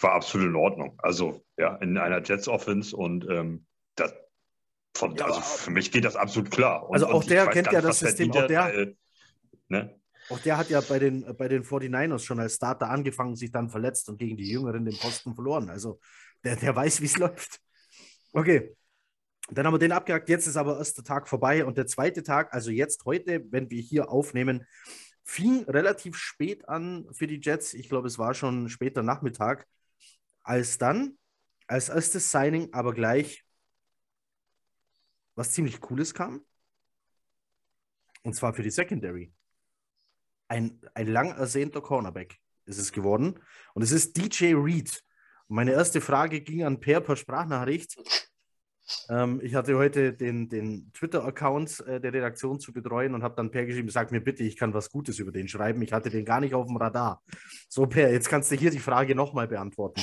war 0.00 0.12
absolut 0.12 0.48
in 0.48 0.56
Ordnung. 0.56 0.98
Also 0.98 1.42
ja, 1.56 1.76
in 1.76 1.96
einer 1.98 2.22
Jets-Offense 2.22 2.94
und 2.96 3.26
ähm, 3.28 3.66
das, 3.94 4.14
von, 4.94 5.16
Ja, 5.16 5.26
also 5.26 5.40
für 5.40 5.70
mich 5.70 5.90
geht 5.90 6.04
das 6.04 6.16
absolut 6.16 6.50
klar. 6.50 6.88
Und, 6.88 6.94
Also 6.94 7.06
auch 7.06 7.24
der 7.24 7.46
kennt 7.48 7.72
ja 7.72 7.80
das 7.80 7.98
System, 8.00 8.30
auch 8.32 8.36
er, 8.36 8.46
der- 8.48 8.74
äh, 8.74 8.94
ne? 9.68 9.98
Auch 10.28 10.38
der 10.40 10.56
hat 10.56 10.70
ja 10.70 10.80
bei 10.80 10.98
den, 10.98 11.24
bei 11.36 11.48
den 11.48 11.62
49ers 11.64 12.24
schon 12.24 12.40
als 12.40 12.54
Starter 12.54 12.88
angefangen, 12.88 13.36
sich 13.36 13.50
dann 13.50 13.68
verletzt 13.68 14.08
und 14.08 14.18
gegen 14.18 14.36
die 14.36 14.48
Jüngeren 14.50 14.84
den 14.84 14.96
Posten 14.96 15.34
verloren. 15.34 15.68
Also 15.68 15.98
der, 16.44 16.56
der 16.56 16.74
weiß, 16.74 17.00
wie 17.00 17.06
es 17.06 17.16
läuft. 17.18 17.60
Okay. 18.32 18.74
Dann 19.50 19.66
haben 19.66 19.74
wir 19.74 19.78
den 19.78 19.92
abgehakt. 19.92 20.28
Jetzt 20.28 20.46
ist 20.46 20.56
aber 20.56 20.78
erst 20.78 20.96
der 20.98 21.04
Tag 21.04 21.28
vorbei 21.28 21.64
und 21.64 21.76
der 21.76 21.86
zweite 21.86 22.22
Tag, 22.22 22.54
also 22.54 22.70
jetzt 22.70 23.04
heute, 23.04 23.44
wenn 23.50 23.70
wir 23.70 23.80
hier 23.80 24.10
aufnehmen, 24.10 24.66
fing 25.24 25.64
relativ 25.64 26.16
spät 26.16 26.68
an 26.68 27.06
für 27.12 27.26
die 27.26 27.40
Jets. 27.40 27.74
Ich 27.74 27.88
glaube, 27.88 28.06
es 28.06 28.18
war 28.18 28.34
schon 28.34 28.68
später 28.68 29.02
Nachmittag, 29.02 29.66
als 30.42 30.78
dann 30.78 31.18
als 31.66 31.88
erstes 31.88 32.30
Signing 32.30 32.72
aber 32.72 32.92
gleich 32.92 33.44
was 35.34 35.52
ziemlich 35.52 35.80
Cooles 35.80 36.14
kam. 36.14 36.44
Und 38.22 38.34
zwar 38.34 38.54
für 38.54 38.62
die 38.62 38.70
Secondary 38.70 39.32
ein, 40.52 40.78
ein 40.94 41.06
lang 41.06 41.30
ersehnter 41.30 41.80
Cornerback 41.80 42.38
ist 42.66 42.78
es 42.78 42.92
geworden. 42.92 43.40
Und 43.74 43.82
es 43.82 43.90
ist 43.90 44.16
DJ 44.16 44.54
Reed. 44.54 45.02
Und 45.48 45.56
meine 45.56 45.72
erste 45.72 46.00
Frage 46.00 46.42
ging 46.42 46.62
an 46.62 46.78
Per 46.78 47.00
per 47.00 47.16
Sprachnachricht. 47.16 47.96
Ähm, 49.08 49.40
ich 49.42 49.54
hatte 49.54 49.76
heute 49.76 50.12
den, 50.12 50.48
den 50.48 50.92
Twitter-Account 50.92 51.80
äh, 51.86 52.00
der 52.00 52.12
Redaktion 52.12 52.60
zu 52.60 52.72
betreuen 52.72 53.14
und 53.14 53.22
habe 53.22 53.34
dann 53.36 53.50
Per 53.50 53.64
geschrieben, 53.64 53.88
sag 53.88 54.10
mir 54.10 54.20
bitte, 54.20 54.42
ich 54.42 54.56
kann 54.56 54.74
was 54.74 54.90
Gutes 54.90 55.18
über 55.18 55.32
den 55.32 55.48
schreiben. 55.48 55.82
Ich 55.82 55.92
hatte 55.92 56.10
den 56.10 56.24
gar 56.24 56.40
nicht 56.40 56.54
auf 56.54 56.66
dem 56.66 56.76
Radar. 56.76 57.22
So, 57.68 57.86
Per, 57.86 58.12
jetzt 58.12 58.28
kannst 58.28 58.50
du 58.50 58.56
hier 58.56 58.70
die 58.70 58.78
Frage 58.78 59.14
nochmal 59.14 59.48
beantworten. 59.48 60.02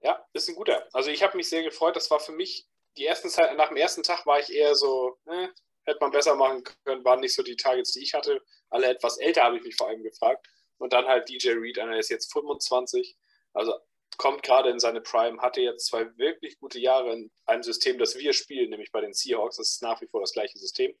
Ja, 0.00 0.24
ist 0.32 0.48
ein 0.48 0.54
guter. 0.54 0.86
Also 0.92 1.10
ich 1.10 1.22
habe 1.22 1.36
mich 1.36 1.48
sehr 1.48 1.62
gefreut. 1.62 1.96
Das 1.96 2.10
war 2.10 2.20
für 2.20 2.32
mich 2.32 2.68
die 2.96 3.06
ersten 3.06 3.28
Zeit, 3.28 3.56
nach 3.56 3.68
dem 3.68 3.76
ersten 3.76 4.02
Tag 4.02 4.26
war 4.26 4.38
ich 4.38 4.52
eher 4.52 4.74
so, 4.74 5.16
ne, 5.24 5.52
hätte 5.84 5.98
man 6.00 6.10
besser 6.10 6.34
machen 6.34 6.62
können, 6.84 7.04
waren 7.04 7.20
nicht 7.20 7.34
so 7.34 7.42
die 7.42 7.56
Targets, 7.56 7.92
die 7.92 8.02
ich 8.02 8.14
hatte. 8.14 8.40
Alle 8.70 8.88
etwas 8.88 9.18
älter, 9.18 9.44
habe 9.44 9.56
ich 9.56 9.62
mich 9.62 9.76
vor 9.76 9.88
allem 9.88 10.02
gefragt. 10.02 10.46
Und 10.78 10.92
dann 10.92 11.06
halt 11.06 11.28
DJ 11.28 11.50
Reed, 11.50 11.78
einer 11.78 11.98
ist 11.98 12.10
jetzt 12.10 12.32
25, 12.32 13.16
also 13.52 13.72
kommt 14.18 14.42
gerade 14.42 14.70
in 14.70 14.78
seine 14.78 15.00
Prime, 15.00 15.40
hatte 15.40 15.60
jetzt 15.60 15.86
zwei 15.86 16.06
wirklich 16.16 16.58
gute 16.58 16.78
Jahre 16.78 17.12
in 17.12 17.30
einem 17.46 17.62
System, 17.62 17.98
das 17.98 18.16
wir 18.16 18.32
spielen, 18.32 18.70
nämlich 18.70 18.92
bei 18.92 19.00
den 19.00 19.12
Seahawks. 19.14 19.56
Das 19.56 19.70
ist 19.70 19.82
nach 19.82 20.00
wie 20.00 20.06
vor 20.06 20.20
das 20.20 20.32
gleiche 20.32 20.58
System. 20.58 20.94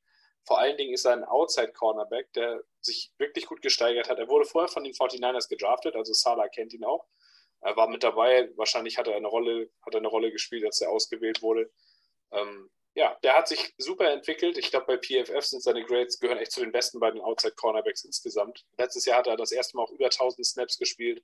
Vor 0.44 0.58
allen 0.58 0.76
Dingen 0.76 0.92
ist 0.92 1.04
er 1.04 1.12
ein 1.12 1.24
Outside-Cornerback, 1.24 2.32
der 2.32 2.62
sich 2.80 3.12
wirklich 3.18 3.46
gut 3.46 3.62
gesteigert 3.62 4.08
hat. 4.08 4.18
Er 4.18 4.28
wurde 4.28 4.44
vorher 4.44 4.68
von 4.68 4.82
den 4.82 4.92
49ers 4.92 5.48
gedraftet, 5.48 5.94
also 5.94 6.12
Salah 6.12 6.48
kennt 6.48 6.72
ihn 6.72 6.84
auch. 6.84 7.06
Er 7.60 7.76
war 7.76 7.88
mit 7.88 8.02
dabei, 8.02 8.50
wahrscheinlich 8.56 8.98
hat 8.98 9.06
er 9.06 9.14
eine 9.14 9.28
Rolle, 9.28 9.70
hat 9.86 9.94
eine 9.94 10.08
Rolle 10.08 10.32
gespielt, 10.32 10.64
als 10.64 10.80
er 10.80 10.90
ausgewählt 10.90 11.42
wurde. 11.42 11.70
Ähm, 12.32 12.70
ja, 12.94 13.16
der 13.22 13.36
hat 13.36 13.46
sich 13.46 13.72
super 13.78 14.10
entwickelt. 14.10 14.58
Ich 14.58 14.70
glaube, 14.70 14.86
bei 14.86 14.98
PFF 14.98 15.44
sind 15.44 15.62
seine 15.62 15.84
Grades 15.84 16.18
gehören 16.18 16.38
echt 16.38 16.52
zu 16.52 16.60
den 16.60 16.72
besten 16.72 16.98
bei 16.98 17.10
den 17.10 17.20
Outside 17.20 17.54
Cornerbacks 17.54 18.04
insgesamt. 18.04 18.66
Letztes 18.76 19.06
Jahr 19.06 19.18
hat 19.18 19.28
er 19.28 19.36
das 19.36 19.52
erste 19.52 19.76
Mal 19.76 19.84
auch 19.84 19.92
über 19.92 20.06
1000 20.06 20.44
Snaps 20.44 20.76
gespielt. 20.76 21.22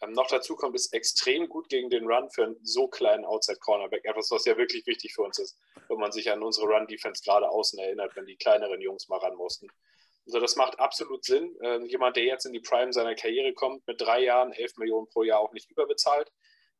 Ähm, 0.00 0.12
noch 0.12 0.28
dazu 0.28 0.54
kommt, 0.56 0.76
ist 0.76 0.92
extrem 0.92 1.48
gut 1.48 1.68
gegen 1.68 1.90
den 1.90 2.06
Run 2.06 2.30
für 2.30 2.44
einen 2.44 2.56
so 2.62 2.88
kleinen 2.88 3.24
Outside 3.24 3.58
Cornerback. 3.58 4.04
Etwas, 4.04 4.30
was 4.30 4.44
ja 4.44 4.56
wirklich 4.56 4.86
wichtig 4.86 5.14
für 5.14 5.22
uns 5.22 5.38
ist, 5.38 5.58
wenn 5.88 5.98
man 5.98 6.12
sich 6.12 6.30
an 6.30 6.42
unsere 6.42 6.66
Run-Defense 6.66 7.22
gerade 7.24 7.48
außen 7.50 7.78
erinnert, 7.78 8.14
wenn 8.16 8.26
die 8.26 8.36
kleineren 8.36 8.80
Jungs 8.80 9.08
mal 9.08 9.18
ran 9.18 9.34
mussten. 9.34 9.68
Also 10.26 10.40
das 10.40 10.56
macht 10.56 10.78
absolut 10.78 11.24
Sinn. 11.24 11.56
Ähm, 11.62 11.86
jemand, 11.86 12.16
der 12.16 12.24
jetzt 12.24 12.44
in 12.44 12.52
die 12.52 12.60
Prime 12.60 12.92
seiner 12.92 13.14
Karriere 13.14 13.54
kommt, 13.54 13.86
mit 13.86 14.00
drei 14.00 14.22
Jahren, 14.22 14.52
11 14.52 14.76
Millionen 14.76 15.08
pro 15.08 15.22
Jahr 15.22 15.40
auch 15.40 15.52
nicht 15.52 15.70
überbezahlt. 15.70 16.30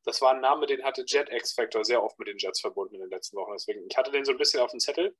Das 0.05 0.21
war 0.21 0.33
ein 0.33 0.39
Name, 0.39 0.65
den 0.65 0.83
hatte 0.83 1.03
Jet 1.05 1.29
X-Factor 1.29 1.83
sehr 1.83 2.01
oft 2.01 2.17
mit 2.19 2.27
den 2.27 2.37
Jets 2.37 2.61
verbunden 2.61 2.95
in 2.95 3.01
den 3.01 3.09
letzten 3.09 3.37
Wochen. 3.37 3.51
Deswegen, 3.53 3.85
ich 3.89 3.97
hatte 3.97 4.11
den 4.11 4.23
so 4.23 4.31
ein 4.31 4.37
bisschen 4.37 4.61
auf 4.61 4.71
dem 4.71 4.79
Zettel. 4.79 5.15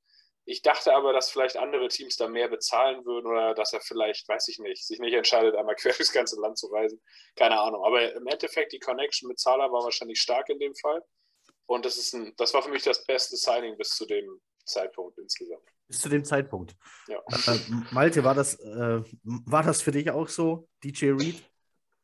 Ich 0.46 0.62
dachte 0.62 0.94
aber, 0.94 1.14
dass 1.14 1.30
vielleicht 1.30 1.58
andere 1.58 1.88
Teams 1.90 2.16
da 2.18 2.28
mehr 2.28 2.48
bezahlen 2.48 3.06
würden 3.06 3.28
oder 3.28 3.54
dass 3.54 3.74
er 3.74 3.82
vielleicht, 3.82 4.28
weiß 4.28 4.48
ich 4.48 4.60
nicht, 4.60 4.86
sich 4.86 5.00
nicht 5.00 5.14
entscheidet, 5.14 5.56
einmal 5.56 5.76
quer 5.76 5.94
durchs 5.98 6.12
ganze 6.12 6.40
Land 6.40 6.58
zu 6.58 6.68
reisen. 6.68 7.02
Keine 7.36 7.60
Ahnung. 7.60 7.84
Aber 7.86 8.14
im 8.14 8.28
Endeffekt, 8.28 8.74
die 8.74 8.80
Connection 8.80 9.28
mit 9.28 9.40
Zahler 9.40 9.72
war 9.72 9.84
wahrscheinlich 9.84 10.20
stark 10.20 10.50
in 10.50 10.60
dem 10.60 10.76
Fall. 10.76 11.04
Und 11.68 11.86
das, 11.86 11.98
ist 11.98 12.14
ein, 12.14 12.34
das 12.38 12.54
war 12.54 12.64
für 12.64 12.72
mich 12.72 12.84
das 12.84 13.06
beste 13.06 13.36
Signing 13.36 13.78
bis 13.78 13.90
zu 13.90 14.06
dem 14.06 14.42
Zeitpunkt 14.66 15.18
insgesamt. 15.20 15.64
Bis 15.88 16.00
zu 16.00 16.10
dem 16.10 16.24
Zeitpunkt. 16.24 16.76
Ja. 17.08 17.20
Äh, 17.48 17.60
Malte, 17.92 18.24
war 18.24 18.36
das, 18.36 18.56
äh, 18.60 19.02
war 19.24 19.64
das 19.64 19.82
für 19.82 19.92
dich 19.92 20.10
auch 20.10 20.28
so, 20.28 20.68
DJ 20.84 21.12
Reed? 21.12 21.44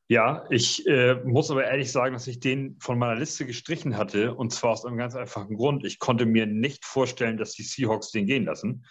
Ja, 0.08 0.45
ich 0.51 0.86
äh, 0.86 1.16
muss 1.24 1.49
aber 1.49 1.66
ehrlich 1.66 1.91
sagen, 1.91 2.14
dass 2.14 2.28
ich 2.28 2.39
den 2.39 2.78
von 2.80 2.99
meiner 2.99 3.20
Liste 3.20 3.45
gestrichen 3.45 3.97
hatte 3.97 4.36
und 4.36 4.53
zwar 4.53 4.72
aus 4.72 4.86
einem 4.86 4.97
ganz 4.97 5.16
einfachen 5.16 5.56
Grund. 5.56 5.84
Ich 5.84 5.97
konnte 5.97 6.28
mir 6.28 6.45
nicht 6.45 6.86
vorstellen, 6.86 7.38
dass 7.38 7.53
die 7.53 7.64
Seahawks 7.64 8.12
den 8.12 8.28
gehen 8.28 8.45
lassen. 8.45 8.86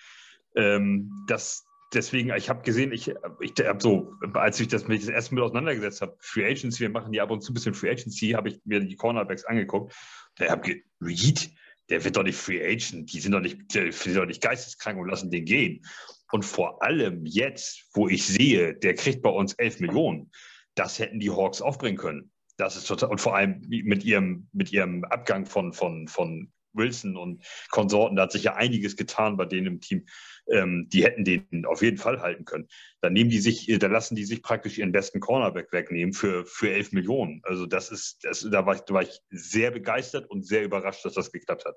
Ähm, 0.57 1.13
das, 1.29 1.65
deswegen, 1.93 2.35
ich 2.35 2.51
habe 2.51 2.63
gesehen, 2.63 2.91
ich, 2.91 3.15
ich 3.41 3.53
habe 3.65 3.81
so, 3.81 4.13
als 4.33 4.59
ich 4.59 4.67
das 4.67 4.89
mich 4.89 5.01
das 5.01 5.09
erste 5.09 5.37
Mal 5.37 5.45
auseinandergesetzt 5.45 6.01
habe, 6.01 6.17
Free 6.19 6.47
Agency, 6.51 6.81
wir 6.81 6.91
machen 6.91 7.13
ja 7.13 7.23
ab 7.23 7.31
und 7.31 7.43
zu 7.43 7.53
ein 7.53 7.55
bisschen 7.55 7.75
Free 7.75 7.91
Agency, 7.91 8.31
habe 8.31 8.49
ich 8.49 8.61
mir 8.65 8.81
die 8.81 8.97
Cornerbacks 8.97 9.45
angeguckt. 9.45 9.95
Da 10.35 10.51
habe 10.51 10.69
ich 10.69 10.85
Reed, 11.01 11.49
der 11.91 12.03
wird 12.03 12.17
doch 12.17 12.25
nicht 12.25 12.39
Free 12.39 12.61
Agent, 12.61 13.13
die 13.13 13.21
sind 13.21 13.31
doch 13.31 13.41
nicht, 13.41 13.73
die 13.73 13.93
sind 13.93 14.17
doch 14.17 14.27
nicht 14.27 14.43
geisteskrank 14.43 14.99
und 14.99 15.09
lassen 15.09 15.31
den 15.31 15.45
gehen. 15.45 15.85
Und 16.33 16.45
vor 16.45 16.83
allem 16.83 17.25
jetzt, 17.25 17.85
wo 17.93 18.09
ich 18.09 18.27
sehe, 18.27 18.75
der 18.75 18.95
kriegt 18.95 19.23
bei 19.23 19.31
uns 19.31 19.55
11 19.55 19.79
Millionen 19.79 20.33
das 20.75 20.99
hätten 20.99 21.21
die 21.21 21.31
Hawks 21.31 21.63
aufbringen 21.63 21.99
können. 21.99 22.31
Das 22.57 22.77
ist 22.77 22.87
total, 22.87 23.11
und 23.11 23.21
vor 23.21 23.37
allem 23.37 23.63
mit 23.69 24.05
ihrem, 24.05 24.49
mit 24.53 24.73
ihrem 24.73 25.05
Abgang 25.05 25.47
von, 25.47 25.73
von, 25.73 26.07
von 26.07 26.53
Wilson 26.75 27.17
und 27.17 27.45
Konsorten, 27.71 28.17
da 28.17 28.23
hat 28.25 28.33
sich 28.33 28.45
ja 28.45 28.55
einiges 28.55 28.97
getan 28.97 29.37
bei 29.37 29.45
denen 29.45 29.67
im 29.67 29.81
Team. 29.81 30.07
Ähm, 30.51 30.89
die 30.93 31.05
hätten 31.05 31.25
den 31.25 31.65
auf 31.65 31.83
jeden 31.83 31.97
Fall 31.97 32.21
halten 32.21 32.45
können. 32.45 32.69
Dann 33.01 33.13
nehmen 33.13 33.31
die 33.31 33.39
sich, 33.39 33.67
da 33.79 33.87
lassen 33.87 34.15
die 34.15 34.25
sich 34.25 34.43
praktisch 34.43 34.79
ihren 34.79 34.93
besten 34.93 35.21
Cornerback 35.21 35.73
wegnehmen 35.73 36.13
für, 36.13 36.45
für 36.45 36.71
11 36.71 36.93
Millionen. 36.93 37.41
Also 37.45 37.67
das 37.67 37.91
ist, 37.91 38.25
das, 38.25 38.47
da, 38.51 38.67
war 38.67 38.75
ich, 38.75 38.83
da 38.83 38.95
war 38.95 39.03
ich 39.03 39.21
sehr 39.31 39.71
begeistert 39.71 40.29
und 40.29 40.47
sehr 40.47 40.65
überrascht, 40.65 41.05
dass 41.05 41.15
das 41.15 41.33
geklappt 41.33 41.65
hat. 41.65 41.77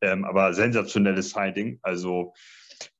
Ähm, 0.00 0.24
aber 0.24 0.54
sensationelles 0.54 1.30
Signing. 1.30 1.80
Also 1.82 2.32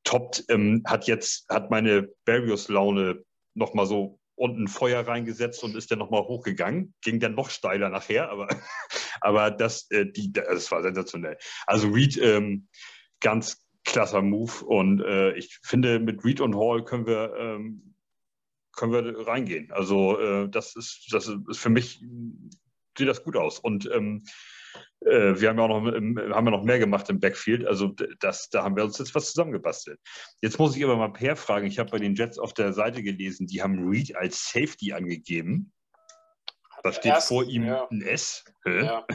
toppt, 0.05 0.45
ähm, 0.49 0.83
hat 0.87 1.07
jetzt, 1.07 1.49
hat 1.49 1.71
meine 1.71 2.09
Barrios-Laune 2.25 3.25
nochmal 3.55 3.87
so 3.87 4.18
unten 4.39 4.69
Feuer 4.69 5.07
reingesetzt 5.07 5.63
und 5.65 5.77
ist 5.77 5.91
dann 5.91 5.99
nochmal 5.99 6.23
hochgegangen. 6.23 6.95
Ging 7.03 7.21
dann 7.21 7.35
noch 7.35 7.51
steiler 7.51 7.89
nachher, 7.89 8.31
aber, 8.31 8.49
aber 9.21 9.51
das, 9.51 9.91
äh, 9.91 10.07
die, 10.07 10.33
das 10.33 10.71
war 10.71 10.83
sensationell. 10.83 11.37
Also 11.67 11.89
Reed, 11.89 12.17
ähm, 12.19 12.69
ganz 13.21 13.67
klasser 13.85 14.23
Move 14.23 14.65
und 14.65 15.01
äh, 15.01 15.33
ich 15.33 15.59
finde, 15.63 15.99
mit 15.99 16.25
Reed 16.25 16.41
und 16.41 16.57
Hall 16.57 16.85
können 16.85 17.07
wir, 17.07 17.35
ähm, 17.39 17.95
können 18.73 18.93
wir 18.93 19.27
reingehen. 19.27 19.73
Also 19.73 20.19
äh, 20.21 20.49
das, 20.49 20.77
ist, 20.77 21.09
das 21.11 21.29
ist 21.29 21.59
für 21.59 21.71
mich, 21.71 22.01
sieht 22.97 23.09
das 23.09 23.25
gut 23.25 23.37
aus. 23.37 23.59
Und 23.59 23.91
ähm, 23.93 24.25
äh, 24.25 24.29
wir 25.01 25.49
haben 25.49 25.59
ja 25.59 25.65
auch 25.65 25.69
noch, 25.69 25.85
haben 25.85 26.17
ja 26.19 26.51
noch 26.51 26.65
mehr 26.65 26.79
gemacht 26.79 27.09
im 27.09 27.21
Backfield. 27.21 27.67
Also 27.67 27.95
das, 28.21 28.51
da 28.51 28.65
haben 28.65 28.77
wir 28.77 28.85
uns 28.85 28.99
jetzt 28.99 29.15
was 29.15 29.27
zusammengebastelt. 29.27 30.01
Jetzt 30.41 30.59
muss 30.59 30.77
ich 30.77 30.85
aber 30.85 30.97
mal 30.97 31.13
Per 31.13 31.37
fragen. 31.37 31.67
Ich 31.67 31.79
habe 31.79 31.91
bei 31.91 31.99
den 31.99 32.15
Jets 32.15 32.39
auf 32.39 32.53
der 32.53 32.73
Seite 32.73 33.03
gelesen, 33.03 33.47
die 33.47 33.63
haben 33.63 33.89
Reed 33.89 34.17
als 34.17 34.51
Safety 34.51 34.93
angegeben. 34.93 35.73
Da 36.83 36.93
steht 36.93 37.13
erst, 37.13 37.29
vor 37.29 37.45
ihm 37.45 37.65
ja. 37.65 37.89
ein 37.91 38.03
S. 38.03 38.45
Ja. 38.65 39.07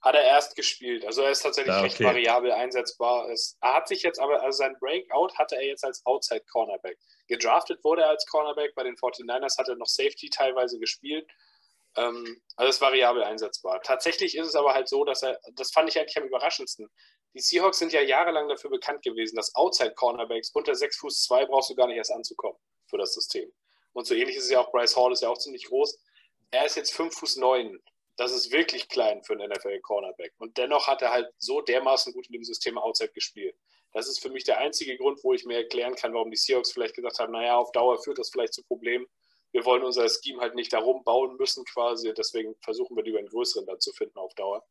Hat 0.00 0.14
er 0.14 0.24
erst 0.24 0.56
gespielt. 0.56 1.04
Also 1.06 1.22
er 1.22 1.30
ist 1.30 1.42
tatsächlich 1.42 1.72
ja, 1.72 1.80
okay. 1.80 1.88
recht 1.88 2.00
variabel 2.00 2.52
einsetzbar. 2.52 3.28
Er 3.28 3.74
hat 3.74 3.88
sich 3.88 4.02
jetzt 4.02 4.18
aber, 4.18 4.42
also 4.42 4.56
sein 4.56 4.76
Breakout 4.78 5.34
hatte 5.36 5.56
er 5.56 5.66
jetzt 5.66 5.84
als 5.84 6.04
Outside 6.04 6.44
Cornerback. 6.50 6.98
Gedraftet 7.28 7.82
wurde 7.84 8.02
er 8.02 8.10
als 8.10 8.26
Cornerback. 8.26 8.74
Bei 8.74 8.84
den 8.84 8.96
49ers 8.96 9.58
hat 9.58 9.68
er 9.68 9.76
noch 9.76 9.86
Safety 9.86 10.28
teilweise 10.30 10.78
gespielt. 10.78 11.26
Ähm, 11.96 12.40
also 12.56 12.70
ist 12.70 12.80
variabel 12.80 13.22
einsetzbar. 13.22 13.80
Tatsächlich 13.82 14.36
ist 14.36 14.48
es 14.48 14.54
aber 14.54 14.74
halt 14.74 14.88
so, 14.88 15.04
dass 15.04 15.22
er, 15.22 15.40
das 15.54 15.70
fand 15.70 15.88
ich 15.88 15.98
eigentlich 15.98 16.16
am 16.16 16.24
überraschendsten. 16.24 16.88
Die 17.34 17.40
Seahawks 17.40 17.78
sind 17.78 17.92
ja 17.92 18.00
jahrelang 18.00 18.48
dafür 18.48 18.70
bekannt 18.70 19.02
gewesen, 19.02 19.36
dass 19.36 19.54
Outside 19.54 19.94
Cornerbacks 19.94 20.50
unter 20.54 20.74
6 20.74 20.96
Fuß 20.98 21.22
2 21.24 21.46
brauchst 21.46 21.70
du 21.70 21.74
gar 21.74 21.86
nicht 21.86 21.96
erst 21.96 22.12
anzukommen 22.12 22.58
für 22.86 22.98
das 22.98 23.14
System. 23.14 23.50
Und 23.92 24.06
so 24.06 24.14
ähnlich 24.14 24.36
ist 24.36 24.44
es 24.44 24.50
ja 24.50 24.60
auch, 24.60 24.70
Bryce 24.70 24.96
Hall 24.96 25.12
ist 25.12 25.22
ja 25.22 25.28
auch 25.28 25.38
ziemlich 25.38 25.64
groß. 25.64 25.98
Er 26.50 26.66
ist 26.66 26.76
jetzt 26.76 26.94
5 26.94 27.14
Fuß 27.14 27.36
9. 27.36 27.78
Das 28.16 28.32
ist 28.32 28.52
wirklich 28.52 28.88
klein 28.88 29.22
für 29.22 29.34
einen 29.34 29.50
NFL-Cornerback. 29.50 30.32
Und 30.38 30.56
dennoch 30.56 30.86
hat 30.86 31.02
er 31.02 31.10
halt 31.10 31.30
so 31.38 31.60
dermaßen 31.60 32.12
gut 32.14 32.26
in 32.28 32.34
dem 32.34 32.44
System 32.44 32.78
Outside 32.78 33.12
gespielt. 33.12 33.54
Das 33.92 34.08
ist 34.08 34.20
für 34.20 34.30
mich 34.30 34.44
der 34.44 34.58
einzige 34.58 34.96
Grund, 34.96 35.22
wo 35.22 35.32
ich 35.32 35.44
mir 35.44 35.58
erklären 35.58 35.94
kann, 35.94 36.14
warum 36.14 36.30
die 36.30 36.36
Seahawks 36.36 36.72
vielleicht 36.72 36.94
gesagt 36.94 37.18
haben, 37.18 37.32
naja, 37.32 37.56
auf 37.56 37.72
Dauer 37.72 38.02
führt 38.02 38.18
das 38.18 38.30
vielleicht 38.30 38.54
zu 38.54 38.62
Problemen 38.64 39.06
wir 39.56 39.64
wollen 39.64 39.84
unser 39.84 40.06
Scheme 40.06 40.42
halt 40.42 40.54
nicht 40.54 40.70
darum 40.74 41.02
bauen 41.02 41.36
müssen 41.38 41.64
quasi, 41.64 42.12
deswegen 42.12 42.54
versuchen 42.60 42.94
wir 42.94 43.02
lieber 43.02 43.18
einen 43.18 43.28
größeren 43.28 43.64
dann 43.64 43.80
zu 43.80 43.90
finden 43.94 44.18
auf 44.18 44.34
Dauer. 44.34 44.62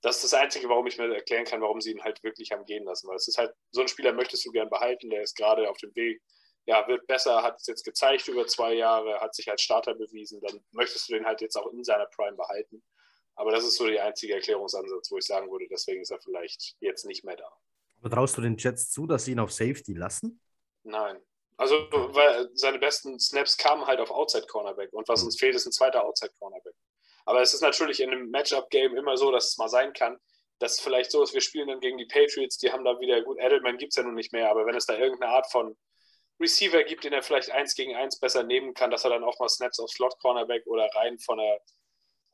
Das 0.00 0.16
ist 0.16 0.32
das 0.32 0.40
Einzige, 0.40 0.66
warum 0.70 0.86
ich 0.86 0.96
mir 0.96 1.14
erklären 1.14 1.44
kann, 1.44 1.60
warum 1.60 1.82
sie 1.82 1.90
ihn 1.90 2.02
halt 2.02 2.22
wirklich 2.22 2.50
haben 2.50 2.64
gehen 2.64 2.84
lassen. 2.84 3.06
Weil 3.06 3.16
es 3.16 3.28
ist 3.28 3.36
halt, 3.36 3.52
so 3.70 3.82
ein 3.82 3.88
Spieler 3.88 4.14
möchtest 4.14 4.46
du 4.46 4.50
gern 4.50 4.70
behalten, 4.70 5.10
der 5.10 5.20
ist 5.20 5.36
gerade 5.36 5.68
auf 5.68 5.76
dem 5.76 5.94
Weg, 5.94 6.22
ja, 6.64 6.88
wird 6.88 7.06
besser, 7.06 7.42
hat 7.42 7.60
es 7.60 7.66
jetzt 7.66 7.84
gezeigt 7.84 8.28
über 8.28 8.46
zwei 8.46 8.72
Jahre, 8.72 9.20
hat 9.20 9.34
sich 9.34 9.50
als 9.50 9.60
Starter 9.60 9.94
bewiesen, 9.94 10.40
dann 10.40 10.64
möchtest 10.70 11.10
du 11.10 11.12
den 11.12 11.26
halt 11.26 11.42
jetzt 11.42 11.56
auch 11.56 11.70
in 11.70 11.84
seiner 11.84 12.06
Prime 12.06 12.36
behalten. 12.36 12.82
Aber 13.34 13.50
das 13.52 13.64
ist 13.64 13.76
so 13.76 13.86
der 13.86 14.06
einzige 14.06 14.34
Erklärungsansatz, 14.34 15.10
wo 15.10 15.18
ich 15.18 15.26
sagen 15.26 15.50
würde, 15.50 15.66
deswegen 15.70 16.00
ist 16.00 16.10
er 16.10 16.20
vielleicht 16.20 16.76
jetzt 16.80 17.04
nicht 17.04 17.24
mehr 17.24 17.36
da. 17.36 17.52
Aber 17.98 18.08
traust 18.08 18.38
du 18.38 18.40
den 18.40 18.56
Jets 18.56 18.90
zu, 18.90 19.06
dass 19.06 19.26
sie 19.26 19.32
ihn 19.32 19.38
auf 19.38 19.52
Safety 19.52 19.92
lassen? 19.92 20.40
Nein. 20.82 21.20
Also, 21.60 21.76
weil 21.90 22.48
seine 22.54 22.78
besten 22.78 23.20
Snaps 23.20 23.58
kamen 23.58 23.86
halt 23.86 24.00
auf 24.00 24.10
Outside 24.10 24.46
Cornerback 24.46 24.94
und 24.94 25.06
was 25.08 25.20
hm. 25.20 25.26
uns 25.26 25.38
fehlt, 25.38 25.54
ist 25.54 25.66
ein 25.66 25.72
zweiter 25.72 26.02
Outside 26.02 26.32
Cornerback. 26.38 26.72
Aber 27.26 27.42
es 27.42 27.52
ist 27.52 27.60
natürlich 27.60 28.00
in 28.00 28.10
einem 28.10 28.30
Matchup-Game 28.30 28.96
immer 28.96 29.18
so, 29.18 29.30
dass 29.30 29.48
es 29.48 29.58
mal 29.58 29.68
sein 29.68 29.92
kann, 29.92 30.18
dass 30.58 30.80
vielleicht 30.80 31.10
so 31.10 31.22
ist, 31.22 31.34
wir 31.34 31.42
spielen 31.42 31.68
dann 31.68 31.80
gegen 31.80 31.98
die 31.98 32.06
Patriots, 32.06 32.56
die 32.56 32.72
haben 32.72 32.82
da 32.82 32.98
wieder, 32.98 33.20
gut, 33.20 33.38
Edelman 33.38 33.76
gibt 33.76 33.92
es 33.92 33.96
ja 33.96 34.02
nun 34.02 34.14
nicht 34.14 34.32
mehr, 34.32 34.50
aber 34.50 34.64
wenn 34.64 34.74
es 34.74 34.86
da 34.86 34.96
irgendeine 34.96 35.32
Art 35.32 35.52
von 35.52 35.76
Receiver 36.40 36.82
gibt, 36.84 37.04
den 37.04 37.12
er 37.12 37.22
vielleicht 37.22 37.50
eins 37.50 37.74
gegen 37.74 37.94
eins 37.94 38.18
besser 38.18 38.42
nehmen 38.42 38.72
kann, 38.72 38.90
dass 38.90 39.04
er 39.04 39.10
dann 39.10 39.24
auch 39.24 39.38
mal 39.38 39.50
Snaps 39.50 39.80
auf 39.80 39.90
Slot 39.90 40.18
Cornerback 40.18 40.66
oder 40.66 40.88
rein 40.94 41.18
von 41.18 41.36
der, 41.36 41.60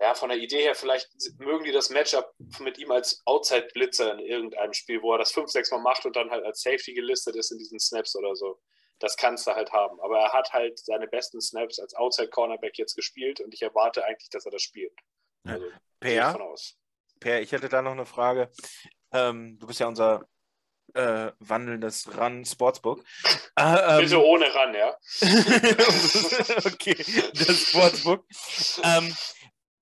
ja, 0.01 0.15
von 0.15 0.29
der 0.29 0.39
Idee 0.39 0.63
her, 0.63 0.77
vielleicht 0.77 1.11
mögen 1.39 1.65
die 1.65 1.73
das 1.73 1.91
Matchup 1.91 2.33
mit 2.61 2.79
ihm 2.79 2.93
als 2.93 3.23
Outside-Blitzer 3.25 4.13
in 4.13 4.21
irgendeinem 4.21 4.73
Spiel, 4.73 5.03
wo 5.03 5.15
er 5.15 5.19
das 5.19 5.33
fünf, 5.33 5.51
sechs 5.51 5.73
Mal 5.73 5.81
macht 5.81 6.07
und 6.07 6.15
dann 6.15 6.31
halt 6.31 6.45
als 6.45 6.61
Safety 6.63 6.95
gelistet 6.95 7.35
ist 7.35 7.51
in 7.51 7.59
diesen 7.59 7.81
Snaps 7.81 8.15
oder 8.15 8.37
so 8.37 8.61
das 8.99 9.17
kannst 9.17 9.47
du 9.47 9.53
halt 9.53 9.73
haben. 9.73 10.01
Aber 10.01 10.19
er 10.19 10.33
hat 10.33 10.53
halt 10.53 10.79
seine 10.79 11.07
besten 11.07 11.41
Snaps 11.41 11.79
als 11.79 11.95
Outside 11.95 12.29
Cornerback 12.29 12.79
jetzt 12.79 12.95
gespielt 12.95 13.41
und 13.41 13.53
ich 13.55 13.63
erwarte 13.63 14.05
eigentlich, 14.05 14.31
dass 14.31 14.45
er 14.47 14.53
das 14.53 14.63
spielt. 14.63 14.93
Also, 15.45 15.67
per, 16.01 16.39
per, 17.21 17.41
ich 17.41 17.53
hätte 17.53 17.69
da 17.69 17.83
noch 17.83 17.93
eine 17.93 18.07
Frage. 18.07 18.51
Ähm, 19.13 19.59
du 19.59 19.67
bist 19.67 19.81
ja 19.81 19.87
unser 19.87 20.27
äh, 20.95 21.33
wandelndes 21.39 22.09
Run 22.17 22.45
Sportsbook. 22.45 23.05
Äh, 23.57 23.63
ähm, 23.97 24.01
Bitte 24.01 24.25
ohne 24.25 24.47
Run, 24.53 24.75
ja. 24.75 24.97
okay, 26.67 26.97
das 27.35 27.61
Sportsbook. 27.61 28.25
Ähm, 28.83 29.15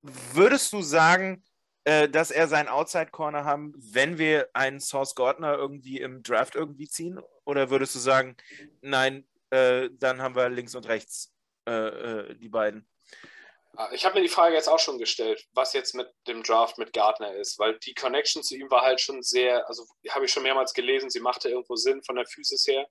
würdest 0.03 0.73
du 0.73 0.83
sagen, 0.83 1.45
äh, 1.85 2.09
dass 2.09 2.30
er 2.30 2.49
seinen 2.49 2.68
Outside 2.68 3.11
Corner 3.11 3.45
haben, 3.45 3.74
wenn 3.76 4.18
wir 4.18 4.49
einen 4.53 4.80
Source 4.80 5.14
Gardner 5.14 5.55
irgendwie 5.55 6.01
im 6.01 6.22
Draft 6.22 6.55
irgendwie 6.55 6.89
ziehen? 6.89 7.20
Oder 7.45 7.70
würdest 7.70 7.95
du 7.95 7.99
sagen, 7.99 8.37
nein, 8.80 9.26
äh, 9.51 9.91
dann 9.93 10.22
haben 10.22 10.35
wir 10.35 10.49
links 10.49 10.74
und 10.74 10.89
rechts 10.89 11.32
äh, 11.68 11.72
äh 11.72 12.35
die 12.37 12.49
beiden? 12.49 12.89
Ah, 13.76 13.91
ich 13.93 14.05
habe 14.05 14.16
mir 14.16 14.22
die 14.22 14.28
Frage 14.28 14.55
jetzt 14.55 14.68
auch 14.68 14.78
schon 14.78 14.99
gestellt, 14.99 15.45
was 15.53 15.72
jetzt 15.72 15.95
mit 15.95 16.09
dem 16.28 16.45
Draft 16.45 16.78
mit 16.78 16.93
Gardner 16.93 17.35
ist, 17.35 17.59
weil 17.59 17.76
die 17.80 17.95
Connection 17.95 18.43
zu 18.43 18.55
ihm 18.57 18.70
war 18.70 18.82
halt 18.82 19.01
schon 19.01 19.20
sehr, 19.22 19.66
also 19.68 19.85
habe 20.11 20.26
ich 20.26 20.32
schon 20.32 20.45
mehrmals 20.45 20.74
gelesen, 20.74 21.11
sie 21.11 21.20
machte 21.20 21.49
irgendwo 21.49 21.74
Sinn 21.74 22.03
von 22.05 22.14
der 22.14 22.26
Physis 22.26 22.66
her. 22.68 22.87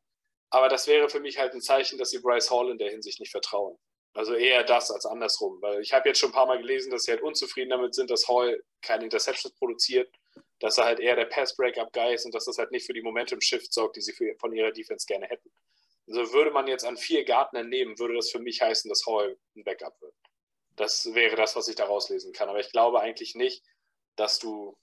Aber 0.50 0.68
das 0.68 0.86
wäre 0.86 1.10
für 1.10 1.22
mich 1.22 1.40
halt 1.40 1.54
ein 1.54 1.62
Zeichen, 1.62 1.98
dass 1.98 2.10
sie 2.10 2.20
Bryce 2.20 2.52
Hall 2.52 2.70
in 2.70 2.78
der 2.78 2.92
Hinsicht 2.92 3.20
nicht 3.22 3.32
vertrauen. 3.32 3.78
Also 4.16 4.36
eher 4.36 4.64
das 4.64 4.92
als 4.92 5.06
andersrum, 5.06 5.60
weil 5.62 5.82
ich 5.82 5.92
habe 5.92 6.08
jetzt 6.08 6.20
schon 6.20 6.30
ein 6.30 6.34
paar 6.34 6.46
Mal 6.46 6.60
gelesen, 6.60 6.92
dass 6.92 7.04
sie 7.04 7.12
halt 7.12 7.24
unzufrieden 7.24 7.72
damit 7.72 7.96
sind, 7.96 8.12
dass 8.12 8.28
Hall 8.28 8.64
keine 8.82 9.06
Interceptions 9.06 9.56
produziert, 9.56 10.14
dass 10.60 10.78
er 10.78 10.86
halt 10.86 11.00
eher 11.00 11.16
der 11.16 11.26
Pass-Breakup-Guy 11.26 12.14
ist 12.14 12.26
und 12.26 12.36
dass 12.36 12.46
das 12.46 12.60
halt 12.60 12.72
nicht 12.72 12.86
für 12.86 12.94
die 12.94 13.02
Momentum-Shift 13.02 13.74
sorgt, 13.74 13.96
die 13.96 14.02
sie 14.02 14.14
für, 14.14 14.36
von 14.40 14.54
ihrer 14.54 14.72
Defense 14.72 15.08
gerne 15.08 15.26
hätten. 15.26 15.52
Also 16.08 16.32
würde 16.32 16.52
man 16.52 16.68
jetzt 16.68 16.86
an 16.86 16.98
vier 16.98 17.26
Gardner 17.26 17.64
nehmen, 17.64 17.98
würde 17.98 18.16
das 18.16 18.30
für 18.30 18.40
mich 18.40 18.62
heißen, 18.62 18.88
dass 18.90 19.06
Hall 19.08 19.38
ein 19.56 19.64
Backup 19.64 20.00
wird. 20.02 20.14
Das 20.76 21.14
wäre 21.14 21.36
das, 21.36 21.56
was 21.56 21.68
ich 21.68 21.76
da 21.76 21.86
rauslesen 21.86 22.34
kann. 22.34 22.50
Aber 22.50 22.60
ich 22.60 22.72
glaube 22.72 23.02
eigentlich 23.02 23.36
nicht, 23.36 23.64
dass 24.16 24.40
du. 24.40 24.78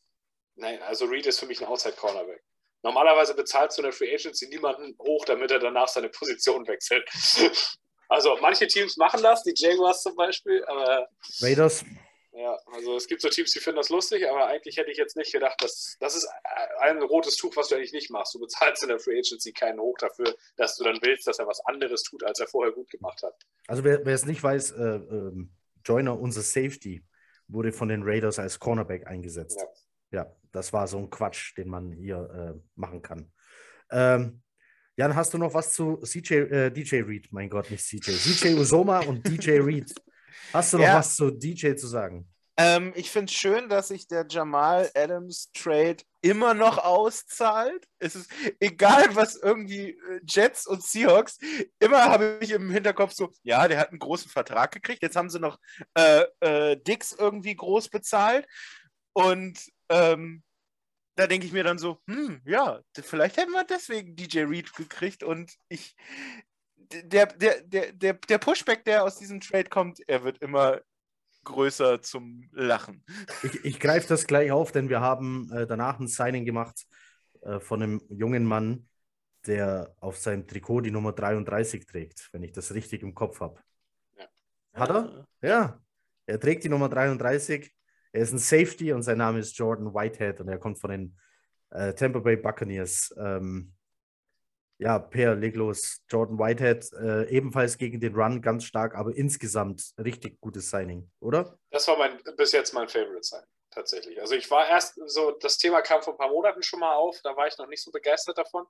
Nein, 0.56 0.82
also 0.82 1.06
Reed 1.06 1.26
ist 1.26 1.38
für 1.38 1.46
mich 1.46 1.60
ein 1.60 1.66
Outside-Cornerback. 1.66 2.42
Normalerweise 2.82 3.34
bezahlst 3.34 3.76
du 3.76 3.82
in 3.82 3.84
der 3.84 3.92
Free 3.92 4.12
Agency 4.12 4.48
niemanden 4.48 4.96
hoch, 4.98 5.24
damit 5.24 5.50
er 5.50 5.58
danach 5.58 5.88
seine 5.88 6.08
Position 6.08 6.66
wechselt. 6.66 7.08
Also 8.10 8.36
manche 8.42 8.66
Teams 8.66 8.96
machen 8.96 9.22
das, 9.22 9.44
die 9.44 9.54
Jaguars 9.54 10.02
zum 10.02 10.16
Beispiel, 10.16 10.64
aber. 10.64 11.08
Raiders. 11.40 11.84
Ja, 12.32 12.58
also 12.72 12.96
es 12.96 13.06
gibt 13.06 13.22
so 13.22 13.28
Teams, 13.28 13.52
die 13.52 13.60
finden 13.60 13.76
das 13.76 13.88
lustig, 13.88 14.28
aber 14.28 14.46
eigentlich 14.46 14.76
hätte 14.76 14.90
ich 14.90 14.98
jetzt 14.98 15.16
nicht 15.16 15.32
gedacht, 15.32 15.62
dass 15.62 15.96
das 16.00 16.16
ist 16.16 16.28
ein 16.80 17.00
rotes 17.02 17.36
Tuch, 17.36 17.54
was 17.56 17.68
du 17.68 17.76
eigentlich 17.76 17.92
nicht 17.92 18.10
machst. 18.10 18.34
Du 18.34 18.40
bezahlst 18.40 18.82
in 18.82 18.88
der 18.88 18.98
Free 18.98 19.18
Agency 19.18 19.52
keinen 19.52 19.78
hoch 19.80 19.96
dafür, 19.98 20.34
dass 20.56 20.76
du 20.76 20.84
dann 20.84 20.98
willst, 21.02 21.26
dass 21.26 21.38
er 21.38 21.46
was 21.46 21.60
anderes 21.66 22.02
tut, 22.02 22.24
als 22.24 22.40
er 22.40 22.48
vorher 22.48 22.72
gut 22.72 22.90
gemacht 22.90 23.22
hat. 23.22 23.34
Also 23.68 23.84
wer, 23.84 24.04
wer 24.04 24.14
es 24.14 24.26
nicht 24.26 24.42
weiß, 24.42 24.72
äh, 24.72 24.82
äh, 24.82 25.46
Joyner, 25.84 26.18
unser 26.18 26.42
Safety, 26.42 27.04
wurde 27.46 27.72
von 27.72 27.88
den 27.88 28.02
Raiders 28.02 28.38
als 28.38 28.58
Cornerback 28.58 29.06
eingesetzt. 29.06 29.64
Ja, 30.10 30.22
ja 30.22 30.36
das 30.52 30.72
war 30.72 30.88
so 30.88 30.98
ein 30.98 31.10
Quatsch, 31.10 31.56
den 31.56 31.68
man 31.68 31.92
hier 31.92 32.54
äh, 32.56 32.60
machen 32.74 33.02
kann. 33.02 33.32
Ähm, 33.90 34.42
Jan, 35.00 35.16
hast 35.16 35.32
du 35.32 35.38
noch 35.38 35.54
was 35.54 35.72
zu 35.72 35.96
CJ, 36.04 36.34
äh, 36.34 36.70
DJ 36.70 36.96
Reed? 36.96 37.28
Mein 37.32 37.48
Gott, 37.48 37.70
nicht 37.70 37.82
CJ. 37.82 38.10
CJ 38.10 38.52
Usoma 38.52 38.98
und 38.98 39.26
DJ 39.26 39.52
Reed. 39.60 39.94
Hast 40.52 40.74
du 40.74 40.76
noch 40.76 40.84
ja. 40.84 40.98
was 40.98 41.16
zu 41.16 41.30
DJ 41.30 41.74
zu 41.74 41.86
sagen? 41.86 42.28
Ähm, 42.58 42.92
ich 42.94 43.10
finde 43.10 43.32
es 43.32 43.38
schön, 43.38 43.70
dass 43.70 43.88
sich 43.88 44.08
der 44.08 44.26
Jamal 44.28 44.90
Adams 44.94 45.50
Trade 45.54 45.96
immer 46.20 46.52
noch 46.52 46.76
auszahlt. 46.76 47.86
Es 47.98 48.14
ist 48.14 48.30
egal, 48.60 49.16
was 49.16 49.36
irgendwie 49.36 49.92
äh, 49.92 50.20
Jets 50.28 50.66
und 50.66 50.82
Seahawks, 50.82 51.38
immer 51.78 52.04
habe 52.04 52.36
ich 52.42 52.50
im 52.50 52.70
Hinterkopf 52.70 53.14
so, 53.14 53.32
ja, 53.42 53.68
der 53.68 53.78
hat 53.78 53.88
einen 53.88 54.00
großen 54.00 54.30
Vertrag 54.30 54.70
gekriegt. 54.70 55.02
Jetzt 55.02 55.16
haben 55.16 55.30
sie 55.30 55.40
noch 55.40 55.58
äh, 55.94 56.24
äh, 56.40 56.76
Dix 56.76 57.12
irgendwie 57.12 57.56
groß 57.56 57.88
bezahlt. 57.88 58.46
Und 59.14 59.58
ähm, 59.88 60.42
da 61.16 61.26
denke 61.26 61.46
ich 61.46 61.52
mir 61.52 61.64
dann 61.64 61.78
so, 61.78 62.00
hm, 62.06 62.40
ja, 62.44 62.80
vielleicht 62.94 63.36
hätten 63.36 63.52
wir 63.52 63.64
deswegen 63.64 64.16
DJ 64.16 64.40
Reed 64.40 64.74
gekriegt 64.74 65.22
und 65.22 65.52
ich, 65.68 65.96
der, 66.76 67.26
der, 67.26 67.60
der, 67.62 67.92
der, 67.92 68.14
der 68.14 68.38
Pushback, 68.38 68.84
der 68.84 69.04
aus 69.04 69.18
diesem 69.18 69.40
Trade 69.40 69.68
kommt, 69.68 70.00
er 70.06 70.24
wird 70.24 70.38
immer 70.38 70.80
größer 71.44 72.02
zum 72.02 72.48
Lachen. 72.52 73.04
Ich, 73.42 73.64
ich 73.64 73.80
greife 73.80 74.08
das 74.08 74.26
gleich 74.26 74.50
auf, 74.50 74.72
denn 74.72 74.88
wir 74.88 75.00
haben 75.00 75.50
äh, 75.52 75.66
danach 75.66 75.98
ein 75.98 76.08
Signing 76.08 76.44
gemacht 76.44 76.86
äh, 77.42 77.60
von 77.60 77.82
einem 77.82 78.02
jungen 78.08 78.44
Mann, 78.44 78.88
der 79.46 79.94
auf 80.00 80.18
seinem 80.18 80.46
Trikot 80.46 80.82
die 80.82 80.90
Nummer 80.90 81.12
33 81.12 81.86
trägt, 81.86 82.28
wenn 82.32 82.42
ich 82.42 82.52
das 82.52 82.74
richtig 82.74 83.02
im 83.02 83.14
Kopf 83.14 83.40
habe. 83.40 83.60
Ja. 84.16 84.26
Hat 84.74 84.90
er? 84.90 85.26
Ja. 85.40 85.80
Er 86.26 86.38
trägt 86.38 86.64
die 86.64 86.68
Nummer 86.68 86.88
33 86.88 87.72
er 88.12 88.22
ist 88.22 88.32
ein 88.32 88.38
Safety 88.38 88.92
und 88.92 89.02
sein 89.02 89.18
Name 89.18 89.38
ist 89.38 89.56
Jordan 89.56 89.94
Whitehead 89.94 90.40
und 90.40 90.48
er 90.48 90.58
kommt 90.58 90.78
von 90.78 90.90
den 90.90 91.16
äh, 91.70 91.94
Tampa 91.94 92.18
Bay 92.18 92.36
Buccaneers. 92.36 93.14
Ähm, 93.18 93.74
ja, 94.78 94.98
Per, 94.98 95.34
leg 95.34 95.54
los. 95.56 96.02
Jordan 96.08 96.38
Whitehead 96.38 96.90
äh, 96.94 97.28
ebenfalls 97.28 97.76
gegen 97.76 98.00
den 98.00 98.14
Run 98.14 98.40
ganz 98.40 98.64
stark, 98.64 98.94
aber 98.94 99.14
insgesamt 99.14 99.92
richtig 99.98 100.40
gutes 100.40 100.70
Signing, 100.70 101.10
oder? 101.20 101.58
Das 101.70 101.86
war 101.86 101.98
mein, 101.98 102.18
bis 102.36 102.52
jetzt 102.52 102.72
mein 102.72 102.88
Favorite 102.88 103.22
Signing, 103.22 103.46
tatsächlich. 103.70 104.20
Also 104.20 104.34
ich 104.34 104.50
war 104.50 104.68
erst 104.68 104.98
so, 105.06 105.32
das 105.32 105.58
Thema 105.58 105.82
kam 105.82 106.02
vor 106.02 106.14
ein 106.14 106.18
paar 106.18 106.30
Monaten 106.30 106.62
schon 106.62 106.80
mal 106.80 106.94
auf, 106.94 107.20
da 107.22 107.36
war 107.36 107.46
ich 107.46 107.58
noch 107.58 107.68
nicht 107.68 107.82
so 107.82 107.90
begeistert 107.90 108.38
davon. 108.38 108.64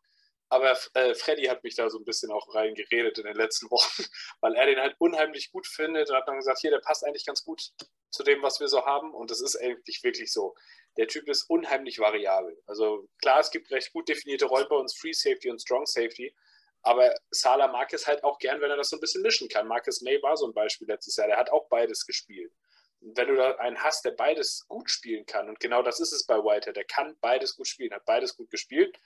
Aber 0.51 0.76
äh, 0.94 1.14
Freddy 1.14 1.44
hat 1.44 1.62
mich 1.62 1.76
da 1.76 1.88
so 1.88 1.98
ein 1.98 2.05
bisschen 2.05 2.32
auch 2.32 2.53
reingeredet 2.55 3.18
in 3.18 3.24
den 3.24 3.36
letzten 3.36 3.70
Wochen, 3.70 4.03
weil 4.40 4.57
er 4.57 4.66
den 4.66 4.80
halt 4.80 4.96
unheimlich 4.98 5.53
gut 5.53 5.66
findet 5.66 6.11
und 6.11 6.16
hat 6.16 6.26
dann 6.26 6.36
gesagt, 6.36 6.59
hier, 6.59 6.72
der 6.72 6.80
passt 6.80 7.07
eigentlich 7.07 7.24
ganz 7.24 7.44
gut 7.44 7.62
zu 8.11 8.24
dem, 8.24 8.42
was 8.42 8.59
wir 8.59 8.66
so 8.66 8.84
haben. 8.84 9.14
Und 9.14 9.30
das 9.30 9.40
ist 9.40 9.57
eigentlich 9.57 10.03
wirklich 10.03 10.32
so. 10.32 10.55
Der 10.96 11.07
Typ 11.07 11.28
ist 11.28 11.44
unheimlich 11.44 12.01
variabel. 12.01 12.61
Also 12.66 13.09
klar, 13.22 13.38
es 13.38 13.53
gibt 13.53 13.70
recht 13.70 13.92
gut 13.92 14.09
definierte 14.09 14.46
Rollen 14.46 14.66
bei 14.68 14.76
uns, 14.76 14.92
Free 14.98 15.12
Safety 15.12 15.51
und 15.51 15.62
Strong 15.62 15.86
Safety. 15.86 16.34
Aber 16.82 17.14
Sala 17.30 17.68
mag 17.68 17.92
es 17.92 18.09
halt 18.09 18.24
auch 18.24 18.38
gern, 18.38 18.61
wenn 18.61 18.70
er 18.70 18.76
das 18.76 18.88
so 18.88 18.96
ein 18.96 19.01
bisschen 19.01 19.22
mischen 19.22 19.48
kann. 19.48 19.68
Marcus 19.68 20.01
May 20.01 20.20
war 20.20 20.36
so 20.36 20.46
ein 20.46 20.55
Beispiel 20.55 20.88
letztes 20.88 21.14
Jahr. 21.14 21.28
Der 21.28 21.36
hat 21.36 21.51
auch 21.51 21.68
beides 21.68 22.07
gespielt. 22.07 22.53
Und 23.01 23.16
wenn 23.16 23.28
du 23.28 23.36
da 23.36 23.55
einen 23.57 23.82
hast, 23.82 24.05
der 24.05 24.12
beides 24.12 24.66
gut 24.66 24.90
spielen 24.90 25.24
kann, 25.26 25.48
und 25.48 25.61
genau 25.61 25.82
das 25.82 26.01
ist 26.01 26.12
es 26.12 26.26
bei 26.26 26.36
Whitehead, 26.36 26.76
der 26.76 26.84
kann 26.84 27.16
beides 27.20 27.55
gut 27.55 27.68
spielen, 27.68 27.92
hat 27.92 28.05
beides 28.05 28.36
gut 28.36 28.51
gespielt, 28.51 28.98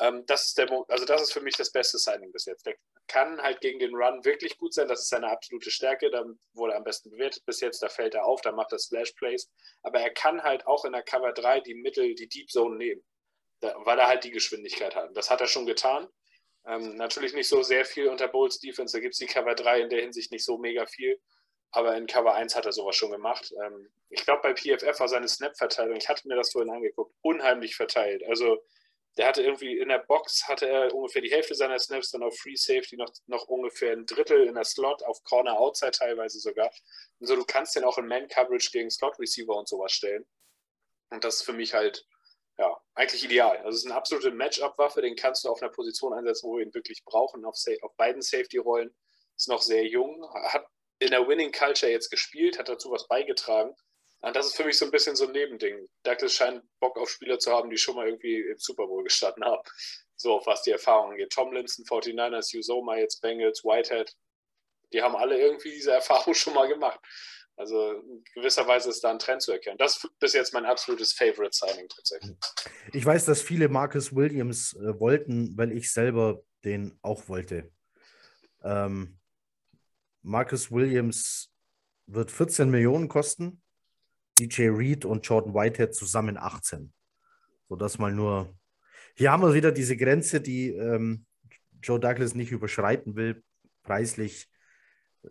ähm, 0.00 0.24
das 0.26 0.46
ist 0.46 0.58
der, 0.58 0.70
also 0.88 1.04
das 1.04 1.22
ist 1.22 1.32
für 1.32 1.40
mich 1.40 1.56
das 1.56 1.72
beste 1.72 1.98
Signing 1.98 2.30
bis 2.32 2.44
jetzt. 2.44 2.66
Der 2.66 2.76
kann 3.08 3.40
halt 3.42 3.60
gegen 3.60 3.78
den 3.78 3.94
Run 3.94 4.24
wirklich 4.24 4.56
gut 4.58 4.72
sein. 4.72 4.86
Das 4.86 5.00
ist 5.00 5.08
seine 5.08 5.28
absolute 5.28 5.70
Stärke. 5.70 6.10
Da 6.10 6.24
wurde 6.52 6.74
er 6.74 6.78
am 6.78 6.84
besten 6.84 7.10
bewertet 7.10 7.44
bis 7.46 7.60
jetzt. 7.60 7.82
Da 7.82 7.88
fällt 7.88 8.14
er 8.14 8.24
auf, 8.24 8.40
da 8.40 8.52
macht 8.52 8.72
er 8.72 8.78
Splash 8.78 9.12
Plays. 9.12 9.50
Aber 9.82 10.00
er 10.00 10.10
kann 10.10 10.42
halt 10.42 10.66
auch 10.66 10.84
in 10.84 10.92
der 10.92 11.02
Cover 11.02 11.32
3 11.32 11.60
die 11.60 11.74
Mittel, 11.74 12.14
die 12.14 12.28
Deep 12.28 12.50
Zone 12.50 12.76
nehmen, 12.76 13.02
da, 13.60 13.74
weil 13.84 13.98
er 13.98 14.06
halt 14.06 14.24
die 14.24 14.30
Geschwindigkeit 14.30 14.94
hat. 14.94 15.16
Das 15.16 15.30
hat 15.30 15.40
er 15.40 15.48
schon 15.48 15.66
getan. 15.66 16.08
Ähm, 16.66 16.96
natürlich 16.96 17.34
nicht 17.34 17.48
so 17.48 17.62
sehr 17.62 17.84
viel 17.84 18.08
unter 18.08 18.28
Bowles 18.28 18.60
Defense. 18.60 18.96
Da 18.96 19.00
gibt 19.00 19.14
es 19.14 19.18
die 19.18 19.26
Cover 19.26 19.54
3 19.54 19.80
in 19.80 19.88
der 19.88 20.00
Hinsicht 20.00 20.30
nicht 20.30 20.44
so 20.44 20.58
mega 20.58 20.86
viel. 20.86 21.18
Aber 21.70 21.96
in 21.96 22.06
Cover 22.06 22.34
1 22.34 22.54
hat 22.54 22.66
er 22.66 22.72
sowas 22.72 22.96
schon 22.96 23.10
gemacht. 23.10 23.52
Ähm, 23.64 23.88
ich 24.10 24.24
glaube, 24.24 24.42
bei 24.42 24.54
PFF 24.54 25.00
war 25.00 25.08
seine 25.08 25.28
Snap-Verteilung, 25.28 25.96
ich 25.96 26.08
hatte 26.08 26.26
mir 26.28 26.36
das 26.36 26.52
vorhin 26.52 26.72
angeguckt, 26.72 27.14
unheimlich 27.20 27.76
verteilt. 27.76 28.22
Also 28.26 28.58
der 29.18 29.26
hatte 29.26 29.42
irgendwie 29.42 29.76
in 29.76 29.88
der 29.88 29.98
Box 29.98 30.46
hatte 30.46 30.68
er 30.68 30.94
ungefähr 30.94 31.20
die 31.20 31.30
Hälfte 31.30 31.54
seiner 31.56 31.78
Snaps, 31.78 32.12
dann 32.12 32.22
auf 32.22 32.38
Free 32.38 32.54
Safety 32.54 32.96
noch, 32.96 33.12
noch 33.26 33.48
ungefähr 33.48 33.92
ein 33.92 34.06
Drittel 34.06 34.46
in 34.46 34.54
der 34.54 34.64
Slot, 34.64 35.02
auf 35.02 35.22
Corner 35.24 35.58
Outside 35.58 35.90
teilweise 35.90 36.38
sogar. 36.38 36.70
Und 37.18 37.26
so, 37.26 37.34
du 37.34 37.44
kannst 37.44 37.74
den 37.74 37.84
auch 37.84 37.98
in 37.98 38.06
Man 38.06 38.28
Coverage 38.28 38.70
gegen 38.72 38.90
Slot 38.90 39.18
Receiver 39.18 39.54
und 39.56 39.68
sowas 39.68 39.92
stellen. 39.92 40.24
Und 41.10 41.24
das 41.24 41.36
ist 41.36 41.42
für 41.42 41.52
mich 41.52 41.74
halt, 41.74 42.06
ja, 42.58 42.76
eigentlich 42.94 43.24
ideal. 43.24 43.56
Also 43.58 43.70
es 43.70 43.76
ist 43.78 43.86
eine 43.86 43.96
absolute 43.96 44.30
Matchup-Waffe, 44.30 45.02
den 45.02 45.16
kannst 45.16 45.44
du 45.44 45.48
auf 45.48 45.60
einer 45.60 45.72
Position 45.72 46.14
einsetzen, 46.14 46.48
wo 46.48 46.56
wir 46.56 46.64
ihn 46.64 46.74
wirklich 46.74 47.04
brauchen, 47.04 47.44
auf, 47.44 47.56
auf 47.82 47.96
beiden 47.96 48.22
Safety-Rollen. 48.22 48.94
Ist 49.36 49.48
noch 49.48 49.62
sehr 49.62 49.84
jung, 49.86 50.24
hat 50.44 50.64
in 51.00 51.10
der 51.10 51.26
Winning 51.26 51.52
Culture 51.52 51.90
jetzt 51.90 52.10
gespielt, 52.10 52.58
hat 52.58 52.68
dazu 52.68 52.90
was 52.90 53.08
beigetragen. 53.08 53.74
Und 54.20 54.34
das 54.34 54.46
ist 54.46 54.56
für 54.56 54.64
mich 54.64 54.76
so 54.76 54.84
ein 54.84 54.90
bisschen 54.90 55.14
so 55.14 55.26
ein 55.26 55.32
Nebending. 55.32 55.88
Douglas 56.02 56.34
scheint 56.34 56.62
Bock 56.80 56.98
auf 56.98 57.08
Spieler 57.08 57.38
zu 57.38 57.52
haben, 57.52 57.70
die 57.70 57.76
schon 57.76 57.94
mal 57.94 58.06
irgendwie 58.06 58.40
im 58.40 58.58
Super 58.58 58.86
Bowl 58.86 59.04
gestanden 59.04 59.44
haben. 59.44 59.62
So, 60.16 60.42
was 60.44 60.62
die 60.62 60.72
Erfahrung 60.72 61.12
angeht. 61.12 61.30
Tomlinson, 61.30 61.84
49ers, 61.84 62.56
Usoma, 62.56 62.96
jetzt 62.96 63.20
Bengals, 63.20 63.62
Whitehead. 63.62 64.12
Die 64.92 65.02
haben 65.02 65.14
alle 65.14 65.38
irgendwie 65.40 65.70
diese 65.70 65.92
Erfahrung 65.92 66.34
schon 66.34 66.54
mal 66.54 66.66
gemacht. 66.66 66.98
Also 67.56 67.92
in 67.92 68.24
gewisser 68.34 68.66
Weise 68.68 68.88
ist 68.88 69.02
da 69.02 69.10
ein 69.10 69.18
Trend 69.18 69.42
zu 69.42 69.50
erkennen. 69.52 69.78
Das 69.78 69.96
ist 69.96 70.18
bis 70.20 70.32
jetzt 70.32 70.54
mein 70.54 70.64
absolutes 70.64 71.12
Favorite 71.12 71.56
Signing 71.56 71.88
tatsächlich. 71.88 72.36
Ich 72.92 73.04
weiß, 73.04 73.24
dass 73.24 73.42
viele 73.42 73.68
Marcus 73.68 74.14
Williams 74.14 74.74
äh, 74.74 74.98
wollten, 75.00 75.56
weil 75.56 75.72
ich 75.72 75.92
selber 75.92 76.42
den 76.64 76.98
auch 77.02 77.28
wollte. 77.28 77.72
Ähm, 78.62 79.18
Marcus 80.22 80.70
Williams 80.70 81.52
wird 82.06 82.30
14 82.30 82.70
Millionen 82.70 83.08
kosten. 83.08 83.60
DJ 84.38 84.68
Reed 84.68 85.04
und 85.04 85.26
Jordan 85.26 85.54
Whitehead 85.54 85.94
zusammen 85.94 86.36
18. 86.36 86.92
So 87.68 87.76
dass 87.76 87.98
mal 87.98 88.12
nur. 88.12 88.54
Hier 89.14 89.32
haben 89.32 89.42
wir 89.42 89.54
wieder 89.54 89.72
diese 89.72 89.96
Grenze, 89.96 90.40
die 90.40 90.70
ähm, 90.70 91.26
Joe 91.82 91.98
Douglas 91.98 92.34
nicht 92.34 92.52
überschreiten 92.52 93.16
will, 93.16 93.42
preislich. 93.82 94.48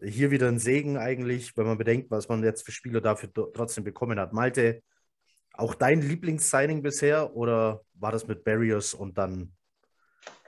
Hier 0.03 0.31
wieder 0.31 0.49
ein 0.49 0.59
Segen 0.59 0.97
eigentlich, 0.97 1.55
wenn 1.55 1.65
man 1.65 1.77
bedenkt, 1.77 2.11
was 2.11 2.27
man 2.27 2.43
jetzt 2.43 2.65
für 2.65 2.73
Spieler 2.73 2.99
dafür 2.99 3.31
trotzdem 3.53 3.85
bekommen 3.85 4.19
hat. 4.19 4.33
Malte, 4.33 4.83
auch 5.53 5.73
dein 5.73 6.01
Lieblingssigning 6.01 6.81
bisher 6.83 7.35
oder 7.35 7.81
war 7.93 8.11
das 8.11 8.27
mit 8.27 8.43
Barriers 8.43 8.93
und 8.93 9.17
dann 9.17 9.53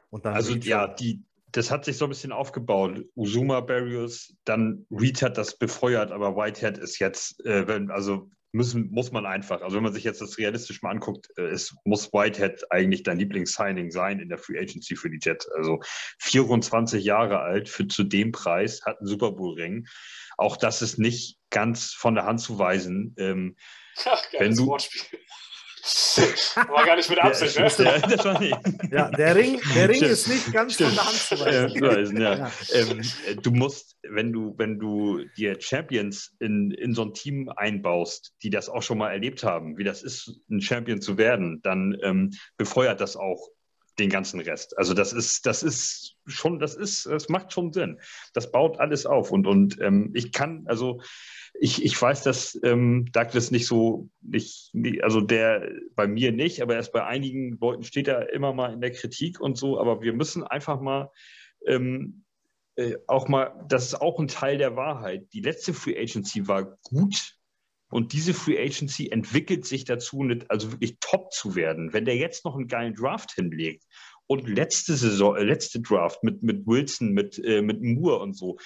und 0.10 0.26
dann 0.26 0.34
Also 0.34 0.54
Reed 0.54 0.66
ja, 0.66 0.88
die, 0.88 1.24
das 1.52 1.72
hat 1.72 1.86
sich 1.86 1.98
so 1.98 2.06
ein 2.06 2.10
bisschen 2.10 2.32
aufgebaut. 2.32 3.06
Uzuma 3.16 3.62
Barriers, 3.62 4.36
dann 4.44 4.86
Reed 4.92 5.22
hat 5.22 5.38
das 5.38 5.58
befeuert, 5.58 6.12
aber 6.12 6.36
Whitehead 6.36 6.78
ist 6.78 7.00
jetzt, 7.00 7.44
äh, 7.46 7.68
wenn, 7.68 7.90
also 7.92 8.30
müssen, 8.52 8.90
muss 8.92 9.12
man 9.12 9.26
einfach, 9.26 9.62
also 9.62 9.76
wenn 9.76 9.84
man 9.84 9.94
sich 9.94 10.04
jetzt 10.04 10.22
das 10.22 10.38
realistisch 10.38 10.82
mal 10.82 10.92
anguckt, 10.92 11.30
äh, 11.38 11.44
es 11.44 11.76
muss 11.84 12.12
Whitehead 12.12 12.72
eigentlich 12.72 13.04
dein 13.04 13.20
Lieblingssigning 13.20 13.92
sein 13.92 14.20
in 14.20 14.30
der 14.30 14.38
Free 14.38 14.60
Agency 14.60 14.96
für 14.96 15.10
die 15.10 15.20
Jets. 15.22 15.48
Also 15.50 15.80
24 16.20 17.04
Jahre 17.04 17.40
alt 17.40 17.70
für 17.70 17.88
zu 17.88 18.04
dem 18.04 18.32
Preis, 18.32 18.82
hat 18.86 19.00
einen 19.00 19.08
Super 19.08 19.32
Bowl-Ring. 19.32 19.88
Auch 20.38 20.58
das 20.58 20.82
ist 20.82 20.98
nicht 20.98 21.38
ganz 21.50 21.94
von 21.94 22.16
der 22.16 22.26
Hand 22.26 22.42
zu 22.42 22.58
weisen. 22.58 23.16
Ähm, 23.18 23.56
Ach, 24.06 24.24
wenn 24.38 24.56
du, 24.56 24.68
Wortspiel. 24.68 25.20
War 25.82 26.86
gar 26.86 26.96
nicht 26.96 27.10
mit 27.10 27.20
Absicht, 27.20 27.58
ne? 27.58 27.70
Der, 27.78 28.00
das 28.00 28.26
war 28.26 28.40
nicht. 28.40 28.58
Ja, 28.92 29.10
der 29.10 29.36
Ring, 29.36 29.62
der 29.76 29.90
Ring 29.90 30.04
ist 30.04 30.28
nicht 30.28 30.52
ganz 30.52 30.74
Stimmt. 30.74 30.92
von 30.92 30.98
der 30.98 31.06
Hand 31.06 31.18
zu 31.18 31.86
weisen. 31.86 32.22
Ja, 32.22 32.36
ja. 32.36 32.52
Ähm, 32.74 33.02
du 33.42 33.52
musst, 33.52 33.98
wenn 34.04 34.34
du, 34.34 34.56
wenn 34.58 34.80
du 34.80 35.24
dir 35.38 35.60
Champions 35.60 36.36
in, 36.40 36.72
in 36.72 36.94
so 36.94 37.04
ein 37.04 37.14
Team 37.14 37.50
einbaust, 37.50 38.34
die 38.44 38.50
das 38.50 38.70
auch 38.70 38.84
schon 38.84 38.98
mal 38.98 39.12
erlebt 39.12 39.44
haben, 39.44 39.78
wie 39.78 39.84
das 39.84 40.04
ist, 40.04 40.42
ein 40.50 40.62
Champion 40.62 41.02
zu 41.02 41.18
werden, 41.18 41.62
dann 41.62 41.98
ähm, 42.02 42.32
befeuert 42.58 43.00
das 43.02 43.16
auch 43.16 43.50
den 44.00 44.10
ganzen 44.10 44.40
Rest. 44.40 44.78
Also 44.78 44.94
das 44.94 45.14
ist, 45.14 45.46
das 45.46 45.62
ist 45.62 46.16
schon, 46.26 46.60
das 46.60 46.76
ist, 46.76 47.06
das 47.06 47.30
macht 47.30 47.54
schon 47.54 47.74
Sinn. 47.74 48.00
Das 48.34 48.52
baut 48.52 48.80
alles 48.80 49.06
auf. 49.06 49.32
Und, 49.32 49.46
und 49.46 49.80
ähm, 49.82 50.12
ich 50.14 50.32
kann, 50.32 50.64
also 50.68 51.02
ich, 51.62 51.84
ich 51.84 52.02
weiß, 52.02 52.24
dass 52.24 52.58
ähm, 52.64 53.12
Douglas 53.12 53.52
nicht 53.52 53.68
so, 53.68 54.10
nicht, 54.22 54.74
also 55.04 55.20
der 55.20 55.70
bei 55.96 56.08
mir 56.08 56.32
nicht, 56.32 56.62
aber 56.62 56.76
erst 56.76 56.94
bei 56.94 57.06
einigen 57.06 57.58
Leuten 57.60 57.84
steht 57.84 58.08
er 58.08 58.34
immer 58.34 58.54
mal 58.54 58.74
in 58.74 58.82
der 58.82 58.92
Kritik 58.92 59.42
und 59.42 59.58
so, 59.58 59.80
aber 59.80 60.02
wir 60.02 60.14
müssen 60.14 60.44
einfach 60.44 60.80
mal 60.80 61.12
ähm, 61.68 62.24
äh, 62.76 62.96
auch 63.08 63.28
mal, 63.28 63.66
das 63.68 63.88
ist 63.88 64.02
auch 64.02 64.20
ein 64.20 64.30
Teil 64.30 64.58
der 64.58 64.78
Wahrheit. 64.78 65.28
Die 65.34 65.42
letzte 65.42 65.74
Free 65.74 66.00
Agency 66.00 66.48
war 66.48 66.78
gut 66.84 67.36
und 67.92 68.14
diese 68.14 68.34
Free 68.34 68.58
Agency 68.58 69.10
entwickelt 69.10 69.66
sich 69.66 69.84
dazu, 69.84 70.26
also 70.48 70.72
wirklich 70.72 70.98
top 71.02 71.34
zu 71.34 71.56
werden. 71.56 71.92
Wenn 71.92 72.06
der 72.06 72.16
jetzt 72.16 72.46
noch 72.46 72.56
einen 72.56 72.68
geilen 72.68 72.96
Draft 72.96 73.34
hinlegt 73.34 73.84
und 74.28 74.48
letzte 74.48 74.96
Saison, 74.96 75.36
äh, 75.36 75.44
letzte 75.44 75.82
Draft 75.82 76.24
mit, 76.24 76.42
mit 76.42 76.66
Wilson, 76.66 77.12
mit, 77.12 77.38
äh, 77.44 77.62
mit 77.62 77.82
Moore 77.82 78.20
und 78.20 78.38
so, 78.38 78.58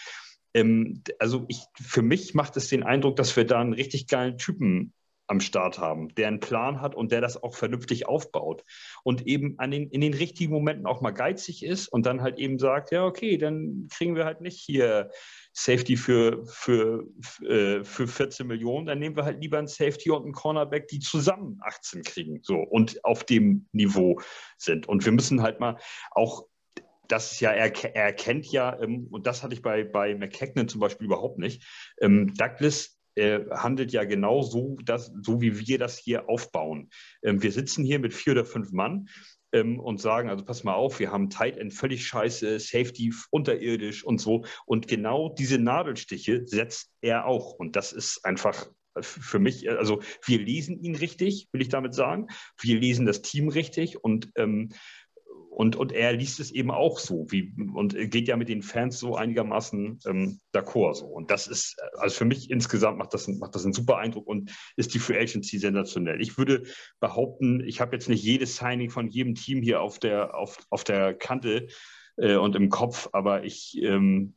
ähm, 0.54 1.04
also 1.20 1.46
ich, 1.48 1.64
für 1.76 2.02
mich 2.02 2.34
macht 2.34 2.58
es 2.58 2.70
den 2.70 2.84
Eindruck, 2.84 3.16
dass 3.16 3.36
wir 3.36 3.46
da 3.46 3.60
einen 3.60 3.74
richtig 3.74 4.08
geilen 4.08 4.38
Typen 4.38 4.94
am 5.28 5.40
Start 5.40 5.80
haben, 5.80 6.14
der 6.16 6.28
einen 6.28 6.40
Plan 6.40 6.82
hat 6.82 6.96
und 6.96 7.12
der 7.12 7.22
das 7.22 7.42
auch 7.42 7.56
vernünftig 7.56 8.08
aufbaut 8.08 8.64
und 9.04 9.26
eben 9.26 9.58
an 9.58 9.72
den, 9.72 9.90
in 9.90 10.02
den 10.02 10.14
richtigen 10.14 10.52
Momenten 10.52 10.86
auch 10.86 11.02
mal 11.02 11.12
geizig 11.12 11.64
ist 11.64 11.88
und 11.88 12.06
dann 12.06 12.22
halt 12.22 12.40
eben 12.40 12.60
sagt, 12.60 12.92
ja, 12.92 13.06
okay, 13.06 13.38
dann 13.38 13.88
kriegen 13.90 14.16
wir 14.16 14.26
halt 14.26 14.42
nicht 14.42 14.60
hier 14.60 15.10
Safety 15.54 15.96
für, 15.96 16.46
für, 16.46 17.08
äh, 17.48 17.84
für 17.84 18.08
14 18.08 18.46
Millionen, 18.46 18.86
dann 18.86 19.00
nehmen 19.00 19.16
wir 19.16 19.24
halt 19.24 19.42
lieber 19.42 19.58
einen 19.58 19.68
Safety 19.68 20.12
und 20.12 20.24
einen 20.24 20.34
Cornerback, 20.34 20.88
die 20.88 21.00
zusammen 21.00 21.60
18 21.64 22.04
kriegen 22.04 22.40
so 22.44 22.56
und 22.58 23.04
auf 23.06 23.24
dem 23.24 23.68
Niveau 23.72 24.20
sind. 24.58 24.90
Und 24.90 25.06
wir 25.06 25.14
müssen 25.14 25.42
halt 25.42 25.60
mal 25.60 25.78
auch 26.12 26.46
das 27.14 27.32
ist 27.32 27.42
ja, 27.42 27.52
er, 27.52 27.72
er 27.96 28.06
erkennt 28.06 28.52
ja, 28.52 28.76
ähm, 28.82 29.08
und 29.12 29.28
das 29.28 29.44
hatte 29.44 29.54
ich 29.54 29.62
bei, 29.62 29.84
bei 29.84 30.16
McKagan 30.16 30.68
zum 30.68 30.82
Beispiel 30.82 31.06
überhaupt 31.06 31.38
nicht, 31.38 31.64
ähm, 32.02 32.34
Douglas 32.34 32.98
äh, 33.14 33.42
handelt 33.52 33.92
ja 33.92 34.04
genau 34.04 34.42
so, 34.42 34.78
dass, 34.84 35.12
so, 35.22 35.40
wie 35.40 35.60
wir 35.60 35.78
das 35.78 36.00
hier 36.00 36.28
aufbauen. 36.28 36.90
Ähm, 37.22 37.44
wir 37.44 37.52
sitzen 37.52 37.86
hier 37.86 38.00
mit 38.00 38.16
vier 38.16 38.34
oder 38.34 38.46
fünf 38.46 38.72
Mann 38.72 39.10
ähm, 39.52 39.80
und 39.80 40.02
sagen, 40.02 40.28
also 40.28 40.44
pass 40.44 40.64
mal 40.64 40.74
auf, 40.74 41.00
wir 41.00 41.12
haben 41.12 41.30
Tight 41.30 41.58
End 41.58 41.76
völlig 41.76 42.08
scheiße, 42.08 42.60
Safety 42.60 43.14
unterirdisch 43.30 44.04
und 44.04 44.20
so. 44.20 44.46
Und 44.66 44.88
genau 44.88 45.30
diese 45.30 45.60
Nadelstiche 45.60 46.48
setzt 46.48 46.90
er 47.02 47.28
auch. 47.28 47.54
Und 47.54 47.76
das 47.76 47.94
ist 47.94 48.26
einfach 48.26 48.72
für 49.02 49.40
mich, 49.40 49.70
also 49.70 50.02
wir 50.26 50.40
lesen 50.40 50.80
ihn 50.84 50.96
richtig, 50.96 51.48
will 51.52 51.62
ich 51.62 51.70
damit 51.70 51.94
sagen. 51.94 52.28
Wir 52.60 52.80
lesen 52.80 53.06
das 53.06 53.22
Team 53.22 53.50
richtig 53.50 54.04
und 54.04 54.32
ähm, 54.36 54.70
und, 55.56 55.76
und 55.76 55.92
er 55.92 56.14
liest 56.14 56.40
es 56.40 56.52
eben 56.52 56.72
auch 56.72 57.00
so 57.00 57.26
wie, 57.30 57.54
und 57.74 57.96
geht 58.12 58.28
ja 58.28 58.38
mit 58.38 58.50
den 58.50 58.62
Fans 58.62 59.00
so 59.00 59.16
einigermaßen 59.16 60.00
ähm, 60.06 60.40
d'accord. 60.54 60.96
So. 60.96 61.06
Und 61.06 61.32
das 61.32 61.48
ist, 61.48 61.78
also 61.98 62.16
für 62.16 62.26
mich 62.26 62.50
insgesamt 62.50 62.98
macht 62.98 63.14
das, 63.14 63.28
macht 63.28 63.56
das 63.56 63.64
einen 63.64 63.74
super 63.74 63.98
Eindruck 63.98 64.28
und 64.28 64.52
ist 64.76 64.94
die 64.94 65.00
Free 65.00 65.20
Agency 65.20 65.58
sensationell. 65.60 66.22
Ich 66.22 66.38
würde 66.38 66.64
behaupten, 67.00 67.62
ich 67.66 67.82
habe 67.82 67.96
jetzt 67.96 68.10
nicht 68.10 68.24
jedes 68.24 68.58
Signing 68.58 68.90
von 68.90 69.08
jedem 69.10 69.36
Team 69.36 69.62
hier 69.62 69.82
auf 69.82 70.00
der, 70.00 70.36
auf, 70.36 70.58
auf 70.70 70.84
der 70.84 71.14
Kante, 71.14 71.68
äh, 72.18 72.36
und 72.36 72.56
im 72.56 72.70
Kopf, 72.70 73.10
aber 73.12 73.44
ich, 73.44 73.78
ähm, 73.82 74.36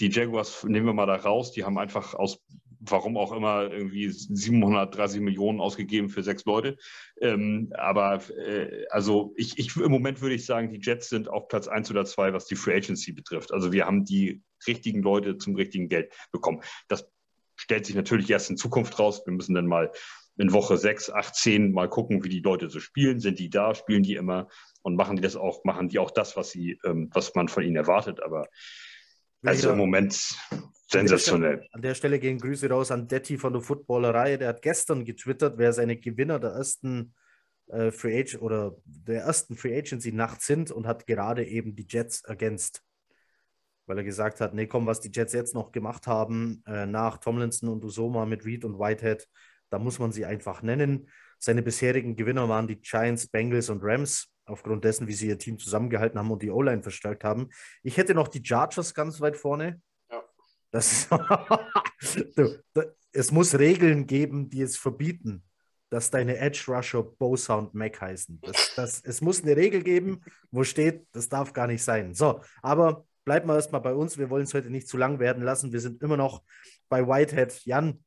die 0.00 0.10
Jaguars 0.10 0.64
nehmen 0.64 0.86
wir 0.86 0.92
mal 0.92 1.06
da 1.06 1.16
raus, 1.16 1.52
die 1.52 1.64
haben 1.64 1.78
einfach 1.78 2.14
aus 2.14 2.42
warum 2.90 3.16
auch 3.16 3.32
immer 3.32 3.70
irgendwie 3.70 4.10
730 4.10 5.20
Millionen 5.20 5.60
ausgegeben 5.60 6.08
für 6.08 6.22
sechs 6.22 6.44
Leute. 6.44 6.76
Ähm, 7.20 7.72
aber 7.76 8.20
äh, 8.30 8.86
also 8.90 9.32
ich, 9.36 9.58
ich, 9.58 9.76
im 9.76 9.90
Moment 9.90 10.20
würde 10.20 10.34
ich 10.34 10.46
sagen, 10.46 10.70
die 10.70 10.80
Jets 10.80 11.08
sind 11.08 11.28
auf 11.28 11.48
Platz 11.48 11.68
1 11.68 11.90
oder 11.90 12.04
2, 12.04 12.32
was 12.32 12.46
die 12.46 12.56
Free 12.56 12.74
Agency 12.74 13.12
betrifft. 13.12 13.52
Also 13.52 13.72
wir 13.72 13.86
haben 13.86 14.04
die 14.04 14.42
richtigen 14.66 15.02
Leute 15.02 15.38
zum 15.38 15.54
richtigen 15.54 15.88
Geld 15.88 16.12
bekommen. 16.32 16.62
Das 16.88 17.08
stellt 17.56 17.86
sich 17.86 17.94
natürlich 17.94 18.30
erst 18.30 18.50
in 18.50 18.56
Zukunft 18.56 18.98
raus. 18.98 19.22
Wir 19.24 19.32
müssen 19.32 19.54
dann 19.54 19.66
mal 19.66 19.90
in 20.36 20.52
Woche 20.52 20.76
6, 20.76 21.10
8, 21.10 21.34
10 21.34 21.72
mal 21.72 21.88
gucken, 21.88 22.24
wie 22.24 22.28
die 22.28 22.40
Leute 22.40 22.68
so 22.68 22.80
spielen. 22.80 23.20
Sind 23.20 23.38
die 23.38 23.50
da? 23.50 23.74
Spielen 23.74 24.02
die 24.02 24.14
immer? 24.14 24.48
Und 24.82 24.96
machen 24.96 25.16
die 25.16 25.22
das 25.22 25.36
auch, 25.36 25.64
machen 25.64 25.88
die 25.88 25.98
auch 25.98 26.10
das, 26.10 26.36
was 26.36 26.50
sie, 26.50 26.78
ähm, 26.84 27.10
was 27.12 27.34
man 27.34 27.48
von 27.48 27.62
ihnen 27.62 27.76
erwartet. 27.76 28.22
Aber 28.22 28.48
also 29.42 29.70
im 29.70 29.78
Moment 29.78 30.36
sensationell. 30.86 31.52
An 31.52 31.56
der, 31.56 31.62
Stelle, 31.62 31.74
an 31.74 31.82
der 31.82 31.94
Stelle 31.94 32.18
gehen 32.18 32.38
Grüße 32.38 32.68
raus 32.68 32.90
an 32.90 33.08
Detti 33.08 33.38
von 33.38 33.52
der 33.52 33.62
Footballerei. 33.62 34.36
Der 34.36 34.48
hat 34.48 34.62
gestern 34.62 35.04
getwittert, 35.04 35.58
wer 35.58 35.72
seine 35.72 35.96
Gewinner 35.96 36.38
der 36.38 36.50
ersten 36.50 37.14
äh, 37.68 37.90
Free 37.90 38.18
Agent 38.18 38.42
oder 38.42 38.76
der 38.84 39.22
ersten 39.22 39.56
Free 39.56 39.76
Agency 39.76 40.12
Nacht 40.12 40.42
sind 40.42 40.70
und 40.70 40.86
hat 40.86 41.06
gerade 41.06 41.44
eben 41.44 41.74
die 41.74 41.86
Jets 41.88 42.22
ergänzt. 42.24 42.82
Weil 43.86 43.98
er 43.98 44.04
gesagt 44.04 44.40
hat, 44.40 44.54
nee, 44.54 44.66
komm, 44.66 44.86
was 44.86 45.00
die 45.00 45.10
Jets 45.12 45.32
jetzt 45.32 45.54
noch 45.54 45.72
gemacht 45.72 46.06
haben, 46.06 46.62
äh, 46.66 46.86
nach 46.86 47.18
Tomlinson 47.18 47.68
und 47.68 47.84
Usoma 47.84 48.24
mit 48.24 48.44
Reed 48.44 48.64
und 48.64 48.78
Whitehead, 48.78 49.28
da 49.70 49.78
muss 49.78 49.98
man 49.98 50.12
sie 50.12 50.24
einfach 50.24 50.62
nennen. 50.62 51.08
Seine 51.38 51.62
bisherigen 51.62 52.16
Gewinner 52.16 52.48
waren 52.48 52.66
die 52.66 52.80
Giants, 52.80 53.26
Bengals 53.26 53.68
und 53.68 53.82
Rams, 53.82 54.30
aufgrund 54.46 54.84
dessen, 54.84 55.08
wie 55.08 55.12
sie 55.12 55.28
ihr 55.28 55.38
Team 55.38 55.58
zusammengehalten 55.58 56.18
haben 56.18 56.30
und 56.30 56.42
die 56.42 56.50
O-Line 56.50 56.82
verstärkt 56.82 57.24
haben. 57.24 57.48
Ich 57.82 57.96
hätte 57.96 58.14
noch 58.14 58.28
die 58.28 58.42
Chargers 58.44 58.94
ganz 58.94 59.20
weit 59.20 59.36
vorne. 59.36 59.80
Das 60.74 61.08
du, 62.36 62.58
es 63.12 63.30
muss 63.30 63.56
Regeln 63.56 64.08
geben, 64.08 64.50
die 64.50 64.60
es 64.60 64.76
verbieten, 64.76 65.44
dass 65.88 66.10
deine 66.10 66.36
Edge 66.38 66.64
Rusher 66.66 67.04
Bosa 67.04 67.54
und 67.54 67.74
Mac 67.74 68.00
heißen. 68.00 68.40
Das, 68.40 68.74
das, 68.74 69.00
es 69.04 69.20
muss 69.20 69.44
eine 69.44 69.56
Regel 69.56 69.84
geben, 69.84 70.24
wo 70.50 70.64
steht, 70.64 71.06
das 71.12 71.28
darf 71.28 71.52
gar 71.52 71.68
nicht 71.68 71.84
sein. 71.84 72.12
So, 72.12 72.40
aber 72.60 73.06
bleiben 73.24 73.48
wir 73.48 73.54
erstmal 73.54 73.82
bei 73.82 73.94
uns. 73.94 74.18
Wir 74.18 74.30
wollen 74.30 74.42
es 74.42 74.54
heute 74.54 74.68
nicht 74.68 74.88
zu 74.88 74.96
lang 74.96 75.20
werden 75.20 75.44
lassen. 75.44 75.72
Wir 75.72 75.78
sind 75.78 76.02
immer 76.02 76.16
noch 76.16 76.42
bei 76.88 77.06
Whitehead. 77.06 77.64
Jan, 77.64 78.04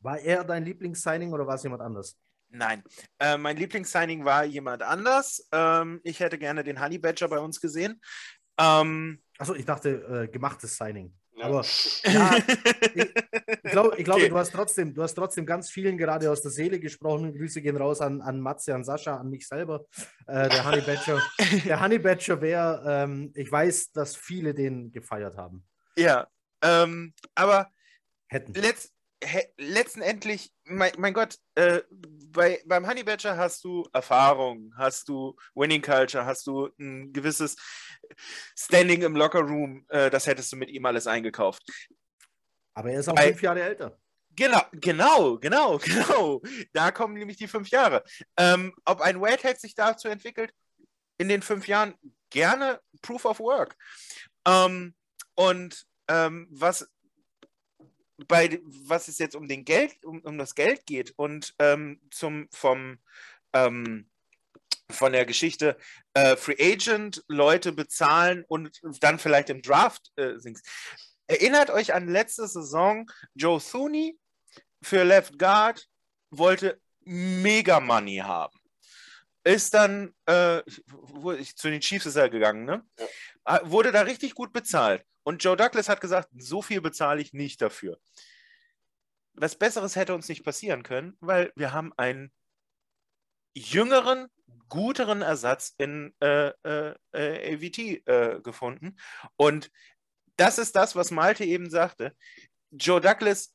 war 0.00 0.18
er 0.18 0.44
dein 0.44 0.66
Lieblingssigning 0.66 1.32
oder 1.32 1.46
war 1.46 1.54
es 1.54 1.62
jemand 1.62 1.80
anders? 1.80 2.18
Nein, 2.50 2.82
äh, 3.18 3.38
mein 3.38 3.56
Lieblingssigning 3.56 4.26
war 4.26 4.44
jemand 4.44 4.82
anders. 4.82 5.48
Ähm, 5.50 6.02
ich 6.04 6.20
hätte 6.20 6.36
gerne 6.36 6.62
den 6.62 6.78
Honey 6.78 6.98
Badger 6.98 7.28
bei 7.28 7.38
uns 7.38 7.58
gesehen. 7.58 8.02
Ähm, 8.58 9.22
Achso, 9.38 9.54
ich 9.54 9.64
dachte, 9.64 10.26
äh, 10.26 10.28
gemachtes 10.28 10.76
Signing. 10.76 11.14
Ja. 11.36 11.46
Aber 11.46 11.64
ja, 12.04 12.36
ich, 12.94 13.02
ich, 13.02 13.70
glaub, 13.70 13.98
ich 13.98 14.04
glaube, 14.04 14.20
okay. 14.20 14.28
du, 14.28 14.38
hast 14.38 14.52
trotzdem, 14.52 14.94
du 14.94 15.02
hast 15.02 15.14
trotzdem 15.14 15.46
ganz 15.46 15.70
vielen 15.70 15.98
gerade 15.98 16.30
aus 16.30 16.42
der 16.42 16.50
Seele 16.50 16.78
gesprochen. 16.78 17.34
Grüße 17.36 17.60
gehen 17.60 17.76
raus 17.76 18.00
an, 18.00 18.20
an 18.20 18.40
Matze, 18.40 18.74
an 18.74 18.84
Sascha, 18.84 19.16
an 19.16 19.30
mich 19.30 19.46
selber. 19.46 19.84
Äh, 20.26 20.48
der 20.48 20.64
Honey 20.64 20.80
Badger, 20.82 21.20
der 21.64 21.80
Honey 21.80 21.98
Badger 21.98 22.40
wäre, 22.40 22.82
ähm, 22.86 23.32
ich 23.34 23.50
weiß, 23.50 23.92
dass 23.92 24.16
viele 24.16 24.54
den 24.54 24.92
gefeiert 24.92 25.36
haben. 25.36 25.64
Ja, 25.96 26.28
ähm, 26.62 27.14
aber 27.34 27.70
hätten. 28.28 28.54
Letzt, 28.54 28.94
letztendlich, 29.58 30.52
mein, 30.64 30.92
mein 30.98 31.14
Gott, 31.14 31.36
äh, 31.54 31.82
bei, 31.90 32.60
beim 32.66 32.86
Honey 32.86 33.04
Badger 33.04 33.36
hast 33.36 33.64
du 33.64 33.86
Erfahrung, 33.92 34.72
hast 34.76 35.08
du 35.08 35.36
Winning 35.54 35.82
Culture, 35.82 36.24
hast 36.26 36.46
du 36.46 36.68
ein 36.78 37.12
gewisses 37.12 37.56
Standing 38.56 39.02
im 39.02 39.16
Locker 39.16 39.40
Room, 39.40 39.84
äh, 39.88 40.10
das 40.10 40.26
hättest 40.26 40.52
du 40.52 40.56
mit 40.56 40.70
ihm 40.70 40.84
alles 40.86 41.06
eingekauft. 41.06 41.62
Aber 42.74 42.90
er 42.90 43.00
ist 43.00 43.08
auch 43.08 43.14
bei, 43.14 43.28
fünf 43.28 43.42
Jahre 43.42 43.62
älter. 43.62 43.98
Genau, 44.36 44.62
genau, 44.72 45.38
genau, 45.38 45.78
genau. 45.84 46.42
Da 46.72 46.90
kommen 46.90 47.14
nämlich 47.14 47.36
die 47.36 47.48
fünf 47.48 47.68
Jahre. 47.68 48.02
Ähm, 48.36 48.74
ob 48.84 49.00
ein 49.00 49.20
Whitehead 49.20 49.60
sich 49.60 49.74
dazu 49.74 50.08
entwickelt, 50.08 50.52
in 51.18 51.28
den 51.28 51.42
fünf 51.42 51.68
Jahren 51.68 51.94
gerne 52.30 52.80
Proof 53.02 53.24
of 53.24 53.38
Work. 53.38 53.76
Ähm, 54.46 54.94
und 55.34 55.86
ähm, 56.08 56.48
was 56.50 56.88
bei 58.28 58.60
was 58.64 59.08
es 59.08 59.18
jetzt 59.18 59.34
um 59.36 59.48
den 59.48 59.64
Geld, 59.64 60.04
um, 60.04 60.20
um 60.20 60.38
das 60.38 60.54
Geld 60.54 60.86
geht 60.86 61.12
und 61.16 61.54
ähm, 61.58 62.00
zum 62.10 62.48
vom 62.52 62.98
ähm, 63.52 64.08
von 64.94 65.12
der 65.12 65.26
Geschichte 65.26 65.76
äh, 66.14 66.36
Free 66.36 66.56
Agent 66.58 67.22
Leute 67.28 67.72
bezahlen 67.72 68.44
und 68.48 68.80
dann 69.00 69.18
vielleicht 69.18 69.50
im 69.50 69.62
Draft 69.62 70.10
äh, 70.16 70.38
singst. 70.38 70.66
Erinnert 71.26 71.70
euch 71.70 71.94
an 71.94 72.08
letzte 72.08 72.46
Saison, 72.46 73.10
Joe 73.34 73.60
Thuney 73.60 74.18
für 74.82 75.04
Left 75.04 75.38
Guard 75.38 75.86
wollte 76.30 76.80
mega 77.00 77.80
Money 77.80 78.18
haben. 78.18 78.58
Ist 79.44 79.74
dann 79.74 80.14
äh, 80.26 80.62
zu 81.54 81.70
den 81.70 81.80
Chiefs 81.80 82.06
ist 82.06 82.16
er 82.16 82.30
gegangen, 82.30 82.64
ne? 82.64 82.82
Ja. 82.98 83.06
Ah, 83.44 83.60
wurde 83.64 83.92
da 83.92 84.02
richtig 84.02 84.34
gut 84.34 84.52
bezahlt. 84.52 85.04
Und 85.22 85.44
Joe 85.44 85.56
Douglas 85.56 85.88
hat 85.88 86.00
gesagt, 86.00 86.28
so 86.36 86.62
viel 86.62 86.80
bezahle 86.80 87.20
ich 87.20 87.34
nicht 87.34 87.60
dafür. 87.60 87.98
Was 89.34 89.56
Besseres 89.56 89.96
hätte 89.96 90.14
uns 90.14 90.28
nicht 90.28 90.44
passieren 90.44 90.82
können, 90.82 91.16
weil 91.20 91.52
wir 91.56 91.72
haben 91.72 91.92
einen 91.96 92.32
jüngeren, 93.54 94.28
guteren 94.68 95.22
Ersatz 95.22 95.74
in 95.78 96.14
äh, 96.20 96.48
äh, 96.64 96.94
äh 97.12 97.54
AVT 97.54 97.78
äh, 98.06 98.40
gefunden. 98.42 98.96
Und 99.36 99.70
das 100.36 100.58
ist 100.58 100.74
das, 100.76 100.96
was 100.96 101.10
Malte 101.10 101.44
eben 101.44 101.70
sagte. 101.70 102.14
Joe 102.70 103.00
Douglas 103.00 103.54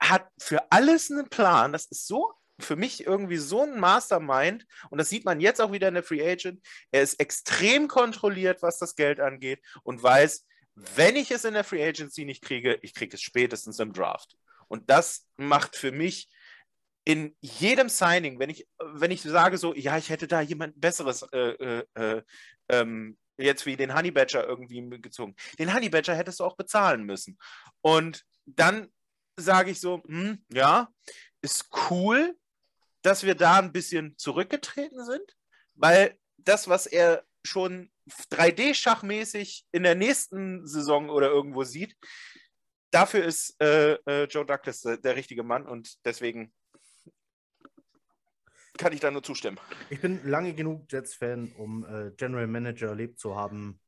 hat 0.00 0.28
für 0.38 0.70
alles 0.70 1.10
einen 1.10 1.28
Plan. 1.28 1.72
Das 1.72 1.86
ist 1.86 2.06
so 2.06 2.32
für 2.60 2.76
mich 2.76 3.06
irgendwie 3.06 3.36
so 3.36 3.62
ein 3.62 3.78
Mastermind 3.80 4.66
und 4.90 4.98
das 4.98 5.08
sieht 5.08 5.24
man 5.24 5.40
jetzt 5.40 5.60
auch 5.60 5.72
wieder 5.72 5.88
in 5.88 5.94
der 5.94 6.02
Free 6.02 6.24
Agent. 6.24 6.64
Er 6.92 7.02
ist 7.02 7.18
extrem 7.20 7.88
kontrolliert, 7.88 8.62
was 8.62 8.78
das 8.78 8.94
Geld 8.94 9.20
angeht 9.20 9.60
und 9.82 10.02
weiß, 10.02 10.46
wenn 10.74 11.16
ich 11.16 11.30
es 11.30 11.44
in 11.44 11.54
der 11.54 11.64
Free 11.64 11.84
Agency 11.84 12.24
nicht 12.24 12.42
kriege, 12.42 12.78
ich 12.82 12.94
kriege 12.94 13.16
es 13.16 13.22
spätestens 13.22 13.78
im 13.78 13.92
Draft. 13.92 14.36
Und 14.68 14.90
das 14.90 15.26
macht 15.36 15.76
für 15.76 15.92
mich 15.92 16.28
in 17.04 17.36
jedem 17.40 17.88
Signing, 17.88 18.38
wenn 18.38 18.50
ich, 18.50 18.66
wenn 18.78 19.10
ich 19.10 19.22
sage 19.22 19.58
so, 19.58 19.74
ja, 19.74 19.98
ich 19.98 20.08
hätte 20.08 20.26
da 20.26 20.40
jemand 20.40 20.80
Besseres 20.80 21.22
äh, 21.32 21.38
äh, 21.38 21.84
äh, 21.94 22.22
ähm, 22.68 23.18
jetzt 23.36 23.66
wie 23.66 23.76
den 23.76 23.94
Honey 23.94 24.10
Badger 24.10 24.46
irgendwie 24.46 24.80
gezogen. 25.00 25.34
Den 25.58 25.74
Honey 25.74 25.90
Badger 25.90 26.14
hättest 26.14 26.40
du 26.40 26.44
auch 26.44 26.56
bezahlen 26.56 27.04
müssen. 27.04 27.38
Und 27.82 28.24
dann 28.46 28.88
sage 29.36 29.70
ich 29.70 29.80
so, 29.80 30.02
hm, 30.06 30.44
ja, 30.52 30.88
ist 31.42 31.68
cool, 31.90 32.36
dass 33.02 33.22
wir 33.22 33.34
da 33.34 33.58
ein 33.58 33.72
bisschen 33.72 34.16
zurückgetreten 34.16 35.04
sind, 35.04 35.36
weil 35.74 36.18
das, 36.38 36.68
was 36.68 36.86
er 36.86 37.24
schon 37.44 37.90
3D-schachmäßig 38.30 39.64
in 39.72 39.82
der 39.82 39.94
nächsten 39.94 40.66
Saison 40.66 41.10
oder 41.10 41.28
irgendwo 41.28 41.64
sieht, 41.64 41.96
dafür 42.90 43.24
ist 43.24 43.60
äh, 43.60 43.94
äh, 44.06 44.24
Joe 44.24 44.46
Douglas 44.46 44.80
der, 44.80 44.96
der 44.96 45.16
richtige 45.16 45.42
Mann 45.42 45.66
und 45.66 45.98
deswegen 46.06 46.54
kann 48.78 48.92
ich 48.92 49.00
da 49.00 49.10
nur 49.10 49.22
zustimmen. 49.22 49.58
Ich 49.90 50.00
bin 50.00 50.20
lange 50.24 50.54
genug 50.54 50.90
Jets-Fan, 50.90 51.52
um 51.56 51.84
äh, 51.84 52.10
General 52.16 52.46
Manager 52.46 52.88
erlebt 52.88 53.18
zu 53.18 53.36
haben, 53.36 53.80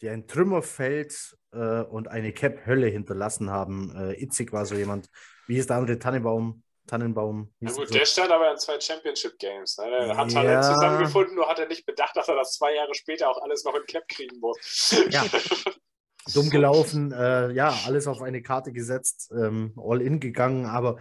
die 0.00 0.08
ein 0.08 0.26
Trümmerfeld 0.26 1.36
äh, 1.52 1.82
und 1.82 2.08
eine 2.08 2.32
Cap-Hölle 2.32 2.86
hinterlassen 2.86 3.50
haben. 3.50 3.94
Äh, 3.96 4.22
Itzig 4.22 4.52
war 4.52 4.66
so 4.66 4.74
jemand. 4.74 5.08
Wie 5.46 5.56
ist 5.56 5.70
der 5.70 5.76
andere 5.76 5.98
Tannenbaum? 5.98 6.62
Tannenbaum. 6.86 7.52
Na 7.60 7.70
gut, 7.70 7.88
so. 7.88 7.94
der 7.94 8.04
stand 8.04 8.32
aber 8.32 8.50
in 8.50 8.58
zwei 8.58 8.80
Championship 8.80 9.38
Games. 9.38 9.78
Ne? 9.78 9.90
Der 9.90 10.16
hat 10.16 10.32
ja. 10.32 10.62
zusammengefunden, 10.62 11.36
nur 11.36 11.48
hat 11.48 11.58
er 11.58 11.68
nicht 11.68 11.86
bedacht, 11.86 12.16
dass 12.16 12.28
er 12.28 12.34
das 12.36 12.54
zwei 12.54 12.74
Jahre 12.74 12.94
später 12.94 13.28
auch 13.28 13.40
alles 13.42 13.64
noch 13.64 13.74
in 13.74 13.84
Cap 13.86 14.08
kriegen 14.08 14.40
muss. 14.40 14.96
Ja. 15.10 15.24
Dumm 16.34 16.50
gelaufen, 16.50 17.12
äh, 17.12 17.50
ja, 17.52 17.74
alles 17.86 18.06
auf 18.06 18.22
eine 18.22 18.42
Karte 18.42 18.72
gesetzt, 18.72 19.32
ähm, 19.32 19.72
all 19.76 20.02
in 20.02 20.20
gegangen, 20.20 20.66
aber 20.66 20.98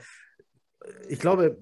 ich 1.07 1.19
glaube, 1.19 1.59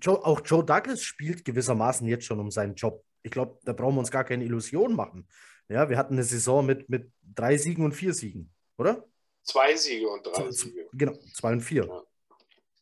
Joe, 0.00 0.24
auch 0.24 0.40
Joe 0.44 0.64
Douglas 0.64 1.02
spielt 1.02 1.44
gewissermaßen 1.44 2.06
jetzt 2.06 2.24
schon 2.24 2.40
um 2.40 2.50
seinen 2.50 2.74
Job. 2.74 3.04
Ich 3.22 3.30
glaube, 3.30 3.58
da 3.64 3.72
brauchen 3.72 3.96
wir 3.96 4.00
uns 4.00 4.10
gar 4.10 4.24
keine 4.24 4.44
Illusion 4.44 4.94
machen. 4.94 5.28
Ja, 5.68 5.88
wir 5.88 5.98
hatten 5.98 6.14
eine 6.14 6.24
Saison 6.24 6.64
mit, 6.64 6.88
mit 6.88 7.10
drei 7.22 7.56
Siegen 7.56 7.84
und 7.84 7.92
vier 7.92 8.14
Siegen, 8.14 8.50
oder? 8.78 9.04
Zwei 9.42 9.76
Siege 9.76 10.08
und 10.08 10.26
drei 10.26 10.50
Siege. 10.50 10.86
Genau, 10.92 11.14
zwei 11.34 11.52
und 11.52 11.60
vier. 11.60 11.86
Ja. 11.86 12.02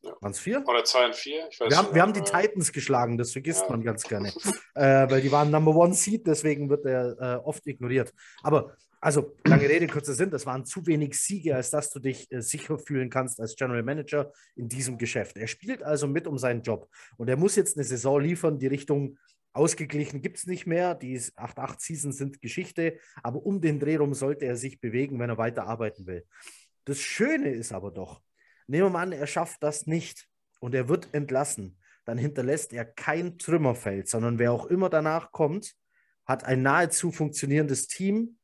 Ja. 0.06 0.16
Waren 0.20 0.30
es 0.30 0.38
vier? 0.38 0.64
Oder 0.66 0.84
zwei 0.84 1.06
und 1.06 1.14
vier? 1.14 1.48
wir 1.58 1.76
haben, 1.76 1.94
wir 1.94 2.02
haben 2.02 2.12
die 2.12 2.22
Titans 2.22 2.72
geschlagen, 2.72 3.18
das 3.18 3.32
vergisst 3.32 3.62
ja. 3.62 3.70
man 3.70 3.82
ganz 3.82 4.04
gerne. 4.04 4.28
äh, 4.74 5.10
weil 5.10 5.20
die 5.20 5.32
waren 5.32 5.50
Number 5.50 5.74
One 5.74 5.94
Seed, 5.94 6.26
deswegen 6.26 6.70
wird 6.70 6.86
er 6.86 7.16
äh, 7.20 7.36
oft 7.44 7.66
ignoriert. 7.66 8.12
Aber, 8.42 8.76
also, 9.06 9.36
lange 9.44 9.68
Rede, 9.68 9.86
kurzer 9.86 10.14
Sinn, 10.14 10.30
das 10.30 10.46
waren 10.46 10.64
zu 10.64 10.84
wenig 10.84 11.16
Siege, 11.16 11.54
als 11.54 11.70
dass 11.70 11.90
du 11.90 12.00
dich 12.00 12.26
äh, 12.32 12.42
sicher 12.42 12.76
fühlen 12.76 13.08
kannst 13.08 13.38
als 13.38 13.54
General 13.54 13.84
Manager 13.84 14.32
in 14.56 14.68
diesem 14.68 14.98
Geschäft. 14.98 15.36
Er 15.36 15.46
spielt 15.46 15.80
also 15.84 16.08
mit 16.08 16.26
um 16.26 16.38
seinen 16.38 16.62
Job. 16.62 16.90
Und 17.16 17.28
er 17.28 17.36
muss 17.36 17.54
jetzt 17.54 17.76
eine 17.76 17.84
Saison 17.84 18.20
liefern, 18.20 18.58
die 18.58 18.66
Richtung 18.66 19.16
Ausgeglichen 19.52 20.22
gibt 20.22 20.38
es 20.38 20.46
nicht 20.48 20.66
mehr. 20.66 20.96
Die 20.96 21.16
8-8 21.20 21.76
Seasons 21.78 22.16
sind 22.16 22.42
Geschichte, 22.42 22.98
aber 23.22 23.46
um 23.46 23.60
den 23.60 23.78
Dreh 23.78 23.94
rum 23.94 24.12
sollte 24.12 24.44
er 24.44 24.56
sich 24.56 24.80
bewegen, 24.80 25.20
wenn 25.20 25.30
er 25.30 25.38
weiter 25.38 25.68
arbeiten 25.68 26.08
will. 26.08 26.24
Das 26.84 26.98
Schöne 26.98 27.50
ist 27.50 27.70
aber 27.70 27.92
doch, 27.92 28.20
nehmen 28.66 28.86
wir 28.86 28.90
mal 28.90 29.02
an, 29.02 29.12
er 29.12 29.28
schafft 29.28 29.62
das 29.62 29.86
nicht 29.86 30.26
und 30.58 30.74
er 30.74 30.88
wird 30.88 31.14
entlassen. 31.14 31.78
Dann 32.06 32.18
hinterlässt 32.18 32.72
er 32.72 32.84
kein 32.84 33.38
Trümmerfeld, 33.38 34.08
sondern 34.08 34.40
wer 34.40 34.50
auch 34.50 34.66
immer 34.66 34.90
danach 34.90 35.30
kommt, 35.30 35.76
hat 36.24 36.42
ein 36.42 36.62
nahezu 36.62 37.12
funktionierendes 37.12 37.86
Team 37.86 38.36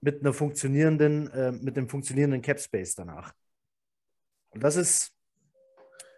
mit 0.00 0.20
einer 0.20 0.32
funktionierenden, 0.32 1.30
äh, 1.30 1.52
mit 1.52 1.76
einem 1.76 1.88
funktionierenden 1.88 2.42
Cap 2.42 2.60
Space 2.60 2.94
danach. 2.94 3.32
Und 4.50 4.62
das 4.62 4.76
ist, 4.76 5.12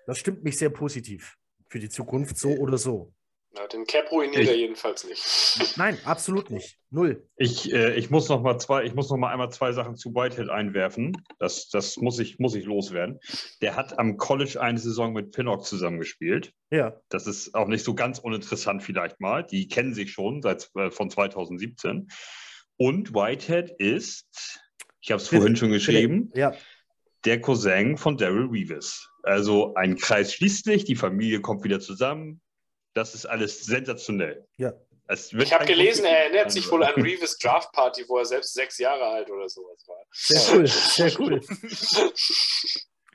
das 0.06 0.18
stimmt 0.18 0.42
mich 0.44 0.56
sehr 0.56 0.70
positiv 0.70 1.36
für 1.68 1.78
die 1.78 1.88
Zukunft, 1.88 2.38
so 2.38 2.50
oder 2.50 2.78
so. 2.78 3.12
Ja, 3.54 3.66
den 3.66 3.84
Cap 3.84 4.10
ruiniert 4.10 4.48
er 4.48 4.56
jedenfalls 4.56 5.06
nicht. 5.06 5.76
Nein, 5.76 5.98
absolut 6.04 6.50
nicht. 6.50 6.78
Null. 6.90 7.28
Ich, 7.36 7.70
äh, 7.70 7.94
ich 7.96 8.08
muss 8.08 8.30
noch 8.30 8.40
mal 8.40 8.58
zwei, 8.58 8.84
ich 8.84 8.94
muss 8.94 9.10
noch 9.10 9.18
mal 9.18 9.30
einmal 9.30 9.50
zwei 9.50 9.72
Sachen 9.72 9.94
zu 9.94 10.14
Whitehead 10.14 10.48
einwerfen. 10.48 11.22
Das, 11.38 11.68
das 11.68 11.98
muss, 11.98 12.18
ich, 12.18 12.38
muss 12.38 12.54
ich 12.54 12.64
loswerden. 12.64 13.18
Der 13.60 13.76
hat 13.76 13.98
am 13.98 14.16
College 14.16 14.58
eine 14.58 14.78
Saison 14.78 15.12
mit 15.12 15.32
Pinnock 15.32 15.66
zusammengespielt. 15.66 16.54
Ja. 16.70 16.94
Das 17.10 17.26
ist 17.26 17.54
auch 17.54 17.68
nicht 17.68 17.84
so 17.84 17.94
ganz 17.94 18.18
uninteressant 18.18 18.82
vielleicht 18.82 19.20
mal. 19.20 19.44
Die 19.44 19.68
kennen 19.68 19.92
sich 19.92 20.12
schon 20.12 20.40
seit 20.40 20.70
äh, 20.74 20.90
von 20.90 21.10
2017. 21.10 22.08
Und 22.76 23.14
Whitehead 23.14 23.70
ist, 23.78 24.60
ich 25.00 25.10
habe 25.12 25.20
es 25.22 25.28
vorhin 25.28 25.56
schon 25.56 25.70
geschrieben, 25.70 26.30
Ja. 26.34 26.54
der 27.24 27.40
Cousin 27.40 27.96
von 27.96 28.16
Daryl 28.16 28.48
Reeves. 28.50 29.08
Also 29.22 29.74
ein 29.74 29.96
Kreis 29.96 30.34
schließt 30.34 30.64
sich, 30.64 30.84
die 30.84 30.96
Familie 30.96 31.40
kommt 31.40 31.62
wieder 31.64 31.80
zusammen. 31.80 32.40
Das 32.94 33.14
ist 33.14 33.26
alles 33.26 33.64
sensationell. 33.64 34.46
Ja. 34.56 34.72
Es 35.08 35.32
wird 35.32 35.44
Ich 35.44 35.52
habe 35.52 35.66
gelesen, 35.66 36.04
er 36.04 36.24
erinnert 36.26 36.52
sich 36.52 36.70
wohl 36.70 36.84
an 36.84 36.94
Reeves 37.00 37.36
Draft 37.38 37.72
Party, 37.72 38.04
wo 38.08 38.18
er 38.18 38.24
selbst 38.24 38.54
sechs 38.54 38.78
Jahre 38.78 39.04
alt 39.04 39.30
oder 39.30 39.48
sowas 39.48 39.84
war. 39.86 39.96
Sehr 40.12 40.54
cool, 40.56 40.66
sehr 40.66 41.12
cool. 41.20 41.40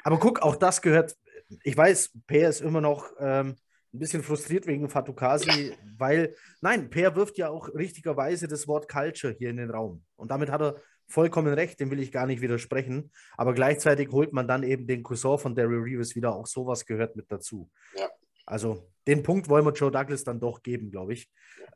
Aber 0.03 0.19
guck, 0.19 0.41
auch 0.41 0.55
das 0.55 0.81
gehört. 0.81 1.15
Ich 1.63 1.75
weiß, 1.75 2.11
Peer 2.27 2.49
ist 2.49 2.61
immer 2.61 2.81
noch 2.81 3.09
ähm, 3.19 3.55
ein 3.97 3.99
bisschen 3.99 4.23
frustriert 4.23 4.67
wegen 4.67 4.89
Fatukasi, 4.89 5.73
weil, 5.97 6.35
nein, 6.61 6.89
Peer 6.89 7.15
wirft 7.15 7.37
ja 7.37 7.49
auch 7.49 7.73
richtigerweise 7.73 8.47
das 8.47 8.67
Wort 8.67 8.87
Culture 8.87 9.33
hier 9.33 9.49
in 9.49 9.57
den 9.57 9.71
Raum. 9.71 10.03
Und 10.15 10.29
damit 10.29 10.51
hat 10.51 10.61
er 10.61 10.75
vollkommen 11.07 11.53
recht, 11.53 11.79
dem 11.79 11.89
will 11.89 11.99
ich 11.99 12.11
gar 12.11 12.27
nicht 12.27 12.41
widersprechen. 12.41 13.11
Aber 13.37 13.53
gleichzeitig 13.53 14.09
holt 14.11 14.33
man 14.33 14.47
dann 14.47 14.63
eben 14.63 14.85
den 14.85 15.01
Cousin 15.01 15.39
von 15.39 15.55
Daryl 15.55 15.81
Reeves 15.81 16.15
wieder, 16.15 16.35
auch 16.35 16.45
sowas 16.45 16.85
gehört 16.85 17.15
mit 17.15 17.31
dazu. 17.31 17.71
Ja. 17.97 18.07
Also 18.47 18.89
den 19.07 19.23
Punkt 19.23 19.47
wollen 19.49 19.65
wir 19.65 19.71
Joe 19.73 19.91
Douglas 19.91 20.23
dann 20.23 20.39
doch 20.39 20.63
geben, 20.63 20.89
glaube 20.91 21.13
ich. 21.13 21.29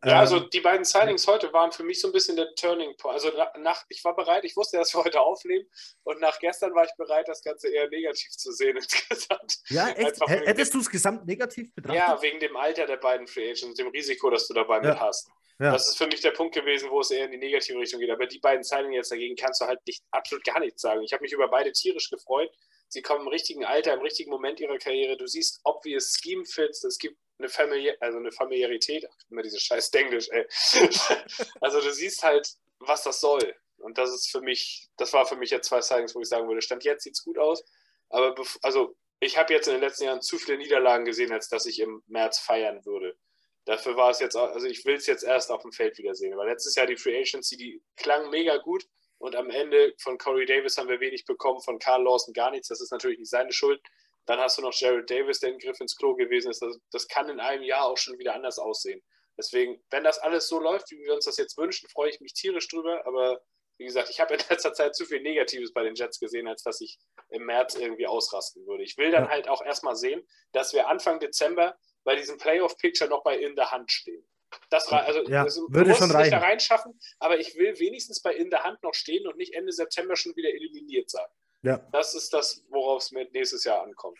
Ja, 0.03 0.19
also 0.19 0.37
Ähm, 0.37 0.49
die 0.51 0.59
beiden 0.61 0.83
Signings 0.83 1.27
heute 1.27 1.51
waren 1.53 1.71
für 1.71 1.83
mich 1.83 2.01
so 2.01 2.07
ein 2.07 2.11
bisschen 2.13 2.35
der 2.35 2.53
Turning 2.55 2.95
Point. 2.97 3.13
Also 3.15 3.31
na- 3.37 3.51
nach, 3.59 3.83
ich 3.89 4.03
war 4.03 4.15
bereit, 4.15 4.43
ich 4.43 4.55
wusste, 4.57 4.77
dass 4.77 4.93
wir 4.93 5.03
heute 5.03 5.21
aufnehmen 5.21 5.65
und 6.03 6.19
nach 6.19 6.39
gestern 6.39 6.73
war 6.73 6.85
ich 6.85 6.91
bereit, 6.97 7.27
das 7.27 7.43
Ganze 7.43 7.69
eher 7.69 7.87
negativ 7.89 8.31
zu 8.31 8.51
sehen 8.51 8.75
insgesamt. 8.77 9.59
ja, 9.69 9.89
echt? 9.89 10.19
Hättest 10.27 10.73
du 10.73 10.79
es 10.79 10.89
gesamt 10.89 11.25
negativ 11.27 11.73
betrachtet? 11.75 12.01
Ja, 12.01 12.21
wegen 12.21 12.39
dem 12.39 12.55
Alter 12.57 12.85
der 12.85 12.97
beiden 12.97 13.27
Free 13.27 13.51
Agents, 13.51 13.75
dem 13.75 13.87
Risiko, 13.89 14.29
das 14.29 14.47
du 14.47 14.53
dabei 14.53 14.77
mit 14.79 14.89
Ja. 14.95 14.99
hast. 14.99 15.29
Ja. 15.59 15.71
Das 15.73 15.87
ist 15.89 15.97
für 15.97 16.07
mich 16.07 16.21
der 16.21 16.31
Punkt 16.31 16.55
gewesen, 16.55 16.89
wo 16.89 17.01
es 17.01 17.11
eher 17.11 17.25
in 17.25 17.31
die 17.31 17.37
negative 17.37 17.77
Richtung 17.77 17.99
geht. 17.99 18.09
Aber 18.09 18.25
die 18.25 18.39
beiden 18.39 18.63
Signings 18.63 18.95
jetzt 18.95 19.11
dagegen 19.11 19.35
kannst 19.35 19.61
du 19.61 19.65
halt 19.65 19.79
nicht, 19.85 20.03
absolut 20.09 20.43
gar 20.43 20.59
nichts 20.59 20.81
sagen. 20.81 21.03
Ich 21.03 21.13
habe 21.13 21.21
mich 21.21 21.33
über 21.33 21.47
beide 21.49 21.71
tierisch 21.71 22.09
gefreut. 22.09 22.49
Sie 22.91 23.01
kommen 23.01 23.21
im 23.21 23.27
richtigen 23.29 23.63
Alter, 23.63 23.93
im 23.93 24.01
richtigen 24.01 24.29
Moment 24.29 24.59
ihrer 24.59 24.77
Karriere. 24.77 25.15
Du 25.15 25.25
siehst 25.25 25.61
obvious 25.63 26.13
Scheme 26.21 26.43
Fits. 26.45 26.83
Es 26.83 26.97
gibt 26.97 27.17
eine, 27.39 27.47
Familie, 27.47 27.95
also 28.01 28.17
eine 28.17 28.33
Familiarität. 28.33 29.07
Ach, 29.09 29.15
immer 29.29 29.41
dieses 29.43 29.61
scheiß 29.61 29.91
Denglisch, 29.91 30.27
ey. 30.29 30.45
also 31.61 31.79
du 31.79 31.89
siehst 31.93 32.21
halt, 32.21 32.49
was 32.79 33.03
das 33.03 33.21
soll. 33.21 33.55
Und 33.77 33.97
das 33.97 34.13
ist 34.13 34.29
für 34.29 34.41
mich, 34.41 34.89
das 34.97 35.13
war 35.13 35.25
für 35.25 35.37
mich 35.37 35.51
jetzt 35.51 35.69
zwei 35.69 35.79
Signings, 35.79 36.13
wo 36.15 36.19
ich 36.19 36.27
sagen 36.27 36.49
würde, 36.49 36.61
Stand 36.61 36.83
jetzt 36.83 37.05
sieht 37.05 37.13
es 37.13 37.23
gut 37.23 37.37
aus. 37.37 37.63
Aber 38.09 38.35
also 38.61 38.97
ich 39.21 39.37
habe 39.37 39.53
jetzt 39.53 39.67
in 39.67 39.73
den 39.75 39.81
letzten 39.81 40.03
Jahren 40.03 40.21
zu 40.21 40.37
viele 40.37 40.57
Niederlagen 40.57 41.05
gesehen, 41.05 41.31
als 41.31 41.47
dass 41.47 41.65
ich 41.65 41.79
im 41.79 42.03
März 42.07 42.39
feiern 42.39 42.85
würde. 42.85 43.15
Dafür 43.63 43.95
war 43.95 44.09
es 44.09 44.19
jetzt, 44.19 44.35
auch- 44.35 44.51
also 44.51 44.67
ich 44.67 44.83
will 44.83 44.95
es 44.95 45.07
jetzt 45.07 45.23
erst 45.23 45.49
auf 45.49 45.61
dem 45.61 45.71
Feld 45.71 45.97
wiedersehen, 45.97 46.35
weil 46.35 46.49
letztes 46.49 46.75
Jahr 46.75 46.87
die 46.87 46.97
Free 46.97 47.17
Agency, 47.21 47.55
die 47.55 47.81
klang 47.95 48.29
mega 48.31 48.57
gut 48.57 48.85
und 49.21 49.35
am 49.35 49.51
Ende 49.51 49.93
von 49.99 50.17
Corey 50.17 50.47
Davis 50.47 50.77
haben 50.77 50.89
wir 50.89 50.99
wenig 50.99 51.25
bekommen, 51.25 51.61
von 51.61 51.77
Carl 51.77 52.03
Lawson 52.03 52.33
gar 52.33 52.49
nichts, 52.49 52.69
das 52.69 52.81
ist 52.81 52.91
natürlich 52.91 53.19
nicht 53.19 53.29
seine 53.29 53.53
Schuld. 53.53 53.79
Dann 54.25 54.39
hast 54.39 54.57
du 54.57 54.63
noch 54.63 54.73
Jared 54.73 55.09
Davis, 55.11 55.39
der 55.39 55.49
ein 55.49 55.59
Griff 55.59 55.79
ins 55.79 55.95
Klo 55.95 56.15
gewesen 56.15 56.49
ist. 56.49 56.61
Das, 56.61 56.79
das 56.91 57.07
kann 57.07 57.29
in 57.29 57.39
einem 57.39 57.63
Jahr 57.63 57.85
auch 57.85 57.97
schon 57.97 58.17
wieder 58.17 58.33
anders 58.33 58.57
aussehen. 58.57 59.01
Deswegen, 59.37 59.83
wenn 59.91 60.03
das 60.03 60.17
alles 60.17 60.47
so 60.47 60.59
läuft, 60.59 60.89
wie 60.89 60.99
wir 61.03 61.13
uns 61.13 61.25
das 61.25 61.37
jetzt 61.37 61.55
wünschen, 61.57 61.87
freue 61.89 62.09
ich 62.09 62.19
mich 62.19 62.33
tierisch 62.33 62.67
drüber. 62.67 63.05
Aber 63.05 63.41
wie 63.77 63.85
gesagt, 63.85 64.09
ich 64.09 64.19
habe 64.19 64.33
in 64.33 64.39
letzter 64.49 64.73
Zeit 64.73 64.95
zu 64.95 65.05
viel 65.05 65.21
Negatives 65.21 65.71
bei 65.71 65.83
den 65.83 65.93
Jets 65.93 66.19
gesehen, 66.19 66.47
als 66.47 66.63
dass 66.63 66.81
ich 66.81 66.97
im 67.29 67.45
März 67.45 67.75
irgendwie 67.75 68.07
ausrasten 68.07 68.65
würde. 68.65 68.83
Ich 68.83 68.97
will 68.97 69.11
dann 69.11 69.29
halt 69.29 69.47
auch 69.47 69.63
erstmal 69.63 69.95
sehen, 69.95 70.27
dass 70.51 70.73
wir 70.73 70.87
Anfang 70.87 71.19
Dezember 71.19 71.77
bei 72.03 72.15
diesem 72.15 72.39
Playoff-Picture 72.39 73.09
noch 73.09 73.23
bei 73.23 73.37
in 73.37 73.55
der 73.55 73.71
Hand 73.71 73.91
stehen. 73.91 74.27
Das, 74.69 74.91
rei- 74.91 75.03
also, 75.03 75.23
Ja, 75.29 75.43
das, 75.45 75.55
du 75.55 75.67
würde 75.69 75.93
schon 75.95 76.09
es 76.09 76.15
nicht 76.15 76.31
da 76.31 76.37
reichen. 76.37 76.39
reinschaffen, 76.39 76.99
aber 77.19 77.39
ich 77.39 77.55
will 77.55 77.77
wenigstens 77.79 78.21
bei 78.21 78.33
in 78.33 78.49
der 78.49 78.63
Hand 78.63 78.81
noch 78.83 78.93
stehen 78.93 79.27
und 79.27 79.37
nicht 79.37 79.53
Ende 79.53 79.71
September 79.71 80.15
schon 80.15 80.35
wieder 80.35 80.49
eliminiert 80.49 81.09
sein. 81.09 81.25
Ja. 81.63 81.77
Das 81.91 82.15
ist 82.15 82.33
das, 82.33 82.63
worauf 82.69 83.03
es 83.03 83.11
mir 83.11 83.29
nächstes 83.31 83.63
Jahr 83.63 83.83
ankommt. 83.83 84.17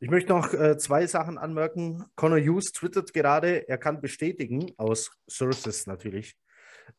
Ich 0.00 0.10
möchte 0.10 0.30
noch 0.32 0.52
äh, 0.52 0.76
zwei 0.76 1.06
Sachen 1.06 1.38
anmerken. 1.38 2.04
Connor 2.16 2.38
Hughes 2.40 2.72
twittert 2.72 3.12
gerade, 3.14 3.68
er 3.68 3.78
kann 3.78 4.00
bestätigen, 4.00 4.74
aus 4.76 5.10
Sources 5.30 5.86
natürlich, 5.86 6.36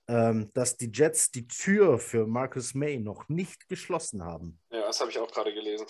ähm, 0.08 0.50
dass 0.54 0.78
die 0.78 0.90
Jets 0.92 1.30
die 1.30 1.48
Tür 1.48 2.00
für 2.00 2.26
Marcus 2.26 2.74
May 2.74 2.98
noch 2.98 3.28
nicht 3.30 3.68
geschlossen 3.68 4.24
haben. 4.24 4.60
Ja, 4.72 4.82
das 4.88 5.00
habe 5.02 5.12
ich 5.12 5.20
auch 5.20 5.30
gerade 5.32 5.54
gelesen. 5.54 5.86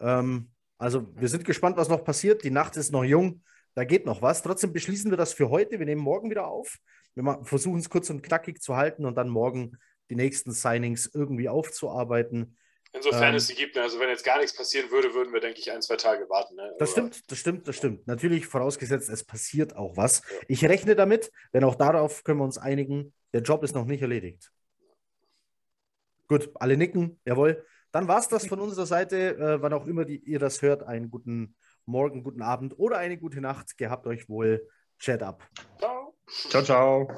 Ähm, 0.00 0.50
also 0.78 1.06
wir 1.16 1.28
sind 1.28 1.44
gespannt, 1.44 1.76
was 1.76 1.88
noch 1.88 2.04
passiert. 2.04 2.44
Die 2.44 2.50
Nacht 2.50 2.76
ist 2.76 2.92
noch 2.92 3.04
jung, 3.04 3.42
da 3.74 3.84
geht 3.84 4.06
noch 4.06 4.22
was. 4.22 4.42
Trotzdem 4.42 4.72
beschließen 4.72 5.10
wir 5.10 5.18
das 5.18 5.32
für 5.32 5.50
heute. 5.50 5.78
Wir 5.78 5.86
nehmen 5.86 6.02
morgen 6.02 6.30
wieder 6.30 6.46
auf. 6.46 6.78
Wir 7.14 7.40
versuchen 7.42 7.78
es 7.78 7.90
kurz 7.90 8.10
und 8.10 8.22
knackig 8.22 8.60
zu 8.60 8.76
halten 8.76 9.04
und 9.04 9.16
dann 9.16 9.28
morgen 9.28 9.78
die 10.10 10.16
nächsten 10.16 10.52
Signings 10.52 11.10
irgendwie 11.12 11.48
aufzuarbeiten. 11.48 12.56
Insofern 12.92 13.30
Ähm, 13.30 13.34
es 13.34 13.48
sie 13.48 13.54
gibt, 13.54 13.74
ne? 13.74 13.82
also 13.82 13.98
wenn 13.98 14.08
jetzt 14.08 14.24
gar 14.24 14.38
nichts 14.38 14.56
passieren 14.56 14.90
würde, 14.90 15.14
würden 15.14 15.32
wir, 15.32 15.40
denke 15.40 15.58
ich, 15.58 15.72
ein, 15.72 15.82
zwei 15.82 15.96
Tage 15.96 16.28
warten. 16.28 16.54
Ne? 16.54 16.74
Das 16.78 16.92
stimmt, 16.92 17.28
das 17.28 17.38
stimmt, 17.38 17.66
das 17.66 17.76
stimmt. 17.76 18.06
Natürlich 18.06 18.46
vorausgesetzt, 18.46 19.08
es 19.08 19.24
passiert 19.24 19.74
auch 19.74 19.96
was. 19.96 20.20
Ja. 20.20 20.38
Ich 20.46 20.64
rechne 20.64 20.94
damit, 20.94 21.32
denn 21.52 21.64
auch 21.64 21.74
darauf 21.74 22.22
können 22.22 22.38
wir 22.38 22.44
uns 22.44 22.56
einigen. 22.56 23.12
Der 23.32 23.42
Job 23.42 23.64
ist 23.64 23.74
noch 23.74 23.84
nicht 23.84 24.02
erledigt. 24.02 24.52
Gut, 26.28 26.50
alle 26.54 26.76
nicken, 26.76 27.20
jawohl. 27.24 27.64
Dann 27.90 28.06
war 28.06 28.20
es 28.20 28.28
das 28.28 28.46
von 28.46 28.60
unserer 28.60 28.86
Seite. 28.86 29.36
Äh, 29.36 29.62
wann 29.62 29.72
auch 29.72 29.86
immer 29.86 30.04
die, 30.04 30.18
ihr 30.18 30.38
das 30.38 30.62
hört, 30.62 30.84
einen 30.84 31.10
guten 31.10 31.56
Morgen, 31.86 32.22
guten 32.22 32.42
Abend 32.42 32.78
oder 32.78 32.98
eine 32.98 33.18
gute 33.18 33.40
Nacht. 33.40 33.76
Gehabt 33.76 34.06
euch 34.06 34.28
wohl. 34.28 34.68
Chat 34.98 35.22
ab. 35.22 35.48
Ciao. 35.78 36.14
Ciao, 36.48 36.62
ciao. 36.62 37.08